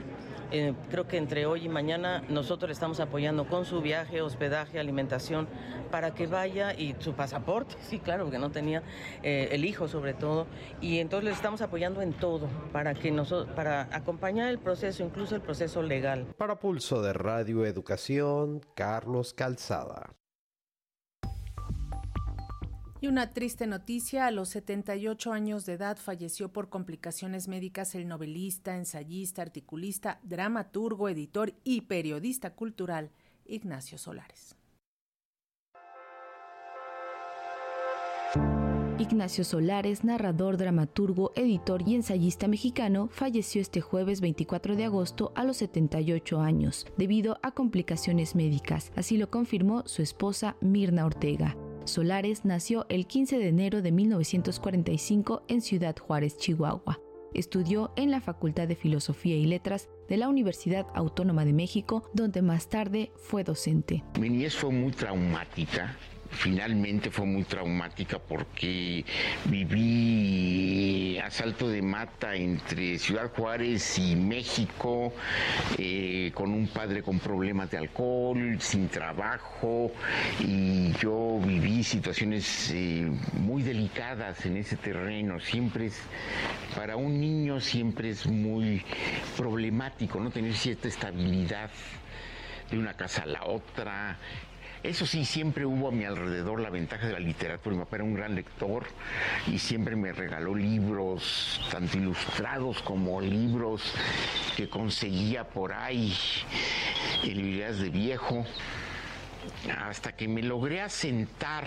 eh, 0.52 0.74
creo 0.90 1.08
que 1.08 1.18
entre 1.18 1.46
hoy 1.46 1.66
y 1.66 1.70
mañana 1.70 2.24
nosotros 2.30 2.70
le 2.70 2.74
estamos 2.74 3.00
apoyando 3.00 3.48
con 3.48 3.66
su 3.66 3.82
viaje, 3.82 4.22
hospedaje, 4.22 4.80
alimentación, 4.80 5.48
para 5.92 6.14
que 6.14 6.28
vaya 6.28 6.74
y 6.74 6.96
su 7.00 7.14
pasaporte, 7.14 7.76
sí, 7.82 8.00
claro, 8.00 8.26
porque 8.26 8.40
no 8.40 8.52
tenía 8.52 8.84
eh, 9.24 9.50
el 9.52 9.66
hijo 9.66 9.88
sobre 9.88 10.14
todo, 10.14 10.48
y 10.82 11.00
entonces 11.00 11.26
le 11.26 11.32
estamos 11.32 11.62
apoyando 11.62 12.02
en 12.02 12.14
todo 12.14 12.48
para 12.72 12.94
que 12.94 13.12
nosotros, 13.12 13.54
para 13.56 13.88
acompañar 13.92 14.50
el 14.50 14.60
proceso, 14.60 15.04
incluso 15.04 15.36
el 15.36 15.42
proceso 15.42 15.82
legal. 15.82 16.28
Para 16.38 16.60
Pulso 16.60 17.02
de 17.02 17.14
Radio 17.14 17.66
Educación, 17.66 18.62
Carlos 18.76 19.34
Calzada. 19.34 20.19
Y 23.02 23.08
una 23.08 23.32
triste 23.32 23.66
noticia, 23.66 24.28
a 24.28 24.32
los 24.32 24.50
78 24.50 25.32
años 25.32 25.66
de 25.66 25.74
edad 25.74 25.98
falleció 25.98 26.52
por 26.52 26.70
complicaciones 26.70 27.48
médicas 27.48 27.96
el 27.96 28.08
novelista, 28.08 28.76
ensayista, 28.76 29.42
articulista, 29.42 30.20
dramaturgo, 30.24 31.08
editor 31.08 31.54
y 31.64 31.82
periodista 31.82 32.56
cultural 32.56 33.12
Ignacio 33.46 33.98
Solares. 33.98 34.56
Ignacio 39.00 39.46
Solares, 39.46 40.04
narrador, 40.04 40.58
dramaturgo, 40.58 41.32
editor 41.38 41.88
y 41.88 41.96
ensayista 41.96 42.50
mexicano, 42.50 43.08
falleció 43.10 43.62
este 43.62 43.80
jueves 43.80 44.20
24 44.20 44.76
de 44.76 44.84
agosto 44.84 45.32
a 45.36 45.46
los 45.46 45.56
78 45.58 46.42
años, 46.42 46.86
debido 46.98 47.40
a 47.42 47.52
complicaciones 47.52 48.36
médicas, 48.36 48.92
así 48.98 49.18
lo 49.18 49.32
confirmó 49.32 49.84
su 49.88 50.02
esposa 50.02 50.58
Mirna 50.60 51.06
Ortega. 51.06 51.56
Solares 51.90 52.46
nació 52.46 52.86
el 52.90 53.08
15 53.08 53.38
de 53.38 53.48
enero 53.48 53.82
de 53.82 53.92
1945 53.92 55.44
en 55.48 55.62
Ciudad 55.62 55.96
Juárez, 55.98 56.38
Chihuahua. 56.38 57.00
Estudió 57.34 57.92
en 57.96 58.12
la 58.12 58.22
Facultad 58.22 58.68
de 58.68 58.76
Filosofía 58.76 59.36
y 59.36 59.46
Letras 59.46 59.90
de 60.08 60.18
la 60.18 60.30
Universidad 60.30 60.88
Autónoma 60.96 61.46
de 61.46 61.54
México, 61.54 62.10
donde 62.14 62.42
más 62.42 62.70
tarde 62.70 63.12
fue 63.16 63.44
docente. 63.44 64.04
Mi 64.20 64.30
niñez 64.30 64.56
fue 64.56 64.72
muy 64.72 64.92
traumática 64.92 65.96
finalmente 66.32 67.10
fue 67.10 67.26
muy 67.26 67.44
traumática 67.44 68.20
porque 68.20 69.04
viví 69.46 71.18
asalto 71.20 71.70
de 71.70 71.82
mata 71.82 72.36
entre 72.36 72.98
Ciudad 72.98 73.32
Juárez 73.36 74.00
y 74.00 74.16
México, 74.16 75.14
eh, 75.78 76.32
con 76.34 76.52
un 76.52 76.68
padre 76.68 77.04
con 77.04 77.20
problemas 77.20 77.70
de 77.72 77.78
alcohol, 77.78 78.58
sin 78.60 78.90
trabajo, 78.90 79.92
y 80.40 80.92
yo 80.94 81.40
viví 81.44 81.84
situaciones 81.84 82.72
eh, 82.74 83.10
muy 83.34 83.64
delicadas 83.64 84.46
en 84.46 84.58
ese 84.58 84.78
terreno. 84.78 85.40
Siempre 85.40 85.88
es, 85.88 86.00
para 86.76 86.96
un 86.96 87.20
niño 87.20 87.60
siempre 87.60 88.10
es 88.10 88.26
muy 88.26 88.84
problemático, 89.38 90.20
¿no? 90.20 90.32
Tener 90.32 90.54
cierta 90.54 90.88
estabilidad 90.88 91.70
de 92.70 92.78
una 92.78 92.94
casa 92.94 93.24
a 93.24 93.26
la 93.26 93.44
otra, 93.46 94.18
eso 94.84 95.06
sí, 95.06 95.26
siempre 95.26 95.66
hubo 95.66 95.90
a 95.90 95.92
mi 95.92 96.06
alrededor 96.06 96.62
la 96.62 96.70
ventaja 96.70 97.08
de 97.08 97.14
la 97.14 97.20
literatura. 97.20 97.76
Mi 97.76 97.84
papá 97.84 97.98
era 97.98 98.06
un 98.06 98.14
gran 98.14 98.36
lector 98.36 98.86
y 99.48 99.60
siempre 99.60 99.96
me 99.96 100.14
regaló 100.14 100.56
libros, 100.56 101.60
tanto 101.70 101.98
ilustrados 101.98 102.82
como 102.82 103.20
libros 103.20 103.94
que 104.56 104.70
conseguía 104.70 105.44
por 105.44 105.74
ahí 105.74 106.14
en 107.24 107.38
librerías 107.38 107.80
de 107.80 107.90
viejo 107.90 108.46
hasta 109.82 110.14
que 110.14 110.28
me 110.28 110.42
logré 110.44 110.82
asentar 110.82 111.66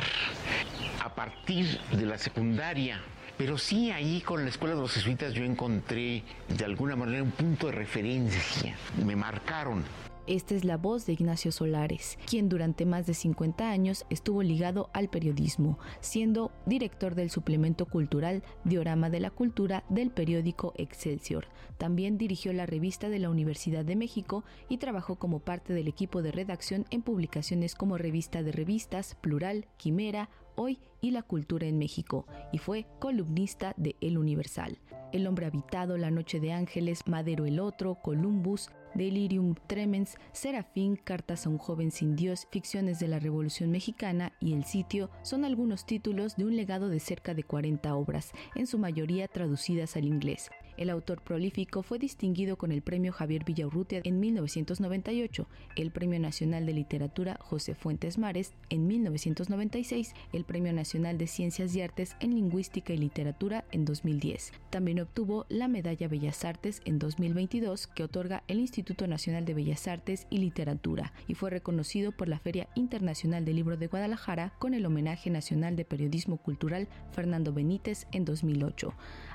a 1.03 1.15
partir 1.15 1.79
de 1.93 2.07
la 2.07 2.17
secundaria. 2.17 3.01
Pero 3.37 3.59
sí, 3.59 3.91
ahí 3.91 4.21
con 4.21 4.45
la 4.45 4.51
escuela 4.51 4.75
de 4.75 4.81
los 4.81 4.93
jesuitas 4.93 5.35
yo 5.35 5.45
encontré 5.45 6.23
de 6.49 6.65
alguna 6.65 6.97
manera 6.97 7.23
un 7.23 7.33
punto 7.33 7.67
de 7.67 7.73
referencia. 7.73 8.77
Me 9.05 9.17
marcaron. 9.17 9.85
Esta 10.29 10.55
es 10.55 10.65
la 10.65 10.77
voz 10.77 11.05
de 11.05 11.15
Ignacio 11.15 11.51
Solares, 11.51 12.17
quien 12.31 12.49
durante 12.49 12.87
más 12.87 13.07
de 13.07 13.15
50 13.15 13.69
años 13.69 14.07
estuvo 14.09 14.45
ligado 14.45 14.89
al 14.93 15.09
periodismo, 15.09 15.81
siendo 16.01 16.53
director 16.65 17.17
del 17.17 17.29
suplemento 17.29 17.87
cultural 17.87 18.45
Diorama 18.65 19.11
de 19.11 19.19
la 19.19 19.31
Cultura 19.31 19.83
del 19.89 20.13
periódico 20.13 20.75
Excelsior. 20.77 21.47
También 21.77 22.19
dirigió 22.19 22.53
la 22.53 22.67
revista 22.67 23.09
de 23.09 23.19
la 23.19 23.31
Universidad 23.31 23.85
de 23.85 23.97
México 23.97 24.45
y 24.69 24.79
trabajó 24.79 25.17
como 25.17 25.41
parte 25.41 25.75
del 25.75 25.89
equipo 25.89 26.23
de 26.23 26.31
redacción 26.31 26.87
en 26.91 27.03
publicaciones 27.03 27.75
como 27.75 27.99
Revista 27.99 28.45
de 28.45 28.53
Revistas, 28.53 29.17
Plural, 29.21 29.67
Quimera, 29.77 30.31
Hoy 30.55 30.79
y 31.01 31.11
la 31.11 31.23
Cultura 31.23 31.67
en 31.67 31.79
México, 31.79 32.27
y 32.53 32.59
fue 32.59 32.87
columnista 33.01 33.75
de 33.77 33.97
El 34.01 34.19
Universal. 34.19 34.79
El 35.13 35.27
hombre 35.27 35.47
habitado, 35.47 35.97
La 35.99 36.11
Noche 36.11 36.41
de 36.41 36.53
Ángeles, 36.53 37.07
Madero 37.07 37.45
el 37.45 37.59
Otro, 37.59 37.97
Columbus, 37.97 38.71
Delirium 38.95 39.55
Tremens, 39.67 40.17
Serafín, 40.33 40.97
Cartas 40.97 41.47
a 41.47 41.51
un 41.51 41.59
joven 41.59 41.91
sin 41.91 42.17
Dios, 42.17 42.47
Ficciones 42.51 42.99
de 42.99 43.09
la 43.09 43.19
Revolución 43.19 43.71
Mexicana 43.71 44.33
y 44.41 44.53
El 44.53 44.65
sitio 44.65 45.11
son 45.23 45.45
algunos 45.45 45.87
títulos 45.87 46.37
de 46.37 46.45
un 46.45 46.57
legado 46.57 46.89
de 46.89 47.01
cerca 47.01 47.35
de 47.35 47.45
40 47.45 47.95
obras, 47.95 48.33
en 48.55 48.67
su 48.67 48.79
mayoría 48.79 49.29
traducidas 49.29 49.97
al 49.97 50.05
inglés. 50.05 50.51
El 50.83 50.91
autor 50.91 51.23
prolífico 51.23 51.85
fue 51.85 52.01
distinguido 52.01 52.57
con 52.57 52.73
el 52.73 52.83
Premio 52.83 53.13
Javier 53.13 53.45
Villaurrutia 53.45 54.01
en 54.03 54.19
1998, 54.19 55.47
el 55.77 55.93
Premio 55.93 56.19
Nacional 56.19 56.67
de 56.67 56.73
Literatura 56.73 57.39
José 57.41 57.77
Fuentes 57.77 58.19
Mares 58.19 58.53
en 58.69 58.89
1996, 58.89 60.13
el 60.33 60.43
Premio 60.43 60.73
Nacional 60.73 61.19
de 61.19 61.29
Ciencias 61.29 61.73
y 61.77 61.83
Artes 61.83 62.17
en 62.19 62.35
Lingüística 62.35 62.93
y 62.93 62.97
Literatura 62.97 63.65
en 63.71 63.85
2010. 63.85 64.53
También 64.71 64.99
obtuvo 64.99 65.47
la 65.49 65.69
Medalla 65.69 66.09
Bellas 66.09 66.45
Artes 66.45 66.83
en 66.85 66.99
2022 66.99 67.87
que 67.87 68.03
otorga 68.03 68.43
el 68.49 68.59
Instituto 68.59 69.07
Nacional 69.07 69.45
de 69.45 69.55
Bellas 69.55 69.87
Artes 69.87 70.27
y 70.31 70.39
Literatura 70.39 71.13
y 71.29 71.35
fue 71.35 71.51
reconocido 71.51 72.11
por 72.11 72.27
la 72.27 72.41
Feria 72.41 72.67
Internacional 72.75 73.45
del 73.45 73.55
Libro 73.55 73.77
de 73.77 73.87
Guadalajara 73.87 74.53
con 74.59 74.75
el 74.75 74.85
Homenaje 74.85 75.31
Nacional 75.31 75.77
de 75.77 75.85
Periodismo 75.85 76.39
Cultural 76.39 76.89
Fernando 77.13 77.53
Benítez 77.53 78.09
en 78.11 78.25
2008. 78.25 78.93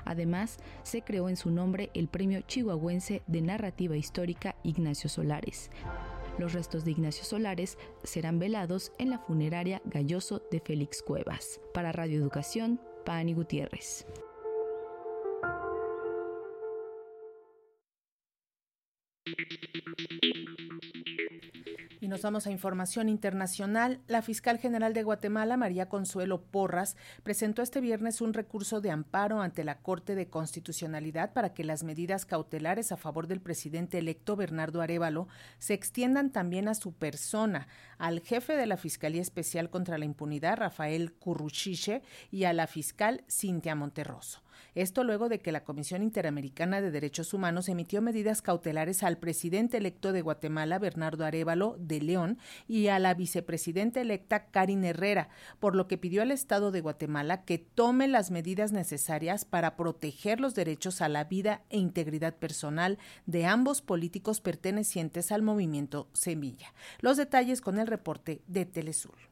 Además, 0.08 0.56
se 0.84 1.02
creó 1.02 1.28
en 1.28 1.36
su 1.36 1.50
nombre 1.50 1.90
el 1.92 2.08
Premio 2.08 2.40
Chihuahuense 2.40 3.20
de 3.26 3.42
Narrativa 3.42 3.94
Histórica 3.94 4.56
Ignacio 4.62 5.10
Solares. 5.10 5.70
Los 6.38 6.54
restos 6.54 6.86
de 6.86 6.92
Ignacio 6.92 7.24
Solares 7.24 7.76
serán 8.04 8.38
velados 8.38 8.92
en 8.98 9.10
la 9.10 9.18
funeraria 9.18 9.82
Galloso 9.84 10.40
de 10.50 10.60
Félix 10.60 11.02
Cuevas. 11.02 11.60
Para 11.74 11.92
Radio 11.92 12.18
Educación, 12.18 12.80
Pani 13.04 13.34
Gutiérrez. 13.34 14.06
Nos 22.08 22.22
vamos 22.22 22.46
a 22.46 22.50
información 22.50 23.10
internacional. 23.10 24.00
La 24.06 24.22
fiscal 24.22 24.56
general 24.56 24.94
de 24.94 25.02
Guatemala, 25.02 25.58
María 25.58 25.90
Consuelo 25.90 26.40
Porras, 26.40 26.96
presentó 27.22 27.60
este 27.60 27.82
viernes 27.82 28.22
un 28.22 28.32
recurso 28.32 28.80
de 28.80 28.90
amparo 28.90 29.42
ante 29.42 29.62
la 29.62 29.80
Corte 29.80 30.14
de 30.14 30.26
Constitucionalidad 30.26 31.34
para 31.34 31.52
que 31.52 31.64
las 31.64 31.84
medidas 31.84 32.24
cautelares 32.24 32.92
a 32.92 32.96
favor 32.96 33.26
del 33.26 33.42
presidente 33.42 33.98
electo 33.98 34.36
Bernardo 34.36 34.80
Arevalo 34.80 35.28
se 35.58 35.74
extiendan 35.74 36.30
también 36.30 36.68
a 36.68 36.74
su 36.74 36.94
persona, 36.94 37.68
al 37.98 38.20
jefe 38.20 38.56
de 38.56 38.64
la 38.64 38.78
Fiscalía 38.78 39.20
Especial 39.20 39.68
contra 39.68 39.98
la 39.98 40.06
Impunidad, 40.06 40.56
Rafael 40.56 41.12
Curruchiche, 41.12 42.00
y 42.30 42.44
a 42.44 42.54
la 42.54 42.66
fiscal 42.66 43.22
Cintia 43.28 43.74
Monterroso. 43.74 44.40
Esto 44.74 45.04
luego 45.04 45.28
de 45.28 45.40
que 45.40 45.52
la 45.52 45.64
Comisión 45.64 46.02
Interamericana 46.02 46.80
de 46.80 46.90
Derechos 46.90 47.34
Humanos 47.34 47.68
emitió 47.68 48.02
medidas 48.02 48.42
cautelares 48.42 49.02
al 49.02 49.18
presidente 49.18 49.76
electo 49.76 50.12
de 50.12 50.22
Guatemala, 50.22 50.78
Bernardo 50.78 51.24
Arevalo 51.24 51.76
de 51.78 52.00
León, 52.00 52.38
y 52.66 52.88
a 52.88 52.98
la 52.98 53.14
vicepresidenta 53.14 54.00
electa, 54.00 54.46
Karin 54.46 54.84
Herrera, 54.84 55.28
por 55.58 55.74
lo 55.74 55.88
que 55.88 55.98
pidió 55.98 56.22
al 56.22 56.30
Estado 56.30 56.70
de 56.70 56.80
Guatemala 56.80 57.44
que 57.44 57.58
tome 57.58 58.08
las 58.08 58.30
medidas 58.30 58.72
necesarias 58.72 59.44
para 59.44 59.76
proteger 59.76 60.40
los 60.40 60.54
derechos 60.54 61.00
a 61.00 61.08
la 61.08 61.24
vida 61.24 61.62
e 61.70 61.78
integridad 61.78 62.36
personal 62.36 62.98
de 63.26 63.46
ambos 63.46 63.82
políticos 63.82 64.40
pertenecientes 64.40 65.32
al 65.32 65.42
movimiento 65.42 66.08
Semilla. 66.12 66.72
Los 67.00 67.16
detalles 67.16 67.60
con 67.60 67.78
el 67.78 67.86
reporte 67.86 68.42
de 68.46 68.66
Telesur. 68.66 69.27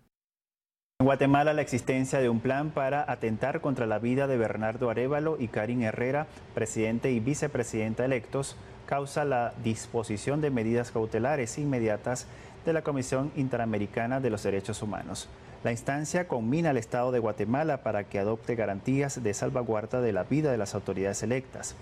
En 0.99 1.05
Guatemala, 1.05 1.53
la 1.53 1.61
existencia 1.61 2.21
de 2.21 2.31
un 2.31 2.41
plan 2.41 2.71
para 2.71 3.05
atentar 3.13 3.61
contra 3.61 3.85
la 3.85 3.99
vida 3.99 4.27
de 4.27 4.39
Bernardo 4.39 4.89
Arevalo 4.89 5.37
y 5.39 5.49
Karin 5.49 5.83
Herrera, 5.83 6.27
presidente 6.55 7.13
y 7.13 7.21
vicepresidenta 7.21 8.07
electos, 8.07 8.57
causa 8.87 9.27
la 9.27 9.53
disposición 9.63 10.41
de 10.41 10.51
medidas 10.51 10.93
cautelares 10.93 11.59
inmediatas 11.59 12.27
de 12.65 12.73
la 12.73 12.81
Comisión 12.81 13.31
Interamericana 13.37 14.21
de 14.21 14.31
los 14.31 14.43
Derechos 14.43 14.81
Humanos. 14.81 15.29
La 15.65 15.71
instancia 15.71 16.29
combina 16.29 16.71
al 16.71 16.79
Estado 16.79 17.13
de 17.13 17.19
Guatemala 17.19 17.83
para 17.83 18.05
que 18.05 18.19
adopte 18.19 18.55
garantías 18.55 19.23
de 19.23 19.35
salvaguarda 19.35 20.01
de 20.01 20.15
la 20.15 20.25
vida 20.25 20.51
de 20.51 20.59
las 20.59 20.75
autoridades 20.75 21.23
electas. 21.23 21.77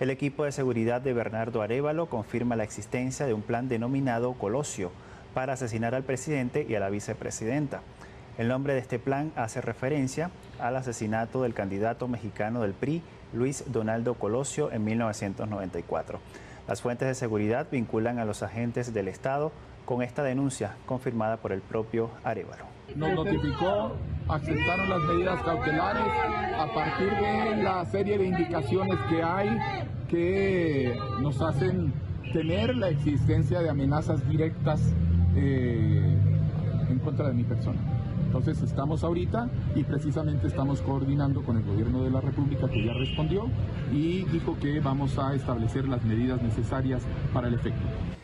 El 0.00 0.10
equipo 0.10 0.44
de 0.44 0.52
seguridad 0.52 1.00
de 1.00 1.14
Bernardo 1.14 1.62
Arevalo 1.62 2.10
confirma 2.10 2.56
la 2.56 2.64
existencia 2.64 3.24
de 3.24 3.32
un 3.32 3.40
plan 3.42 3.70
denominado 3.70 4.34
Colosio 4.34 4.92
para 5.32 5.54
asesinar 5.54 5.94
al 5.94 6.02
presidente 6.02 6.66
y 6.68 6.74
a 6.74 6.80
la 6.80 6.90
vicepresidenta. 6.90 7.80
El 8.40 8.48
nombre 8.48 8.72
de 8.72 8.78
este 8.78 8.98
plan 8.98 9.32
hace 9.36 9.60
referencia 9.60 10.30
al 10.58 10.74
asesinato 10.74 11.42
del 11.42 11.52
candidato 11.52 12.08
mexicano 12.08 12.62
del 12.62 12.72
PRI, 12.72 13.02
Luis 13.34 13.70
Donaldo 13.70 14.14
Colosio, 14.14 14.72
en 14.72 14.82
1994. 14.82 16.18
Las 16.66 16.80
fuentes 16.80 17.06
de 17.06 17.14
seguridad 17.14 17.66
vinculan 17.70 18.18
a 18.18 18.24
los 18.24 18.42
agentes 18.42 18.94
del 18.94 19.08
Estado 19.08 19.52
con 19.84 20.02
esta 20.02 20.22
denuncia 20.22 20.74
confirmada 20.86 21.36
por 21.36 21.52
el 21.52 21.60
propio 21.60 22.12
Arevalo. 22.24 22.64
Nos 22.96 23.12
notificó, 23.12 23.92
aceptaron 24.26 24.88
las 24.88 25.00
medidas 25.00 25.42
cautelares 25.42 26.02
a 26.58 26.66
partir 26.74 27.10
de 27.10 27.62
la 27.62 27.84
serie 27.84 28.16
de 28.16 28.24
indicaciones 28.24 28.98
que 29.10 29.22
hay 29.22 29.50
que 30.08 30.98
nos 31.20 31.42
hacen 31.42 31.92
tener 32.32 32.74
la 32.74 32.88
existencia 32.88 33.60
de 33.60 33.68
amenazas 33.68 34.26
directas 34.26 34.80
eh, 35.36 36.16
en 36.88 36.98
contra 37.00 37.28
de 37.28 37.34
mi 37.34 37.44
persona. 37.44 37.99
Entonces 38.30 38.62
estamos 38.62 39.02
ahorita 39.02 39.50
y 39.74 39.82
precisamente 39.82 40.46
estamos 40.46 40.80
coordinando 40.82 41.42
con 41.42 41.56
el 41.56 41.64
gobierno 41.64 42.04
de 42.04 42.10
la 42.10 42.20
República 42.20 42.68
que 42.68 42.84
ya 42.84 42.92
respondió 42.92 43.48
y 43.92 44.22
dijo 44.26 44.56
que 44.60 44.78
vamos 44.78 45.18
a 45.18 45.34
establecer 45.34 45.88
las 45.88 46.04
medidas 46.04 46.40
necesarias 46.40 47.02
para 47.34 47.48
el 47.48 47.54
efecto. 47.54 48.19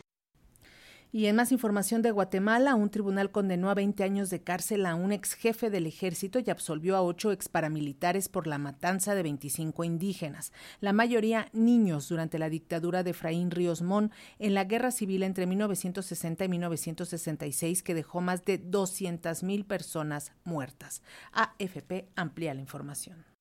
Y 1.17 1.25
en 1.25 1.35
más 1.35 1.51
información 1.51 2.03
de 2.03 2.11
Guatemala, 2.11 2.75
un 2.75 2.91
tribunal 2.91 3.31
condenó 3.31 3.71
a 3.71 3.73
20 3.73 4.03
años 4.03 4.29
de 4.29 4.43
cárcel 4.43 4.85
a 4.85 4.93
un 4.93 5.11
ex 5.11 5.33
jefe 5.33 5.71
del 5.71 5.87
ejército 5.87 6.37
y 6.37 6.47
absolvió 6.51 6.95
a 6.95 7.01
ocho 7.01 7.31
ex 7.31 7.49
paramilitares 7.49 8.29
por 8.29 8.45
la 8.45 8.59
matanza 8.59 9.15
de 9.15 9.23
25 9.23 9.83
indígenas, 9.83 10.53
la 10.79 10.93
mayoría 10.93 11.49
niños 11.53 12.07
durante 12.07 12.37
la 12.37 12.51
dictadura 12.51 13.01
de 13.01 13.09
Efraín 13.09 13.49
Ríos 13.49 13.81
Mon 13.81 14.11
en 14.37 14.53
la 14.53 14.65
guerra 14.65 14.91
civil 14.91 15.23
entre 15.23 15.47
1960 15.47 16.45
y 16.45 16.49
1966 16.49 17.81
que 17.81 17.95
dejó 17.95 18.21
más 18.21 18.45
de 18.45 18.59
200 18.59 19.41
mil 19.41 19.65
personas 19.65 20.33
muertas. 20.43 21.01
AFP 21.31 22.09
amplía 22.15 22.53
la 22.53 22.61
información. 22.61 23.36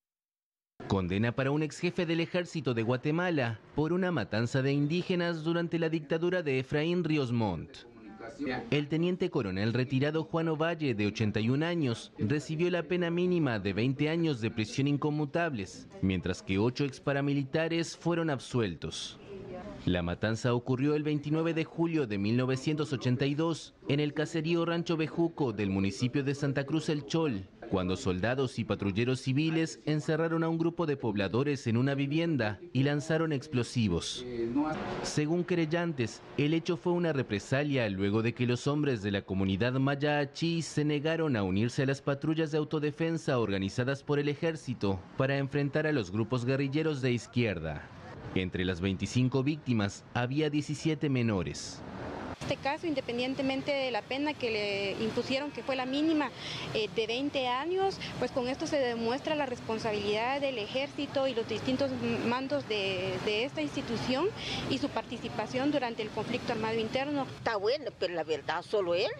Condena 0.86 1.32
para 1.32 1.50
un 1.50 1.62
ex 1.62 1.80
jefe 1.80 2.06
del 2.06 2.20
ejército 2.20 2.72
de 2.72 2.82
Guatemala 2.82 3.58
por 3.74 3.92
una 3.92 4.12
matanza 4.12 4.62
de 4.62 4.72
indígenas 4.72 5.42
durante 5.42 5.80
la 5.80 5.88
dictadura 5.88 6.42
de 6.42 6.60
Efraín 6.60 7.02
Ríos 7.02 7.32
Montt. 7.32 7.78
El 8.70 8.88
teniente 8.88 9.30
coronel 9.30 9.72
retirado 9.72 10.24
Juan 10.24 10.48
Ovalle, 10.48 10.94
de 10.94 11.06
81 11.06 11.66
años, 11.66 12.12
recibió 12.18 12.70
la 12.70 12.84
pena 12.84 13.10
mínima 13.10 13.58
de 13.58 13.72
20 13.72 14.08
años 14.08 14.40
de 14.40 14.50
prisión 14.50 14.86
inconmutables, 14.86 15.88
mientras 16.02 16.42
que 16.42 16.58
ocho 16.58 16.84
ex 16.84 17.00
paramilitares 17.00 17.96
fueron 17.96 18.30
absueltos. 18.30 19.18
La 19.84 20.02
matanza 20.02 20.52
ocurrió 20.52 20.96
el 20.96 21.04
29 21.04 21.54
de 21.54 21.64
julio 21.64 22.06
de 22.06 22.18
1982 22.18 23.74
en 23.88 24.00
el 24.00 24.14
caserío 24.14 24.64
Rancho 24.64 24.96
Bejuco 24.96 25.52
del 25.52 25.70
municipio 25.70 26.24
de 26.24 26.34
Santa 26.34 26.64
Cruz 26.64 26.88
El 26.88 27.06
Chol, 27.06 27.46
cuando 27.70 27.96
soldados 27.96 28.58
y 28.58 28.64
patrulleros 28.64 29.20
civiles 29.20 29.80
encerraron 29.86 30.42
a 30.42 30.48
un 30.48 30.58
grupo 30.58 30.86
de 30.86 30.96
pobladores 30.96 31.66
en 31.66 31.76
una 31.76 31.94
vivienda 31.94 32.58
y 32.72 32.82
lanzaron 32.82 33.32
explosivos. 33.32 34.24
Según 35.02 35.44
querellantes, 35.44 36.22
el 36.36 36.54
hecho 36.54 36.76
fue 36.76 36.92
una 36.92 37.12
represalia 37.12 37.88
luego 37.88 38.22
de 38.22 38.34
que 38.34 38.46
los 38.46 38.66
hombres 38.66 39.02
de 39.02 39.10
la 39.10 39.22
comunidad 39.22 39.74
maya 39.74 40.28
se 40.34 40.84
negaron 40.84 41.36
a 41.36 41.42
unirse 41.42 41.82
a 41.82 41.86
las 41.86 42.02
patrullas 42.02 42.50
de 42.50 42.58
autodefensa 42.58 43.38
organizadas 43.38 44.02
por 44.02 44.18
el 44.18 44.28
ejército 44.28 45.00
para 45.16 45.38
enfrentar 45.38 45.86
a 45.86 45.92
los 45.92 46.10
grupos 46.10 46.44
guerrilleros 46.44 47.02
de 47.02 47.12
izquierda. 47.12 47.88
Entre 48.42 48.64
las 48.64 48.80
25 48.80 49.42
víctimas 49.42 50.04
había 50.14 50.50
17 50.50 51.08
menores 51.08 51.80
este 52.46 52.56
caso, 52.58 52.86
independientemente 52.86 53.72
de 53.72 53.90
la 53.90 54.02
pena 54.02 54.32
que 54.32 54.50
le 54.50 55.04
impusieron, 55.04 55.50
que 55.50 55.64
fue 55.64 55.74
la 55.74 55.84
mínima 55.84 56.30
eh, 56.74 56.88
de 56.94 57.08
20 57.08 57.48
años, 57.48 57.98
pues 58.20 58.30
con 58.30 58.46
esto 58.46 58.68
se 58.68 58.78
demuestra 58.78 59.34
la 59.34 59.46
responsabilidad 59.46 60.40
del 60.40 60.58
ejército 60.58 61.26
y 61.26 61.34
los 61.34 61.48
distintos 61.48 61.90
mandos 62.24 62.68
de, 62.68 63.16
esta 63.26 63.62
institución 63.62 64.28
y 64.70 64.78
su 64.78 64.88
participación 64.88 65.72
durante 65.72 66.02
el 66.02 66.10
conflicto 66.10 66.52
armado 66.52 66.78
interno. 66.78 67.26
Está 67.36 67.56
bueno, 67.56 67.90
pero 67.98 68.14
la 68.14 68.22
verdad 68.22 68.62
solo 68.62 68.94
él. 68.94 69.10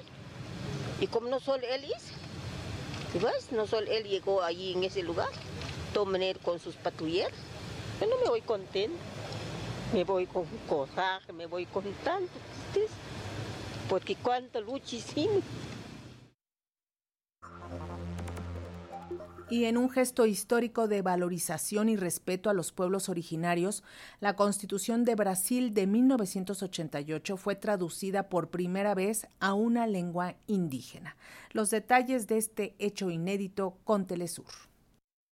Y 1.01 1.09
como 1.09 1.29
no 1.29 1.41
solo 1.41 1.65
él 1.67 1.85
hizo, 1.85 3.27
¿ves? 3.27 3.51
no 3.51 3.67
solo 3.67 3.91
él 3.91 4.05
llegó 4.05 4.45
allí 4.45 4.75
en 4.75 4.85
ese 4.85 5.03
lugar, 5.03 5.31
él 6.23 6.39
con 6.45 6.61
sus 6.61 6.77
patrulleros. 6.77 7.33
Yo 8.01 8.07
no 8.07 8.17
me 8.19 8.29
voy 8.29 8.41
contento, 8.43 8.97
me 9.93 10.05
voy 10.05 10.27
con 10.27 10.45
coraje, 10.69 11.33
me 11.33 11.47
voy 11.47 11.67
con 11.67 11.85
tanto 12.05 12.31
porque 13.89 14.17
cuánto 14.17 14.61
lucha 14.61 14.97
hicimos. 14.97 15.43
Y 19.49 19.67
en 19.67 19.77
un 19.77 19.89
gesto 19.89 20.27
histórico 20.27 20.89
de 20.89 21.03
valorización 21.03 21.89
y 21.89 21.97
respeto 21.97 22.51
a 22.51 22.53
los 22.53 22.73
pueblos 22.73 23.09
originarios, 23.09 23.85
la 24.19 24.35
Constitución 24.35 25.05
de 25.05 25.15
Brasil 25.15 25.73
de 25.73 25.87
1988 25.87 27.37
fue 27.37 27.55
traducida 27.55 28.29
por 28.29 28.51
primera 28.51 28.97
vez 28.97 29.29
a 29.39 29.55
una 29.55 29.87
lengua 29.87 30.35
indígena. 30.49 31.17
Los 31.53 31.71
detalles 31.71 32.27
de 32.27 32.39
este 32.39 32.75
hecho 32.81 33.09
inédito 33.09 33.79
con 33.85 34.09
Telesur. 34.09 34.47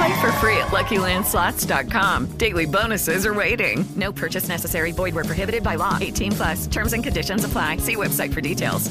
Play 0.00 0.18
for 0.18 0.32
free 0.40 0.56
at 0.56 0.68
LuckyLandSlots.com. 0.72 2.38
Daily 2.38 2.64
bonuses 2.64 3.26
are 3.26 3.34
waiting. 3.34 3.84
No 3.96 4.10
purchase 4.10 4.48
necessary. 4.48 4.92
Void 4.92 5.14
where 5.14 5.26
prohibited 5.26 5.62
by 5.62 5.74
law. 5.76 5.98
18 6.00 6.32
plus. 6.32 6.66
Terms 6.68 6.94
and 6.94 7.04
conditions 7.04 7.44
apply. 7.44 7.76
See 7.76 7.96
website 7.96 8.32
for 8.32 8.40
details. 8.40 8.90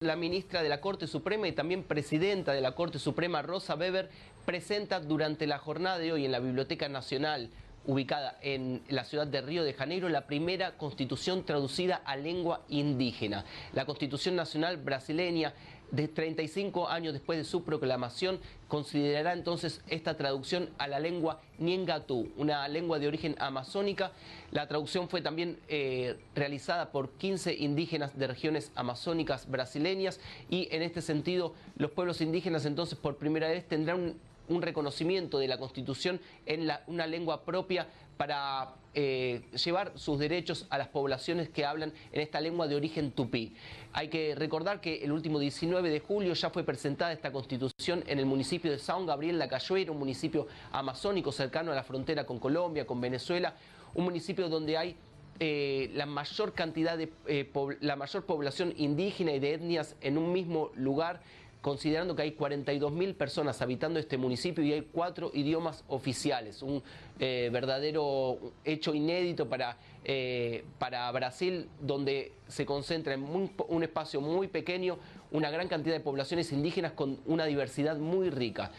La 0.00 0.16
ministra 0.16 0.64
de 0.64 0.68
la 0.68 0.80
Corte 0.80 1.06
Suprema 1.06 1.46
y 1.46 1.52
también 1.52 1.84
presidenta 1.84 2.52
de 2.52 2.60
la 2.60 2.74
Corte 2.74 2.98
Suprema, 2.98 3.42
Rosa 3.42 3.76
Weber, 3.76 4.10
presenta 4.44 4.98
durante 4.98 5.46
la 5.46 5.58
jornada 5.58 5.98
de 5.98 6.10
hoy 6.10 6.24
en 6.24 6.32
la 6.32 6.40
Biblioteca 6.40 6.88
Nacional 6.88 7.50
ubicada 7.84 8.38
en 8.42 8.82
la 8.88 9.04
ciudad 9.04 9.26
de 9.26 9.40
Río 9.40 9.64
de 9.64 9.72
Janeiro, 9.72 10.08
la 10.08 10.26
primera 10.26 10.76
constitución 10.76 11.44
traducida 11.44 12.02
a 12.04 12.16
lengua 12.16 12.62
indígena. 12.68 13.44
La 13.72 13.84
Constitución 13.84 14.36
Nacional 14.36 14.76
brasileña, 14.76 15.52
de 15.92 16.08
35 16.08 16.88
años 16.88 17.12
después 17.12 17.38
de 17.38 17.44
su 17.44 17.62
proclamación, 17.62 18.40
considerará 18.66 19.34
entonces 19.34 19.82
esta 19.88 20.16
traducción 20.16 20.70
a 20.78 20.88
la 20.88 20.98
lengua 20.98 21.40
Niengatú, 21.58 22.32
una 22.36 22.66
lengua 22.66 22.98
de 22.98 23.06
origen 23.06 23.36
amazónica. 23.38 24.10
La 24.50 24.66
traducción 24.66 25.08
fue 25.08 25.20
también 25.20 25.58
eh, 25.68 26.16
realizada 26.34 26.90
por 26.90 27.10
15 27.10 27.54
indígenas 27.54 28.18
de 28.18 28.26
regiones 28.26 28.72
amazónicas 28.74 29.48
brasileñas 29.48 30.18
y 30.48 30.66
en 30.74 30.82
este 30.82 31.02
sentido 31.02 31.54
los 31.76 31.90
pueblos 31.90 32.22
indígenas 32.22 32.64
entonces 32.64 32.98
por 32.98 33.16
primera 33.16 33.48
vez 33.48 33.68
tendrán 33.68 34.14
un 34.48 34.62
reconocimiento 34.62 35.38
de 35.38 35.48
la 35.48 35.58
Constitución 35.58 36.20
en 36.46 36.70
una 36.86 37.06
lengua 37.06 37.44
propia 37.44 37.86
para 38.16 38.74
eh, 38.94 39.42
llevar 39.64 39.92
sus 39.96 40.18
derechos 40.18 40.66
a 40.70 40.78
las 40.78 40.88
poblaciones 40.88 41.48
que 41.48 41.64
hablan 41.64 41.92
en 42.12 42.20
esta 42.20 42.40
lengua 42.40 42.68
de 42.68 42.76
origen 42.76 43.10
tupí. 43.10 43.54
Hay 43.94 44.08
que 44.08 44.34
recordar 44.34 44.80
que 44.80 45.04
el 45.04 45.12
último 45.12 45.38
19 45.38 45.90
de 45.90 46.00
julio 46.00 46.32
ya 46.32 46.48
fue 46.48 46.64
presentada 46.64 47.12
esta 47.12 47.30
constitución 47.30 48.02
en 48.06 48.18
el 48.18 48.24
municipio 48.24 48.70
de 48.70 48.78
San 48.78 49.04
Gabriel 49.04 49.38
La 49.38 49.48
Cayoeira, 49.48 49.92
un 49.92 49.98
municipio 49.98 50.46
amazónico 50.72 51.30
cercano 51.30 51.72
a 51.72 51.74
la 51.74 51.82
frontera 51.82 52.24
con 52.24 52.38
Colombia, 52.38 52.86
con 52.86 53.02
Venezuela, 53.02 53.54
un 53.94 54.04
municipio 54.04 54.48
donde 54.48 54.78
hay 54.78 54.96
eh, 55.40 55.90
la 55.94 56.06
mayor 56.06 56.54
cantidad 56.54 56.96
de 56.96 57.12
eh, 57.26 57.50
la 57.80 57.96
mayor 57.96 58.24
población 58.24 58.72
indígena 58.78 59.32
y 59.32 59.40
de 59.40 59.54
etnias 59.54 59.94
en 60.00 60.16
un 60.16 60.32
mismo 60.32 60.70
lugar 60.74 61.20
considerando 61.62 62.14
que 62.14 62.22
hay 62.22 62.36
42.000 62.36 63.14
personas 63.14 63.62
habitando 63.62 63.98
este 63.98 64.18
municipio 64.18 64.62
y 64.62 64.72
hay 64.72 64.82
cuatro 64.82 65.30
idiomas 65.32 65.84
oficiales, 65.88 66.60
un 66.60 66.82
eh, 67.18 67.48
verdadero 67.52 68.52
hecho 68.64 68.94
inédito 68.94 69.48
para, 69.48 69.78
eh, 70.04 70.64
para 70.78 71.10
Brasil, 71.12 71.68
donde 71.80 72.32
se 72.48 72.66
concentra 72.66 73.14
en 73.14 73.22
un, 73.22 73.82
espacio 73.82 74.20
muy 74.20 74.48
pequeño 74.48 74.98
una 75.30 75.50
gran 75.50 75.68
cantidad 75.68 75.94
de 75.94 76.00
poblaciones 76.00 76.52
indígenas 76.52 76.92
con 76.92 77.20
una 77.24 77.46
diversidad 77.46 77.96
muy 77.96 78.28
rica. 78.28 78.72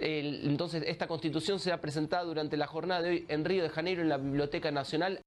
entonces, 0.00 0.82
esta 0.86 1.06
constitución 1.06 1.60
se 1.60 1.72
ha 1.72 1.80
presentado 1.80 2.26
durante 2.28 2.56
la 2.56 2.66
jornada 2.66 3.02
de 3.02 3.10
hoy 3.10 3.24
en 3.28 3.44
Río 3.44 3.62
de 3.62 3.68
Janeiro, 3.68 4.00
en 4.00 4.08
la 4.08 4.16
Biblioteca 4.16 4.70
Nacional. 4.70 5.20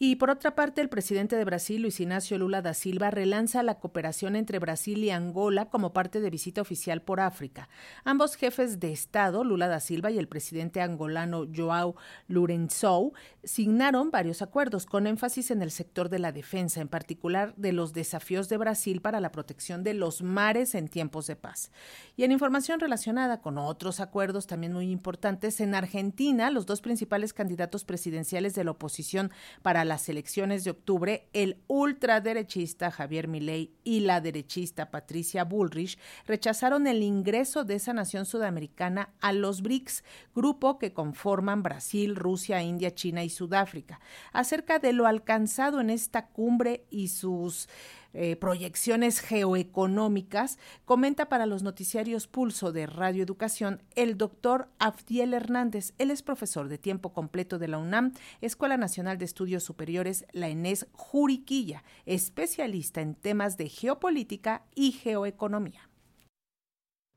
Y 0.00 0.14
por 0.16 0.30
otra 0.30 0.54
parte, 0.54 0.80
el 0.80 0.88
presidente 0.88 1.34
de 1.34 1.44
Brasil, 1.44 1.82
Luis 1.82 1.98
Ignacio 1.98 2.38
Lula 2.38 2.62
da 2.62 2.72
Silva, 2.72 3.10
relanza 3.10 3.64
la 3.64 3.80
cooperación 3.80 4.36
entre 4.36 4.60
Brasil 4.60 5.02
y 5.02 5.10
Angola 5.10 5.70
como 5.70 5.92
parte 5.92 6.20
de 6.20 6.30
visita 6.30 6.60
oficial 6.60 7.02
por 7.02 7.18
África. 7.18 7.68
Ambos 8.04 8.36
jefes 8.36 8.78
de 8.78 8.92
Estado, 8.92 9.42
Lula 9.42 9.66
da 9.66 9.80
Silva 9.80 10.12
y 10.12 10.18
el 10.18 10.28
presidente 10.28 10.82
angolano 10.82 11.46
Joao 11.52 11.96
Lourenço, 12.28 13.12
signaron 13.42 14.12
varios 14.12 14.40
acuerdos 14.40 14.86
con 14.86 15.08
énfasis 15.08 15.50
en 15.50 15.62
el 15.62 15.72
sector 15.72 16.08
de 16.08 16.20
la 16.20 16.30
defensa, 16.30 16.80
en 16.80 16.88
particular 16.88 17.54
de 17.56 17.72
los 17.72 17.92
desafíos 17.92 18.48
de 18.48 18.56
Brasil 18.56 19.00
para 19.00 19.20
la 19.20 19.32
protección 19.32 19.82
de 19.82 19.94
los 19.94 20.22
mares 20.22 20.76
en 20.76 20.86
tiempos 20.86 21.26
de 21.26 21.34
paz. 21.34 21.72
Y 22.16 22.22
en 22.22 22.30
información 22.30 22.78
relacionada 22.78 23.40
con 23.40 23.58
otros 23.58 23.98
acuerdos 23.98 24.46
también 24.46 24.74
muy 24.74 24.92
importantes, 24.92 25.60
en 25.60 25.74
Argentina, 25.74 26.52
los 26.52 26.66
dos 26.66 26.82
principales 26.82 27.32
candidatos 27.32 27.84
presidenciales 27.84 28.54
de 28.54 28.62
la 28.62 28.70
oposición 28.70 29.32
para 29.62 29.87
las 29.88 30.08
elecciones 30.08 30.62
de 30.62 30.70
octubre, 30.70 31.28
el 31.32 31.58
ultraderechista 31.66 32.90
Javier 32.90 33.26
Milei 33.26 33.72
y 33.82 34.00
la 34.00 34.20
derechista 34.20 34.90
Patricia 34.90 35.44
Bullrich 35.44 35.98
rechazaron 36.26 36.86
el 36.86 37.02
ingreso 37.02 37.64
de 37.64 37.74
esa 37.74 37.92
nación 37.92 38.26
sudamericana 38.26 39.14
a 39.20 39.32
los 39.32 39.62
BRICS, 39.62 40.04
grupo 40.34 40.78
que 40.78 40.92
conforman 40.92 41.62
Brasil, 41.62 42.14
Rusia, 42.14 42.62
India, 42.62 42.94
China 42.94 43.24
y 43.24 43.30
Sudáfrica. 43.30 44.00
Acerca 44.32 44.78
de 44.78 44.92
lo 44.92 45.06
alcanzado 45.06 45.80
en 45.80 45.90
esta 45.90 46.26
cumbre 46.28 46.84
y 46.90 47.08
sus 47.08 47.68
eh, 48.14 48.36
proyecciones 48.36 49.20
geoeconómicas, 49.20 50.58
comenta 50.84 51.28
para 51.28 51.46
los 51.46 51.62
noticiarios 51.62 52.26
Pulso 52.26 52.72
de 52.72 52.86
Radio 52.86 53.22
Educación 53.22 53.82
el 53.96 54.16
doctor 54.16 54.68
Abdiel 54.78 55.34
Hernández. 55.34 55.92
Él 55.98 56.10
es 56.10 56.22
profesor 56.22 56.68
de 56.68 56.78
tiempo 56.78 57.12
completo 57.12 57.58
de 57.58 57.68
la 57.68 57.78
UNAM, 57.78 58.12
Escuela 58.40 58.76
Nacional 58.76 59.18
de 59.18 59.26
Estudios 59.26 59.62
Superiores, 59.62 60.26
la 60.32 60.48
ENES 60.48 60.86
Juriquilla, 60.92 61.84
especialista 62.06 63.00
en 63.00 63.14
temas 63.14 63.56
de 63.56 63.68
geopolítica 63.68 64.64
y 64.74 64.92
geoeconomía. 64.92 65.88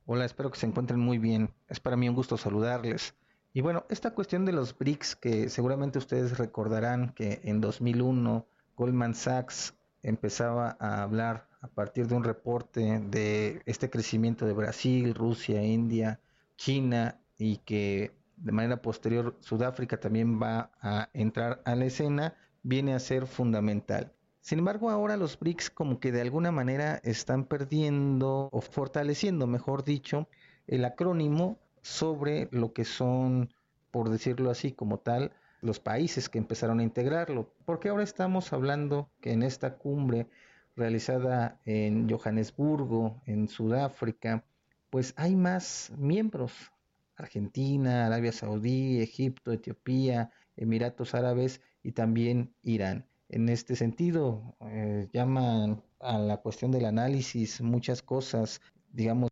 Hola, 0.06 0.26
espero 0.26 0.52
que 0.52 0.60
se 0.60 0.66
encuentren 0.66 1.00
muy 1.00 1.20
bien. 1.20 1.54
Es 1.70 1.80
para 1.80 1.96
mí 1.96 2.10
un 2.10 2.16
gusto 2.16 2.36
saludarles. 2.38 3.16
Y 3.54 3.62
bueno, 3.62 3.86
esta 3.90 4.12
cuestión 4.12 4.46
de 4.46 4.54
los 4.54 4.78
BRICS, 4.78 5.16
que 5.16 5.50
seguramente 5.50 6.00
ustedes 6.00 6.38
recordarán 6.38 7.14
que 7.14 7.42
en 7.44 7.62
2001 7.62 8.46
Goldman 8.76 9.14
Sachs 9.14 9.74
empezaba 10.04 10.78
a 10.80 11.04
hablar 11.04 11.48
a 11.62 11.68
partir 11.68 12.08
de 12.08 12.16
un 12.16 12.24
reporte 12.24 13.00
de 13.00 13.62
este 13.66 13.90
crecimiento 13.90 14.46
de 14.46 14.54
Brasil, 14.54 15.14
Rusia, 15.14 15.64
India, 15.64 16.20
China 16.58 17.20
y 17.38 17.58
que 17.58 18.12
de 18.38 18.52
manera 18.52 18.82
posterior 18.82 19.36
Sudáfrica 19.40 20.00
también 20.00 20.42
va 20.42 20.72
a 20.82 21.10
entrar 21.14 21.62
a 21.66 21.76
la 21.76 21.86
escena, 21.86 22.36
viene 22.64 22.94
a 22.94 23.00
ser 23.00 23.28
fundamental. 23.28 24.12
Sin 24.42 24.60
embargo, 24.60 24.90
ahora 24.90 25.18
los 25.18 25.40
BRICS 25.40 25.70
como 25.70 26.00
que 26.00 26.12
de 26.12 26.22
alguna 26.22 26.52
manera 26.52 27.00
están 27.04 27.46
perdiendo 27.46 28.50
o 28.52 28.62
fortaleciendo, 28.62 29.46
mejor 29.46 29.84
dicho, 29.84 30.28
el 30.66 30.84
acrónimo 30.84 31.60
sobre 31.84 32.48
lo 32.52 32.74
que 32.74 32.86
son, 32.86 33.54
por 33.92 34.10
decirlo 34.10 34.50
así 34.50 34.72
como 34.72 34.98
tal, 34.98 35.32
los 35.62 35.80
países 35.80 36.30
que 36.30 36.40
empezaron 36.40 36.80
a 36.80 36.84
integrarlo. 36.84 37.54
Porque 37.66 37.90
ahora 37.90 38.04
estamos 38.04 38.52
hablando 38.54 39.10
que 39.22 39.32
en 39.32 39.44
esta 39.44 39.78
cumbre 39.78 40.28
realizada 40.76 41.60
en 41.66 42.10
Johannesburgo, 42.10 43.22
en 43.26 43.48
Sudáfrica, 43.48 44.44
pues 44.90 45.14
hay 45.16 45.36
más 45.36 45.92
miembros. 45.98 46.54
Argentina, 47.16 48.08
Arabia 48.08 48.32
Saudí, 48.32 49.00
Egipto, 49.00 49.52
Etiopía, 49.52 50.32
Emiratos 50.58 51.14
Árabes 51.14 51.62
y 51.84 51.92
también 51.92 52.54
Irán. 52.64 53.06
En 53.30 53.48
este 53.48 53.76
sentido, 53.76 54.56
eh, 54.62 55.08
llaman 55.14 55.82
a 56.00 56.18
la 56.18 56.38
cuestión 56.38 56.72
del 56.72 56.86
análisis 56.86 57.62
muchas 57.62 58.02
cosas, 58.02 58.60
digamos, 58.92 59.30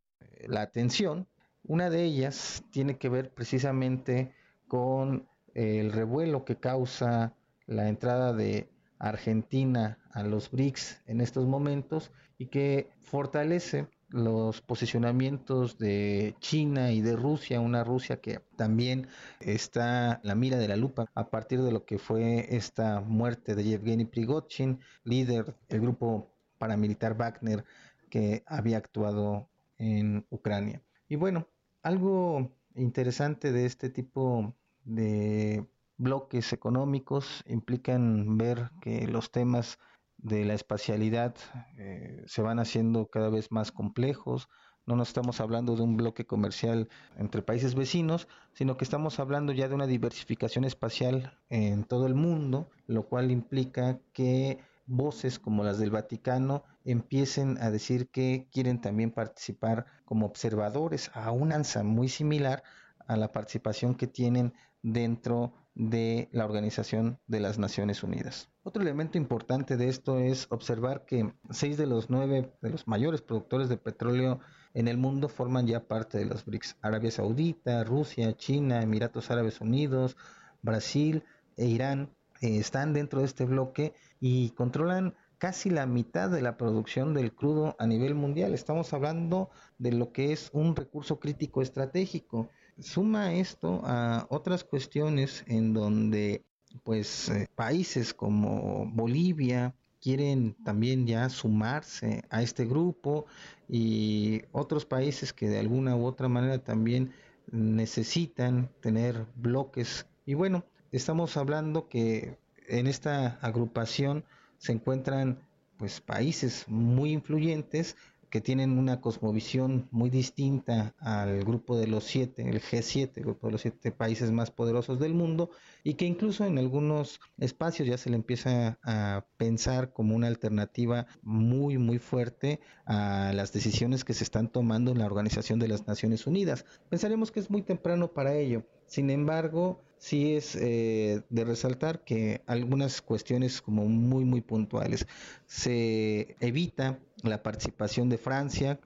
la 0.48 0.62
atención. 0.62 1.28
Una 1.64 1.90
de 1.90 2.04
ellas 2.04 2.64
tiene 2.72 2.98
que 2.98 3.10
ver 3.10 3.34
precisamente 3.34 4.34
con 4.68 5.28
el 5.56 5.92
revuelo 5.92 6.46
que 6.46 6.58
causa 6.58 7.34
la 7.66 7.90
entrada 7.90 8.34
de 8.34 8.70
Argentina 8.98 10.00
a 10.12 10.24
los 10.24 10.52
BRICS 10.52 11.02
en 11.08 11.22
estos 11.22 11.48
momentos 11.48 12.12
y 12.38 12.48
que 12.48 12.92
fortalece 13.00 13.88
los 14.10 14.62
posicionamientos 14.62 15.78
de 15.78 16.36
China 16.40 16.92
y 16.92 17.02
de 17.02 17.16
Rusia, 17.16 17.60
una 17.62 17.84
Rusia 17.84 18.20
que 18.20 18.42
también 18.56 19.08
está 19.40 20.20
la 20.24 20.36
mira 20.36 20.58
de 20.58 20.68
la 20.68 20.76
lupa 20.76 21.06
a 21.14 21.30
partir 21.30 21.62
de 21.62 21.72
lo 21.72 21.86
que 21.86 22.00
fue 22.00 22.56
esta 22.56 23.02
muerte 23.02 23.56
de 23.56 23.64
Yevgeny 23.64 24.06
Prigozhin, 24.06 24.80
líder 25.04 25.56
del 25.70 25.82
grupo 25.82 26.34
paramilitar 26.58 27.16
Wagner 27.16 27.64
que 28.10 28.44
había 28.48 28.78
actuado 28.78 29.48
en 29.78 30.26
Ucrania. 30.30 30.82
Y 31.08 31.16
bueno, 31.16 31.48
algo 31.84 32.52
interesante 32.76 33.52
de 33.52 33.66
este 33.66 33.90
tipo 33.90 34.56
de 34.90 35.66
bloques 35.98 36.52
económicos 36.54 37.44
implican 37.46 38.38
ver 38.38 38.72
que 38.82 39.08
los 39.08 39.32
temas 39.32 39.78
de 40.18 40.44
la 40.46 40.54
espacialidad 40.54 41.36
eh, 41.78 42.24
se 42.26 42.42
van 42.42 42.60
haciendo 42.60 43.08
cada 43.08 43.30
vez 43.30 43.52
más 43.52 43.72
complejos. 43.72 44.50
No 44.86 44.96
nos 44.96 45.10
estamos 45.10 45.40
hablando 45.40 45.76
de 45.76 45.84
un 45.84 45.96
bloque 45.96 46.26
comercial 46.26 46.90
entre 47.18 47.44
países 47.44 47.76
vecinos, 47.76 48.28
sino 48.54 48.76
que 48.76 48.84
estamos 48.84 49.20
hablando 49.20 49.54
ya 49.54 49.68
de 49.68 49.76
una 49.76 49.86
diversificación 49.86 50.66
espacial 50.66 51.38
en 51.50 51.84
todo 51.84 52.08
el 52.08 52.16
mundo, 52.16 52.70
lo 52.88 53.04
cual 53.04 53.30
implica 53.30 54.00
que 54.14 54.58
voces 54.88 55.38
como 55.38 55.64
las 55.64 55.78
del 55.78 55.92
Vaticano 55.92 56.64
empiecen 56.84 57.60
a 57.62 57.70
decir 57.70 58.10
que 58.10 58.48
quieren 58.52 58.82
también 58.82 59.12
participar 59.12 59.86
como 60.06 60.26
observadores 60.26 61.12
a 61.14 61.32
una 61.32 61.56
ansa 61.56 61.84
muy 61.84 62.10
similar 62.10 62.64
a 63.06 63.16
la 63.16 63.32
participación 63.32 63.96
que 63.96 64.08
tienen 64.08 64.54
dentro 64.82 65.54
de 65.76 66.28
la 66.32 66.46
Organización 66.46 67.20
de 67.28 67.40
las 67.40 67.58
Naciones 67.58 68.04
Unidas. 68.04 68.50
Otro 68.64 68.82
elemento 68.82 69.18
importante 69.18 69.78
de 69.78 69.88
esto 69.88 70.20
es 70.20 70.48
observar 70.50 71.06
que 71.06 71.34
seis 71.52 71.78
de 71.78 71.88
los 71.88 72.10
nueve 72.10 72.54
de 72.62 72.70
los 72.70 72.88
mayores 72.88 73.22
productores 73.22 73.70
de 73.70 73.78
petróleo 73.78 74.42
en 74.74 74.88
el 74.88 74.98
mundo 74.98 75.30
forman 75.30 75.68
ya 75.68 75.88
parte 75.88 76.18
de 76.18 76.26
los 76.26 76.46
BRICS. 76.46 76.78
Arabia 76.82 77.12
Saudita, 77.12 77.84
Rusia, 77.84 78.36
China, 78.36 78.82
Emiratos 78.82 79.32
Árabes 79.32 79.62
Unidos, 79.62 80.18
Brasil 80.62 81.24
e 81.56 81.66
Irán 81.66 82.10
eh, 82.42 82.58
están 82.58 82.94
dentro 82.94 83.22
de 83.22 83.26
este 83.26 83.46
bloque 83.46 83.94
y 84.20 84.50
controlan 84.52 85.16
casi 85.38 85.70
la 85.70 85.86
mitad 85.86 86.30
de 86.30 86.42
la 86.42 86.58
producción 86.58 87.14
del 87.14 87.34
crudo 87.34 87.76
a 87.80 87.88
nivel 87.88 88.14
mundial. 88.14 88.54
Estamos 88.54 88.92
hablando 88.94 89.50
de 89.78 89.94
lo 89.94 90.12
que 90.12 90.34
es 90.34 90.50
un 90.52 90.76
recurso 90.76 91.20
crítico 91.20 91.62
estratégico 91.62 92.50
suma 92.82 93.34
esto 93.34 93.82
a 93.84 94.28
otras 94.30 94.64
cuestiones 94.64 95.44
en 95.48 95.74
donde 95.74 96.44
pues 96.84 97.30
eh, 97.30 97.48
países 97.56 98.14
como 98.14 98.86
Bolivia 98.92 99.76
quieren 100.02 100.56
también 100.64 101.06
ya 101.06 101.30
sumarse 101.30 102.24
a 102.30 102.42
este 102.42 102.66
grupo 102.66 103.26
y 103.68 104.42
otros 104.52 104.86
países 104.86 105.34
que 105.34 105.50
de 105.50 105.60
alguna 105.60 105.96
u 105.96 106.06
otra 106.06 106.30
manera 106.30 106.64
también 106.64 107.12
necesitan 107.52 108.70
tener 108.82 109.26
bloques. 109.36 110.06
Y 110.26 110.36
bueno 110.36 110.64
estamos 110.92 111.38
hablando 111.38 111.88
que 111.88 112.38
en 112.68 112.88
esta 112.88 113.40
agrupación 113.42 114.24
se 114.58 114.72
encuentran 114.72 115.40
pues 115.78 116.02
países 116.02 116.66
muy 116.68 117.12
influyentes 117.12 117.96
que 118.30 118.42
tienen 118.42 118.78
una 118.78 119.02
cosmovisión 119.02 119.88
muy 119.92 120.10
distinta 120.10 120.96
al 121.00 121.44
grupo 121.44 121.78
de 121.78 121.88
los 121.88 122.04
siete, 122.04 122.48
el 122.48 122.62
G7, 122.62 123.12
el 123.16 123.24
grupo 123.24 123.48
de 123.48 123.52
los 123.54 123.62
siete 123.62 123.92
países 123.92 124.32
más 124.32 124.52
poderosos 124.52 125.00
del 125.00 125.14
mundo, 125.14 125.50
y 125.84 125.96
que 125.96 126.06
incluso 126.06 126.46
en 126.46 126.58
algunos 126.58 127.20
espacios 127.38 127.88
ya 127.88 127.98
se 127.98 128.10
le 128.10 128.16
empieza 128.16 128.78
a 128.84 129.26
pensar 129.38 129.94
como 129.94 130.16
una 130.16 130.28
alternativa 130.28 131.08
muy, 131.22 131.78
muy 131.78 131.98
fuerte 131.98 132.60
a 132.86 133.32
las 133.34 133.52
decisiones 133.52 134.04
que 134.04 134.14
se 134.14 134.24
están 134.24 134.50
tomando 134.50 134.92
en 134.92 135.00
la 135.00 135.06
Organización 135.06 135.60
de 135.60 135.68
las 135.68 135.88
Naciones 135.88 136.28
Unidas. 136.28 136.66
Pensaremos 136.90 137.32
que 137.32 137.40
es 137.40 137.50
muy 137.50 137.64
temprano 137.64 138.14
para 138.14 138.36
ello. 138.36 138.64
Sin 138.86 139.10
embargo, 139.10 139.82
sí 140.00 140.36
es 140.36 140.56
eh, 140.56 141.22
de 141.30 141.46
resaltar 141.46 142.04
que 142.04 142.42
algunas 142.48 143.02
cuestiones 143.02 143.62
como 143.62 143.86
muy 143.86 144.26
muy 144.26 144.42
puntuales. 144.42 145.06
Se 145.46 146.36
evita 146.40 146.98
la 147.22 147.44
participación 147.44 148.10
de 148.10 148.18
Francia 148.18 148.80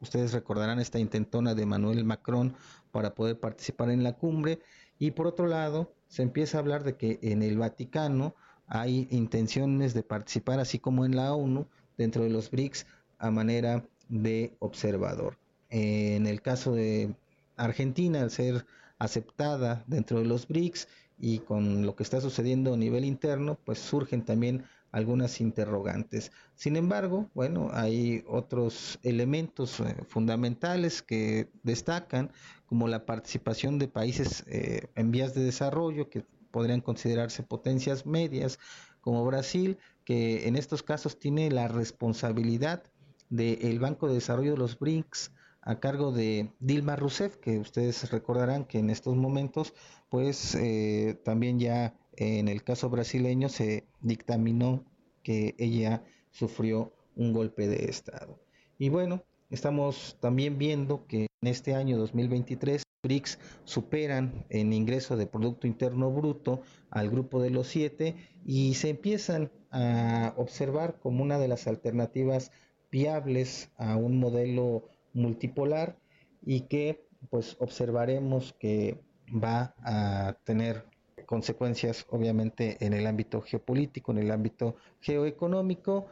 ustedes 0.00 0.32
recordarán 0.32 0.80
esta 0.80 0.98
intentona 0.98 1.54
de 1.54 1.62
Emmanuel 1.62 2.04
Macron 2.04 2.54
para 2.90 3.14
poder 3.14 3.38
participar 3.38 3.90
en 3.90 4.02
la 4.02 4.14
cumbre 4.14 4.60
y 4.98 5.12
por 5.12 5.28
otro 5.28 5.46
lado 5.46 5.92
se 6.08 6.22
empieza 6.22 6.58
a 6.58 6.60
hablar 6.60 6.82
de 6.82 6.96
que 6.96 7.20
en 7.22 7.42
el 7.42 7.56
Vaticano 7.56 8.34
hay 8.66 9.06
intenciones 9.10 9.94
de 9.94 10.02
participar 10.02 10.58
así 10.58 10.80
como 10.80 11.04
en 11.04 11.14
la 11.14 11.32
ONU 11.32 11.66
dentro 11.96 12.24
de 12.24 12.30
los 12.30 12.50
BRICS 12.50 12.86
a 13.18 13.30
manera 13.30 13.84
de 14.08 14.52
observador. 14.58 15.38
En 15.68 16.26
el 16.26 16.42
caso 16.42 16.72
de 16.72 17.14
Argentina 17.56 18.20
al 18.20 18.30
ser 18.32 18.66
aceptada 19.00 19.82
dentro 19.88 20.20
de 20.20 20.26
los 20.26 20.46
BRICS 20.46 20.86
y 21.18 21.40
con 21.40 21.84
lo 21.84 21.96
que 21.96 22.02
está 22.04 22.20
sucediendo 22.20 22.74
a 22.74 22.76
nivel 22.76 23.04
interno, 23.04 23.58
pues 23.64 23.78
surgen 23.78 24.24
también 24.24 24.64
algunas 24.92 25.40
interrogantes. 25.40 26.32
Sin 26.54 26.76
embargo, 26.76 27.28
bueno, 27.34 27.70
hay 27.72 28.24
otros 28.28 28.98
elementos 29.02 29.80
eh, 29.80 29.96
fundamentales 30.06 31.02
que 31.02 31.48
destacan, 31.62 32.30
como 32.66 32.88
la 32.88 33.04
participación 33.04 33.78
de 33.78 33.88
países 33.88 34.44
eh, 34.46 34.88
en 34.94 35.10
vías 35.10 35.34
de 35.34 35.44
desarrollo 35.44 36.08
que 36.08 36.24
podrían 36.50 36.80
considerarse 36.80 37.42
potencias 37.42 38.06
medias, 38.06 38.58
como 39.00 39.24
Brasil, 39.24 39.78
que 40.04 40.46
en 40.46 40.56
estos 40.56 40.82
casos 40.82 41.18
tiene 41.18 41.50
la 41.50 41.68
responsabilidad 41.68 42.82
del 43.30 43.78
Banco 43.78 44.08
de 44.08 44.14
Desarrollo 44.14 44.52
de 44.52 44.58
los 44.58 44.78
BRICS 44.78 45.30
a 45.62 45.80
cargo 45.80 46.12
de 46.12 46.52
Dilma 46.60 46.96
Rousseff, 46.96 47.36
que 47.36 47.58
ustedes 47.58 48.10
recordarán 48.10 48.64
que 48.64 48.78
en 48.78 48.90
estos 48.90 49.16
momentos, 49.16 49.74
pues 50.08 50.54
eh, 50.54 51.20
también 51.24 51.58
ya 51.58 51.94
en 52.16 52.48
el 52.48 52.62
caso 52.64 52.90
brasileño 52.90 53.48
se 53.48 53.86
dictaminó 54.00 54.84
que 55.22 55.54
ella 55.58 56.02
sufrió 56.30 56.92
un 57.16 57.32
golpe 57.32 57.68
de 57.68 57.86
Estado. 57.86 58.40
Y 58.78 58.88
bueno, 58.88 59.24
estamos 59.50 60.16
también 60.20 60.58
viendo 60.58 61.06
que 61.06 61.26
en 61.42 61.48
este 61.48 61.74
año 61.74 61.98
2023 61.98 62.82
BRICS 63.02 63.38
superan 63.64 64.44
en 64.50 64.72
ingreso 64.72 65.16
de 65.16 65.26
Producto 65.26 65.66
Interno 65.66 66.10
Bruto 66.10 66.62
al 66.90 67.10
grupo 67.10 67.40
de 67.40 67.50
los 67.50 67.66
siete 67.68 68.16
y 68.44 68.74
se 68.74 68.90
empiezan 68.90 69.50
a 69.70 70.34
observar 70.36 70.98
como 70.98 71.22
una 71.22 71.38
de 71.38 71.48
las 71.48 71.66
alternativas 71.66 72.50
viables 72.90 73.70
a 73.76 73.96
un 73.96 74.18
modelo 74.18 74.88
multipolar 75.12 75.98
y 76.42 76.62
que 76.62 77.06
pues 77.28 77.56
observaremos 77.60 78.54
que 78.58 79.00
va 79.32 79.74
a 79.84 80.36
tener 80.44 80.86
consecuencias 81.26 82.06
obviamente 82.10 82.76
en 82.84 82.92
el 82.92 83.06
ámbito 83.06 83.40
geopolítico, 83.42 84.12
en 84.12 84.18
el 84.18 84.30
ámbito 84.30 84.76
geoeconómico, 85.00 86.08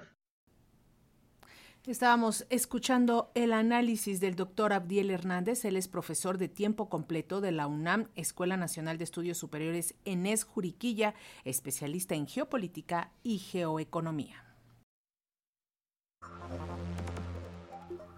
Estábamos 1.88 2.44
escuchando 2.50 3.30
el 3.34 3.54
análisis 3.54 4.20
del 4.20 4.36
doctor 4.36 4.74
Abdiel 4.74 5.10
Hernández, 5.10 5.64
él 5.64 5.74
es 5.74 5.88
profesor 5.88 6.36
de 6.36 6.46
tiempo 6.46 6.90
completo 6.90 7.40
de 7.40 7.50
la 7.50 7.66
UNAM, 7.66 8.08
Escuela 8.14 8.58
Nacional 8.58 8.98
de 8.98 9.04
Estudios 9.04 9.38
Superiores 9.38 9.94
Enes 10.04 10.44
Juriquilla, 10.44 11.14
especialista 11.44 12.14
en 12.14 12.26
geopolítica 12.26 13.12
y 13.22 13.38
geoeconomía. 13.38 14.44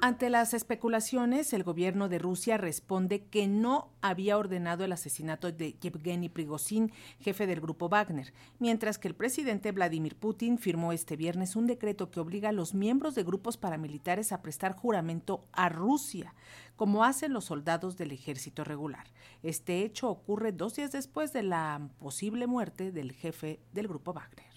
Ante 0.03 0.31
las 0.31 0.55
especulaciones, 0.55 1.53
el 1.53 1.63
gobierno 1.63 2.09
de 2.09 2.19
Rusia 2.19 2.57
responde 2.57 3.27
que 3.27 3.47
no 3.47 3.91
había 4.01 4.39
ordenado 4.39 4.83
el 4.83 4.93
asesinato 4.93 5.53
de 5.53 5.75
Yevgeny 5.79 6.31
Prigozhin, 6.31 6.91
jefe 7.19 7.47
del 7.47 7.61
grupo 7.61 7.91
Wagner, 7.91 8.33
mientras 8.59 8.97
que 8.97 9.09
el 9.09 9.15
presidente 9.15 9.73
Vladimir 9.73 10.17
Putin 10.17 10.57
firmó 10.57 10.95
este 10.95 11.17
viernes 11.17 11.55
un 11.55 11.67
decreto 11.67 12.11
que 12.11 12.19
obliga 12.19 12.49
a 12.49 12.53
los 12.53 12.73
miembros 12.73 13.15
de 13.15 13.25
grupos 13.25 13.59
paramilitares 13.59 14.33
a 14.33 14.41
prestar 14.41 14.75
juramento 14.75 15.45
a 15.53 15.69
Rusia, 15.69 16.35
como 16.77 17.05
hacen 17.05 17.35
los 17.35 17.45
soldados 17.45 17.99
del 17.99 18.13
ejército 18.13 18.65
regular. 18.65 19.07
Este 19.43 19.85
hecho 19.85 20.09
ocurre 20.09 20.53
dos 20.53 20.77
días 20.77 20.93
después 20.93 21.35
de 21.35 21.43
la 21.43 21.91
posible 21.99 22.47
muerte 22.47 22.91
del 22.91 23.13
jefe 23.13 23.61
del 23.75 23.87
grupo 23.87 24.15
Wagner. 24.15 24.50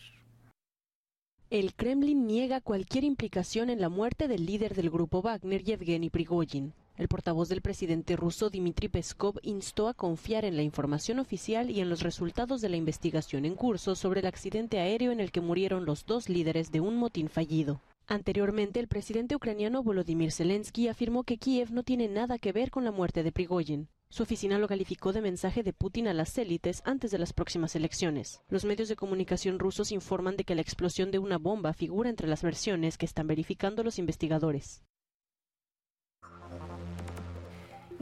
El 1.54 1.76
Kremlin 1.76 2.26
niega 2.26 2.62
cualquier 2.62 3.04
implicación 3.04 3.70
en 3.70 3.80
la 3.80 3.88
muerte 3.88 4.28
del 4.28 4.48
líder 4.48 4.74
del 4.74 4.90
grupo 4.90 5.22
Wagner, 5.22 5.64
Yevgeny 5.64 6.10
Prigozhin. 6.10 6.74
El 6.98 7.08
portavoz 7.08 7.48
del 7.48 7.62
presidente 7.62 8.16
ruso 8.16 8.50
Dmitry 8.50 8.88
Peskov 8.88 9.36
instó 9.44 9.88
a 9.88 9.94
confiar 9.94 10.46
en 10.46 10.56
la 10.56 10.64
información 10.64 11.20
oficial 11.20 11.70
y 11.70 11.80
en 11.80 11.90
los 11.90 12.02
resultados 12.02 12.60
de 12.62 12.70
la 12.70 12.78
investigación 12.78 13.46
en 13.46 13.54
curso 13.54 13.94
sobre 13.94 14.22
el 14.22 14.26
accidente 14.26 14.80
aéreo 14.80 15.12
en 15.12 15.20
el 15.20 15.32
que 15.32 15.42
murieron 15.42 15.86
los 15.86 16.08
dos 16.08 16.28
líderes 16.28 16.72
de 16.72 16.80
un 16.80 16.98
motín 16.98 17.30
fallido. 17.30 17.82
Anteriormente, 18.08 18.80
el 18.80 18.88
presidente 18.88 19.36
ucraniano 19.36 19.84
Volodymyr 19.84 20.32
Zelensky 20.32 20.88
afirmó 20.88 21.24
que 21.24 21.38
Kiev 21.38 21.70
no 21.70 21.84
tiene 21.84 22.08
nada 22.08 22.40
que 22.40 22.52
ver 22.52 22.72
con 22.72 22.84
la 22.84 22.92
muerte 22.92 23.22
de 23.22 23.32
Prigozhin. 23.32 23.90
Su 24.14 24.22
oficina 24.22 24.60
lo 24.60 24.68
calificó 24.68 25.12
de 25.12 25.22
mensaje 25.22 25.64
de 25.64 25.74
Putin 25.74 26.08
a 26.08 26.14
las 26.14 26.38
élites 26.38 26.84
antes 26.86 27.10
de 27.10 27.18
las 27.18 27.34
próximas 27.34 27.76
elecciones. 27.76 28.44
Los 28.48 28.64
medios 28.64 28.88
de 28.88 28.96
comunicación 28.96 29.58
rusos 29.58 29.92
informan 29.92 30.38
de 30.38 30.44
que 30.44 30.54
la 30.54 30.62
explosión 30.62 31.10
de 31.10 31.18
una 31.18 31.40
bomba 31.40 31.74
figura 31.74 32.12
entre 32.12 32.28
las 32.28 32.44
versiones 32.44 33.00
que 33.00 33.08
están 33.08 33.26
verificando 33.26 33.84
los 33.84 33.98
investigadores. 33.98 34.84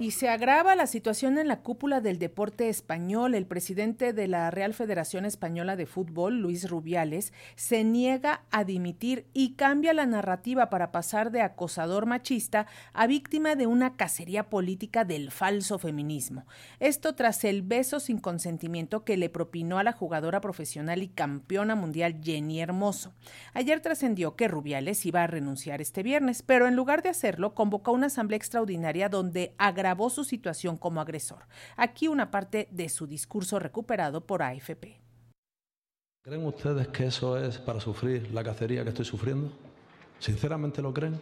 Y 0.02 0.10
se 0.10 0.30
agrava 0.30 0.76
la 0.76 0.88
situación 0.88 1.38
en 1.38 1.48
la 1.48 1.60
cúpula 1.60 2.02
del 2.02 2.18
deporte 2.18 2.70
español. 2.70 3.36
El 3.36 3.46
presidente 3.46 4.14
de 4.14 4.28
la 4.28 4.50
Real 4.50 4.74
Federación 4.74 5.26
Española 5.26 5.76
de 5.76 5.86
Fútbol, 5.86 6.40
Luis 6.40 6.68
Rubiales, 6.68 7.34
se 7.56 7.84
niega 7.84 8.42
a 8.50 8.64
dimitir 8.64 9.28
y 9.32 9.54
cambia 9.54 9.94
la 9.94 10.08
narrativa 10.08 10.72
para 10.72 10.92
pasar 10.92 11.30
de 11.30 11.44
acosador 11.44 12.08
machista 12.08 12.66
a 12.94 13.06
víctima 13.06 13.54
de 13.54 13.68
una 13.68 13.96
cacería 13.96 14.50
política 14.50 15.06
del 15.06 15.30
falso 15.30 15.78
feminismo. 15.78 16.48
Esto 16.80 17.14
tras 17.14 17.44
el 17.44 17.62
beso 17.62 18.00
sin 18.00 18.18
consentimiento 18.18 19.06
que 19.06 19.18
le 19.18 19.30
propinó 19.30 19.78
a 19.78 19.84
la 19.84 19.94
jugadora 19.94 20.42
profesional 20.42 21.04
y 21.04 21.10
campeona 21.10 21.76
mundial 21.76 22.22
Jenny 22.24 22.60
Hermoso. 22.60 23.14
Ayer 23.54 23.82
trascendió 23.82 24.36
que 24.36 24.48
Rubiales 24.48 25.06
iba 25.06 25.22
a 25.22 25.28
renunciar 25.28 25.80
este 25.80 26.02
viernes, 26.02 26.42
pero 26.42 26.68
en 26.68 26.76
lugar 26.76 27.04
de 27.04 27.10
hacerlo, 27.10 27.54
convocó 27.54 27.92
una 27.92 28.08
asamblea 28.08 28.38
extraordinaria 28.38 29.08
donde 29.08 29.54
agravó 29.60 29.91
su 30.10 30.24
situación 30.24 30.78
como 30.78 31.02
agresor. 31.02 31.46
Aquí 31.78 32.08
una 32.08 32.32
parte 32.32 32.68
de 32.72 32.90
su 32.90 33.08
discurso 33.08 33.60
recuperado 33.60 34.26
por 34.26 34.44
AFP. 34.44 35.02
¿Creen 36.24 36.46
ustedes 36.46 36.88
que 36.90 37.08
eso 37.08 37.38
es 37.38 37.58
para 37.58 37.80
sufrir 37.80 38.32
la 38.32 38.44
cacería 38.44 38.84
que 38.84 38.90
estoy 38.90 39.06
sufriendo? 39.06 39.52
¿Sinceramente 40.20 40.82
lo 40.82 40.94
creen? 40.94 41.20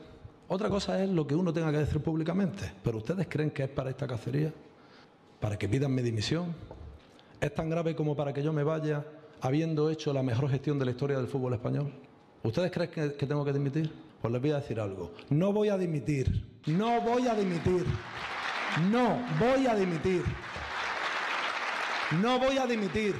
Otra 0.49 0.67
cosa 0.67 1.01
es 1.01 1.09
lo 1.09 1.25
que 1.25 1.35
uno 1.35 1.53
tenga 1.53 1.71
que 1.71 1.77
decir 1.77 2.01
públicamente, 2.01 2.71
pero 2.83 2.97
¿ustedes 2.97 3.27
creen 3.29 3.51
que 3.51 3.63
es 3.63 3.69
para 3.69 3.91
esta 3.91 4.07
cacería? 4.07 4.51
¿Para 5.39 5.57
que 5.57 5.69
pidan 5.69 5.95
mi 5.95 6.01
dimisión? 6.01 6.53
¿Es 7.39 7.53
tan 7.53 7.69
grave 7.69 7.95
como 7.95 8.15
para 8.15 8.33
que 8.33 8.43
yo 8.43 8.51
me 8.51 8.63
vaya 8.63 9.05
habiendo 9.39 9.89
hecho 9.89 10.11
la 10.11 10.21
mejor 10.21 10.49
gestión 10.49 10.77
de 10.79 10.85
la 10.85 10.91
historia 10.91 11.17
del 11.17 11.27
fútbol 11.27 11.53
español? 11.53 11.93
¿Ustedes 12.43 12.71
creen 12.71 12.89
que, 12.91 13.13
que 13.13 13.25
tengo 13.25 13.45
que 13.45 13.53
dimitir? 13.53 13.89
Pues 14.21 14.33
les 14.33 14.41
voy 14.41 14.51
a 14.51 14.55
decir 14.57 14.79
algo. 14.81 15.13
No 15.29 15.53
voy 15.53 15.69
a 15.69 15.77
dimitir. 15.77 16.59
No 16.65 16.99
voy 17.01 17.27
a 17.27 17.35
dimitir. 17.35 17.85
No 18.77 19.19
voy 19.39 19.67
a 19.67 19.75
dimitir. 19.75 20.23
No 22.21 22.39
voy 22.39 22.57
a 22.57 22.65
dimitir. 22.65 23.15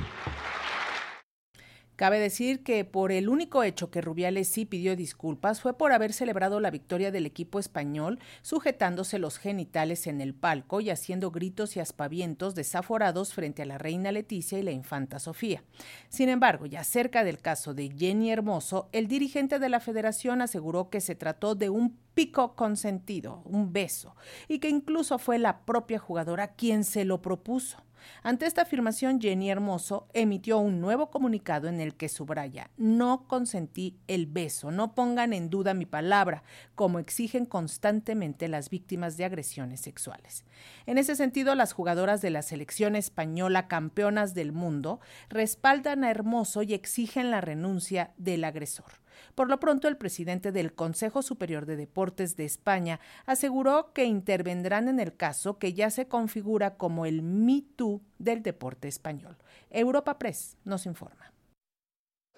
Cabe 2.00 2.18
decir 2.18 2.64
que 2.64 2.86
por 2.86 3.12
el 3.12 3.28
único 3.28 3.62
hecho 3.62 3.92
que 3.92 4.00
Rubiales 4.00 4.48
sí 4.48 4.64
pidió 4.64 4.96
disculpas 4.96 5.60
fue 5.60 5.78
por 5.78 5.92
haber 5.92 6.14
celebrado 6.14 6.62
la 6.62 6.72
victoria 6.72 7.12
del 7.12 7.26
equipo 7.26 7.60
español 7.60 8.20
sujetándose 8.42 9.20
los 9.20 9.38
genitales 9.38 10.08
en 10.08 10.22
el 10.22 10.34
palco 10.34 10.80
y 10.80 10.92
haciendo 10.92 11.30
gritos 11.30 11.76
y 11.76 11.82
aspavientos 11.82 12.56
desaforados 12.56 13.34
frente 13.34 13.64
a 13.64 13.66
la 13.66 13.78
reina 13.78 14.14
Leticia 14.14 14.58
y 14.58 14.64
la 14.64 14.72
infanta 14.72 15.20
Sofía. 15.20 15.62
Sin 16.08 16.30
embargo, 16.30 16.68
ya 16.68 16.86
cerca 16.86 17.26
del 17.26 17.40
caso 17.40 17.74
de 17.74 17.90
Jenny 17.90 18.32
Hermoso, 18.32 18.88
el 18.94 19.10
dirigente 19.10 19.60
de 19.60 19.68
la 19.68 19.82
federación 19.82 20.42
aseguró 20.42 20.90
que 20.90 21.02
se 21.02 21.16
trató 21.16 21.54
de 21.54 21.70
un 21.70 21.98
pico 22.14 22.56
consentido, 22.56 23.42
un 23.44 23.74
beso, 23.74 24.16
y 24.48 24.60
que 24.60 24.70
incluso 24.70 25.20
fue 25.20 25.38
la 25.38 25.66
propia 25.66 26.00
jugadora 26.00 26.54
quien 26.56 26.86
se 26.86 27.04
lo 27.04 27.22
propuso. 27.22 27.84
Ante 28.24 28.46
esta 28.46 28.64
afirmación, 28.64 29.20
Jenny 29.20 29.50
Hermoso 29.50 30.08
emitió 30.14 30.60
un 30.60 30.82
nuevo 30.82 31.10
comunicado 31.10 31.68
en 31.68 31.80
el 31.80 31.96
que 31.96 32.10
subraya, 32.10 32.70
no 32.78 33.28
consentí 33.28 33.98
el 34.08 34.26
beso, 34.26 34.72
no 34.72 34.94
pongan 34.96 35.34
en 35.34 35.50
duda 35.50 35.74
mi 35.74 35.86
palabra, 35.86 36.44
como 36.76 37.00
exigen 37.00 37.46
constantemente 37.46 38.48
las 38.48 38.70
víctimas 38.70 39.18
de 39.18 39.26
agresiones 39.26 39.82
sexuales. 39.82 40.46
En 40.86 40.98
ese 40.98 41.16
sentido, 41.16 41.56
las 41.56 41.74
jugadoras 41.74 42.22
de 42.22 42.30
la 42.30 42.42
selección 42.42 42.96
española 42.96 43.68
campeonas 43.68 44.34
del 44.34 44.52
mundo 44.52 45.00
respaldan 45.30 46.04
a 46.04 46.12
Hermoso 46.12 46.64
y 46.64 46.74
exigen 46.74 47.32
la 47.32 47.42
renuncia 47.42 48.12
del 48.18 48.44
agresor. 48.44 48.92
Por 49.36 49.50
lo 49.50 49.60
pronto, 49.60 49.88
el 49.88 49.98
presidente 49.98 50.52
del 50.52 50.74
Consejo 50.74 51.22
Superior 51.22 51.66
de 51.66 51.76
Deportes 51.76 52.36
de 52.36 52.46
España 52.46 53.00
aseguró 53.26 53.92
que 53.94 54.06
intervendrán 54.06 54.88
en 54.88 55.00
el 55.00 55.16
caso 55.16 55.58
que 55.58 55.74
ya 55.74 55.90
se 55.90 56.08
configura 56.08 56.78
como 56.78 57.06
el 57.06 57.22
Me 57.22 57.64
Too 57.76 58.02
del 58.18 58.44
deporte 58.44 58.88
español. 58.88 59.38
Europa 59.70 60.18
Press 60.18 60.58
nos 60.64 60.86
informa. 60.86 61.34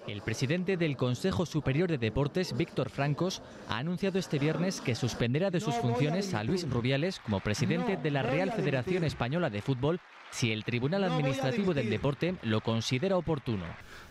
El 0.07 0.21
presidente 0.21 0.77
del 0.77 0.97
Consejo 0.97 1.45
Superior 1.45 1.87
de 1.87 1.99
Deportes, 1.99 2.57
Víctor 2.57 2.89
Francos, 2.89 3.43
ha 3.69 3.77
anunciado 3.77 4.17
este 4.17 4.39
viernes 4.39 4.81
que 4.81 4.95
suspenderá 4.95 5.51
de 5.51 5.59
sus 5.59 5.75
funciones 5.75 6.33
a 6.33 6.43
Luis 6.43 6.67
Rubiales 6.67 7.19
como 7.19 7.39
presidente 7.39 7.97
de 7.97 8.11
la 8.11 8.23
Real 8.23 8.51
Federación 8.51 9.03
Española 9.03 9.51
de 9.51 9.61
Fútbol 9.61 9.99
si 10.31 10.51
el 10.51 10.63
Tribunal 10.63 11.03
Administrativo 11.03 11.73
del 11.73 11.89
Deporte 11.89 12.35
lo 12.41 12.61
considera 12.61 13.15
oportuno. 13.15 13.65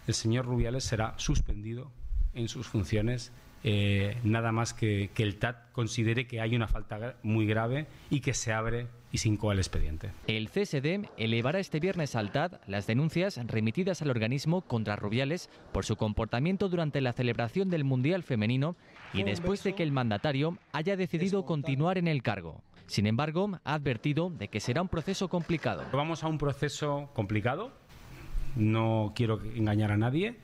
El 0.07 0.15
señor 0.15 0.47
Rubiales 0.47 0.85
será 0.85 1.15
suspendido 1.17 1.91
en 2.35 2.49
sus 2.49 2.69
funciones 2.69 3.33
eh, 3.63 4.17
nada 4.25 4.53
más 4.53 4.73
que, 4.73 5.11
que 5.15 5.23
el 5.23 5.37
TAT 5.37 5.71
considere 5.73 6.27
que 6.27 6.41
hay 6.41 6.57
una 6.57 6.67
falta 6.67 7.17
muy 7.23 7.47
grave 7.47 7.87
y 8.09 8.21
que 8.21 8.33
se 8.33 8.53
abre 8.53 8.87
y 9.13 9.19
se 9.19 9.29
incoa 9.29 9.53
el 9.53 9.59
expediente. 9.59 10.13
El 10.27 10.49
CSD 10.49 11.09
elevará 11.19 11.59
este 11.59 11.81
viernes 11.81 12.17
al 12.17 12.31
TAT 12.33 12.63
las 12.67 12.87
denuncias 12.87 13.39
remitidas 13.47 14.01
al 14.01 14.11
organismo 14.11 14.63
contra 14.63 14.97
Rubiales 14.97 15.51
por 15.73 15.85
su 15.85 15.97
comportamiento 15.97 16.69
durante 16.69 17.01
la 17.01 17.13
celebración 17.13 17.69
del 17.69 17.85
Mundial 17.85 18.23
Femenino 18.23 18.77
y 19.13 19.25
después 19.25 19.63
de 19.63 19.75
que 19.75 19.83
el 19.83 19.93
mandatario 19.93 20.57
haya 20.73 20.97
decidido 20.97 21.45
continuar 21.45 21.99
en 21.99 22.09
el 22.09 22.23
cargo. 22.23 22.63
Sin 22.87 23.07
embargo, 23.07 23.59
ha 23.65 23.75
advertido 23.75 24.31
de 24.31 24.49
que 24.49 24.61
será 24.61 24.83
un 24.83 24.89
proceso 24.89 25.29
complicado. 25.29 25.85
Vamos 25.93 26.25
a 26.25 26.29
un 26.29 26.39
proceso 26.39 27.11
complicado, 27.15 27.73
no 28.57 29.13
quiero 29.15 29.41
engañar 29.55 29.93
a 29.93 29.97
nadie 29.97 30.37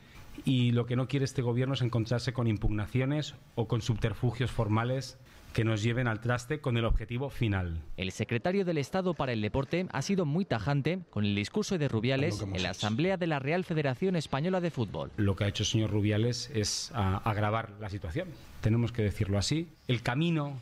y 0.44 0.72
lo 0.72 0.86
que 0.86 0.96
no 0.96 1.08
quiere 1.08 1.24
este 1.24 1.42
gobierno 1.42 1.74
es 1.74 1.82
encontrarse 1.82 2.32
con 2.32 2.46
impugnaciones 2.46 3.34
o 3.54 3.66
con 3.66 3.82
subterfugios 3.82 4.50
formales 4.50 5.18
que 5.52 5.64
nos 5.64 5.82
lleven 5.82 6.06
al 6.06 6.20
traste 6.20 6.60
con 6.60 6.76
el 6.76 6.84
objetivo 6.84 7.30
final. 7.30 7.80
El 7.96 8.12
secretario 8.12 8.66
del 8.66 8.76
Estado 8.76 9.14
para 9.14 9.32
el 9.32 9.40
Deporte 9.40 9.86
ha 9.90 10.02
sido 10.02 10.26
muy 10.26 10.44
tajante 10.44 11.00
con 11.08 11.24
el 11.24 11.34
discurso 11.34 11.78
de 11.78 11.88
Rubiales 11.88 12.42
en 12.42 12.62
la 12.62 12.70
Asamblea 12.70 13.16
de 13.16 13.26
la 13.26 13.38
Real 13.38 13.64
Federación 13.64 14.16
Española 14.16 14.60
de 14.60 14.70
Fútbol. 14.70 15.10
Lo 15.16 15.34
que 15.34 15.44
ha 15.44 15.48
hecho 15.48 15.62
el 15.62 15.68
señor 15.68 15.92
Rubiales 15.92 16.50
es 16.52 16.92
agravar 16.92 17.70
la 17.80 17.88
situación. 17.88 18.28
Tenemos 18.60 18.92
que 18.92 19.00
decirlo 19.00 19.38
así. 19.38 19.68
El 19.88 20.02
camino 20.02 20.58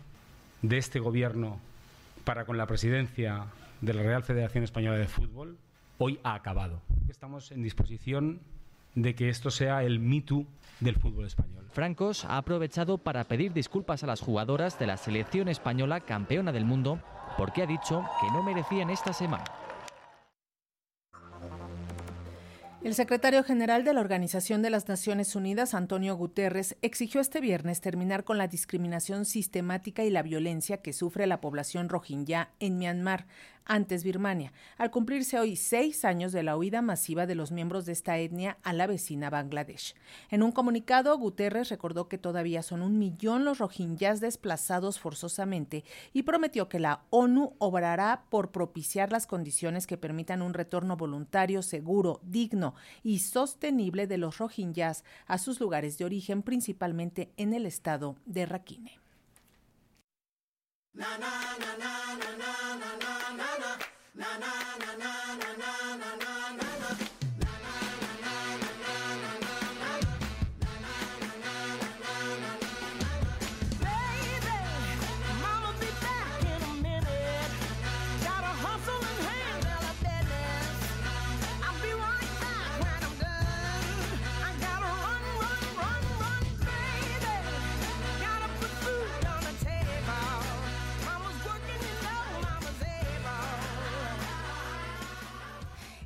de 0.62 0.78
este 0.78 1.00
gobierno 1.00 1.58
para 2.22 2.44
con 2.44 2.56
la 2.56 2.66
presidencia 2.66 3.46
de 3.80 3.94
la 3.94 4.02
Real 4.02 4.22
Federación 4.22 4.62
Española 4.62 4.96
de 4.96 5.08
Fútbol 5.08 5.58
hoy 5.98 6.20
ha 6.22 6.34
acabado. 6.34 6.82
Estamos 7.08 7.50
en 7.50 7.62
disposición 7.62 8.40
de 8.94 9.14
que 9.14 9.28
esto 9.28 9.50
sea 9.50 9.82
el 9.82 10.00
Me 10.00 10.20
Too 10.20 10.46
del 10.80 10.96
fútbol 10.96 11.26
español. 11.26 11.66
Francos 11.72 12.24
ha 12.24 12.38
aprovechado 12.38 12.98
para 12.98 13.24
pedir 13.24 13.52
disculpas 13.52 14.04
a 14.04 14.06
las 14.06 14.20
jugadoras 14.20 14.78
de 14.78 14.86
la 14.86 14.96
selección 14.96 15.48
española 15.48 16.00
campeona 16.00 16.52
del 16.52 16.64
mundo 16.64 17.00
porque 17.36 17.62
ha 17.62 17.66
dicho 17.66 18.04
que 18.20 18.30
no 18.30 18.42
merecían 18.42 18.90
esta 18.90 19.12
semana. 19.12 19.44
El 22.84 22.94
secretario 22.94 23.42
general 23.42 23.82
de 23.82 23.94
la 23.94 24.02
Organización 24.02 24.60
de 24.60 24.68
las 24.68 24.88
Naciones 24.88 25.34
Unidas, 25.34 25.72
Antonio 25.72 26.16
Guterres, 26.16 26.76
exigió 26.82 27.22
este 27.22 27.40
viernes 27.40 27.80
terminar 27.80 28.24
con 28.24 28.36
la 28.36 28.46
discriminación 28.46 29.24
sistemática 29.24 30.04
y 30.04 30.10
la 30.10 30.22
violencia 30.22 30.82
que 30.82 30.92
sufre 30.92 31.26
la 31.26 31.40
población 31.40 31.88
rohingya 31.88 32.50
en 32.60 32.76
Myanmar, 32.76 33.26
antes 33.64 34.04
Birmania, 34.04 34.52
al 34.78 34.90
cumplirse 34.90 35.38
hoy 35.38 35.56
seis 35.56 36.04
años 36.04 36.32
de 36.32 36.42
la 36.42 36.56
huida 36.56 36.82
masiva 36.82 37.26
de 37.26 37.34
los 37.34 37.52
miembros 37.52 37.86
de 37.86 37.92
esta 37.92 38.18
etnia 38.18 38.58
a 38.62 38.72
la 38.72 38.86
vecina 38.86 39.30
Bangladesh. 39.30 39.94
En 40.30 40.42
un 40.42 40.52
comunicado, 40.52 41.16
Guterres 41.18 41.68
recordó 41.68 42.08
que 42.08 42.18
todavía 42.18 42.62
son 42.62 42.82
un 42.82 42.98
millón 42.98 43.44
los 43.44 43.58
rohingyas 43.58 44.20
desplazados 44.20 44.98
forzosamente 44.98 45.84
y 46.12 46.22
prometió 46.22 46.68
que 46.68 46.80
la 46.80 47.04
ONU 47.10 47.54
obrará 47.58 48.24
por 48.30 48.50
propiciar 48.50 49.12
las 49.12 49.26
condiciones 49.26 49.86
que 49.86 49.96
permitan 49.96 50.42
un 50.42 50.54
retorno 50.54 50.96
voluntario, 50.96 51.62
seguro, 51.62 52.20
digno 52.22 52.74
y 53.02 53.20
sostenible 53.20 54.06
de 54.06 54.18
los 54.18 54.38
rohingyas 54.38 55.04
a 55.26 55.38
sus 55.38 55.60
lugares 55.60 55.98
de 55.98 56.04
origen, 56.04 56.42
principalmente 56.42 57.32
en 57.36 57.54
el 57.54 57.66
estado 57.66 58.16
de 58.26 58.46
Rakhine. 58.46 59.04
na 64.14 64.38
na. 64.38 64.73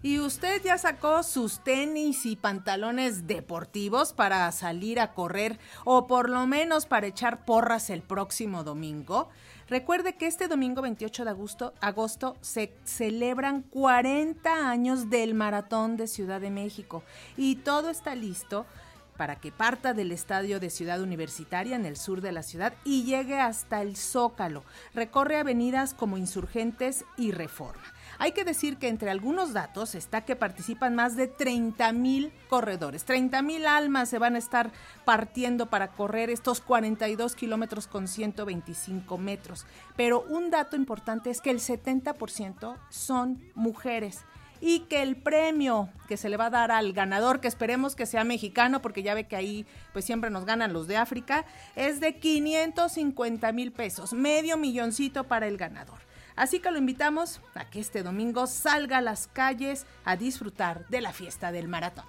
¿Y 0.09 0.21
usted 0.21 0.63
ya 0.65 0.79
sacó 0.79 1.23
sus 1.23 1.61
tenis 1.61 2.25
y 2.25 2.35
pantalones 2.35 3.27
deportivos 3.27 4.15
para 4.15 4.51
salir 4.53 5.01
a 5.01 5.13
correr 5.13 5.59
o 5.85 6.07
por 6.07 6.31
lo 6.31 6.47
menos 6.47 6.87
para 6.87 7.09
echar 7.09 7.45
porras 7.45 7.91
el 7.91 8.01
próximo 8.01 8.65
domingo? 8.65 9.29
Recuerde 9.69 10.15
que 10.15 10.27
este 10.27 10.49
domingo 10.49 10.81
28 10.81 11.25
de 11.27 11.31
agosto, 11.31 11.75
agosto, 11.83 12.39
se 12.41 12.73
celebran 12.85 13.61
40 13.61 14.71
años 14.71 15.11
del 15.11 15.35
Maratón 15.35 15.99
de 15.99 16.07
Ciudad 16.07 16.41
de 16.41 16.49
México 16.49 17.03
y 17.37 17.57
todo 17.57 17.91
está 17.91 18.15
listo 18.15 18.65
para 19.19 19.37
que 19.37 19.53
parta 19.53 19.93
del 19.93 20.13
estadio 20.13 20.61
de 20.61 20.71
Ciudad 20.71 21.03
Universitaria 21.03 21.77
en 21.77 21.85
el 21.85 21.97
sur 21.97 22.23
de 22.23 22.33
la 22.33 22.43
ciudad 22.43 22.73
y 22.85 23.03
llegue 23.03 23.39
hasta 23.39 23.83
el 23.83 23.97
Zócalo. 23.97 24.65
Recorre 24.95 25.37
avenidas 25.37 25.93
como 25.93 26.17
Insurgentes 26.17 27.05
y 27.19 27.33
Reforma. 27.33 27.83
Hay 28.21 28.33
que 28.33 28.45
decir 28.45 28.79
que 28.79 28.89
entre 28.89 29.11
algunos 29.11 29.53
datos 29.53 29.95
está 29.95 30.23
que 30.23 30.35
participan 30.35 30.95
más 30.95 31.17
de 31.17 31.29
30 31.29 31.93
mil 31.93 32.33
corredores. 32.49 33.05
30 33.05 33.43
mil 33.43 33.67
almas 33.67 34.09
se 34.09 34.19
van 34.19 34.35
a 34.35 34.39
estar 34.39 34.73
partiendo 35.05 35.67
para 35.67 35.89
correr 35.89 36.31
estos 36.31 36.61
42 36.61 37.37
kilómetros 37.37 37.87
con 37.87 38.09
125 38.09 39.19
metros. 39.19 39.67
Pero 39.97 40.23
un 40.23 40.51
dato 40.51 40.75
importante 40.75 41.31
es 41.31 41.41
que 41.41 41.51
el 41.51 41.61
70% 41.61 42.77
son 42.89 43.41
mujeres 43.55 44.25
y 44.61 44.81
que 44.81 45.03
el 45.03 45.17
premio 45.17 45.89
que 46.09 46.17
se 46.17 46.29
le 46.29 46.37
va 46.37 46.47
a 46.47 46.51
dar 46.51 46.71
al 46.71 46.93
ganador, 46.93 47.41
que 47.41 47.49
esperemos 47.49 47.95
que 47.95 48.07
sea 48.07 48.25
mexicano, 48.25 48.83
porque 48.83 49.03
ya 49.03 49.15
ve 49.15 49.27
que 49.27 49.37
ahí 49.37 49.67
pues 49.93 50.05
siempre 50.05 50.31
nos 50.31 50.45
ganan 50.45 50.73
los 50.73 50.87
de 50.87 50.97
África, 50.97 51.45
es 51.77 52.01
de 52.01 52.19
550 52.19 53.53
mil 53.53 53.73
pesos, 53.73 54.13
medio 54.13 54.57
milloncito 54.57 55.25
para 55.25 55.47
el 55.47 55.57
ganador. 55.57 55.99
Así 56.37 56.61
que 56.61 56.71
lo 56.71 56.79
invitamos 56.79 57.41
a 57.55 57.65
que 57.69 57.81
este 57.81 58.05
domingo 58.05 58.47
salga 58.47 58.99
a 58.99 59.03
las 59.03 59.27
calles 59.27 59.87
a 60.05 60.17
disfrutar 60.17 60.87
de 60.89 61.01
la 61.01 61.13
fiesta 61.13 61.51
del 61.51 61.67
maratón. 61.67 62.05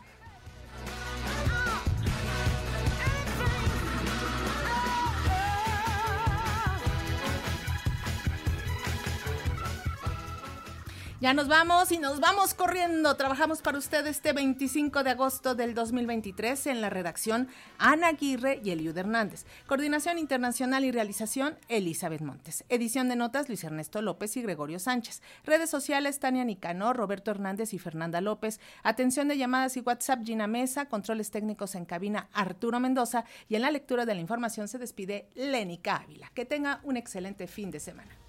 Ya 11.21 11.33
nos 11.33 11.49
vamos 11.49 11.91
y 11.91 11.97
nos 11.97 12.21
vamos 12.21 12.53
corriendo. 12.53 13.13
Trabajamos 13.17 13.61
para 13.61 13.77
usted 13.77 14.07
este 14.07 14.31
25 14.31 15.03
de 15.03 15.09
agosto 15.09 15.53
del 15.53 15.73
2023 15.73 16.67
en 16.67 16.79
la 16.79 16.89
redacción 16.89 17.49
Ana 17.77 18.07
Aguirre 18.07 18.61
y 18.63 18.69
Eliud 18.69 18.97
Hernández. 18.97 19.45
Coordinación 19.67 20.17
internacional 20.17 20.85
y 20.85 20.91
realización 20.91 21.57
Elizabeth 21.67 22.21
Montes. 22.21 22.63
Edición 22.69 23.09
de 23.09 23.17
notas 23.17 23.49
Luis 23.49 23.65
Ernesto 23.65 24.01
López 24.01 24.37
y 24.37 24.43
Gregorio 24.43 24.79
Sánchez. 24.79 25.21
Redes 25.43 25.69
sociales 25.69 26.19
Tania 26.19 26.45
Nicanor, 26.45 26.95
Roberto 26.95 27.31
Hernández 27.31 27.73
y 27.73 27.79
Fernanda 27.79 28.21
López. 28.21 28.61
Atención 28.83 29.27
de 29.27 29.37
llamadas 29.37 29.75
y 29.75 29.81
WhatsApp 29.81 30.23
Gina 30.23 30.47
Mesa. 30.47 30.85
Controles 30.85 31.31
técnicos 31.31 31.75
en 31.75 31.83
cabina 31.83 32.29
Arturo 32.31 32.79
Mendoza. 32.79 33.25
Y 33.49 33.55
en 33.55 33.63
la 33.63 33.71
lectura 33.71 34.05
de 34.05 34.15
la 34.15 34.21
información 34.21 34.69
se 34.69 34.77
despide 34.77 35.27
Lénica 35.35 35.97
Ávila. 35.97 36.31
Que 36.33 36.45
tenga 36.45 36.79
un 36.83 36.95
excelente 36.95 37.47
fin 37.47 37.71
de 37.71 37.81
semana. 37.81 38.28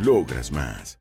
Logras 0.00 0.50
más. 0.50 0.98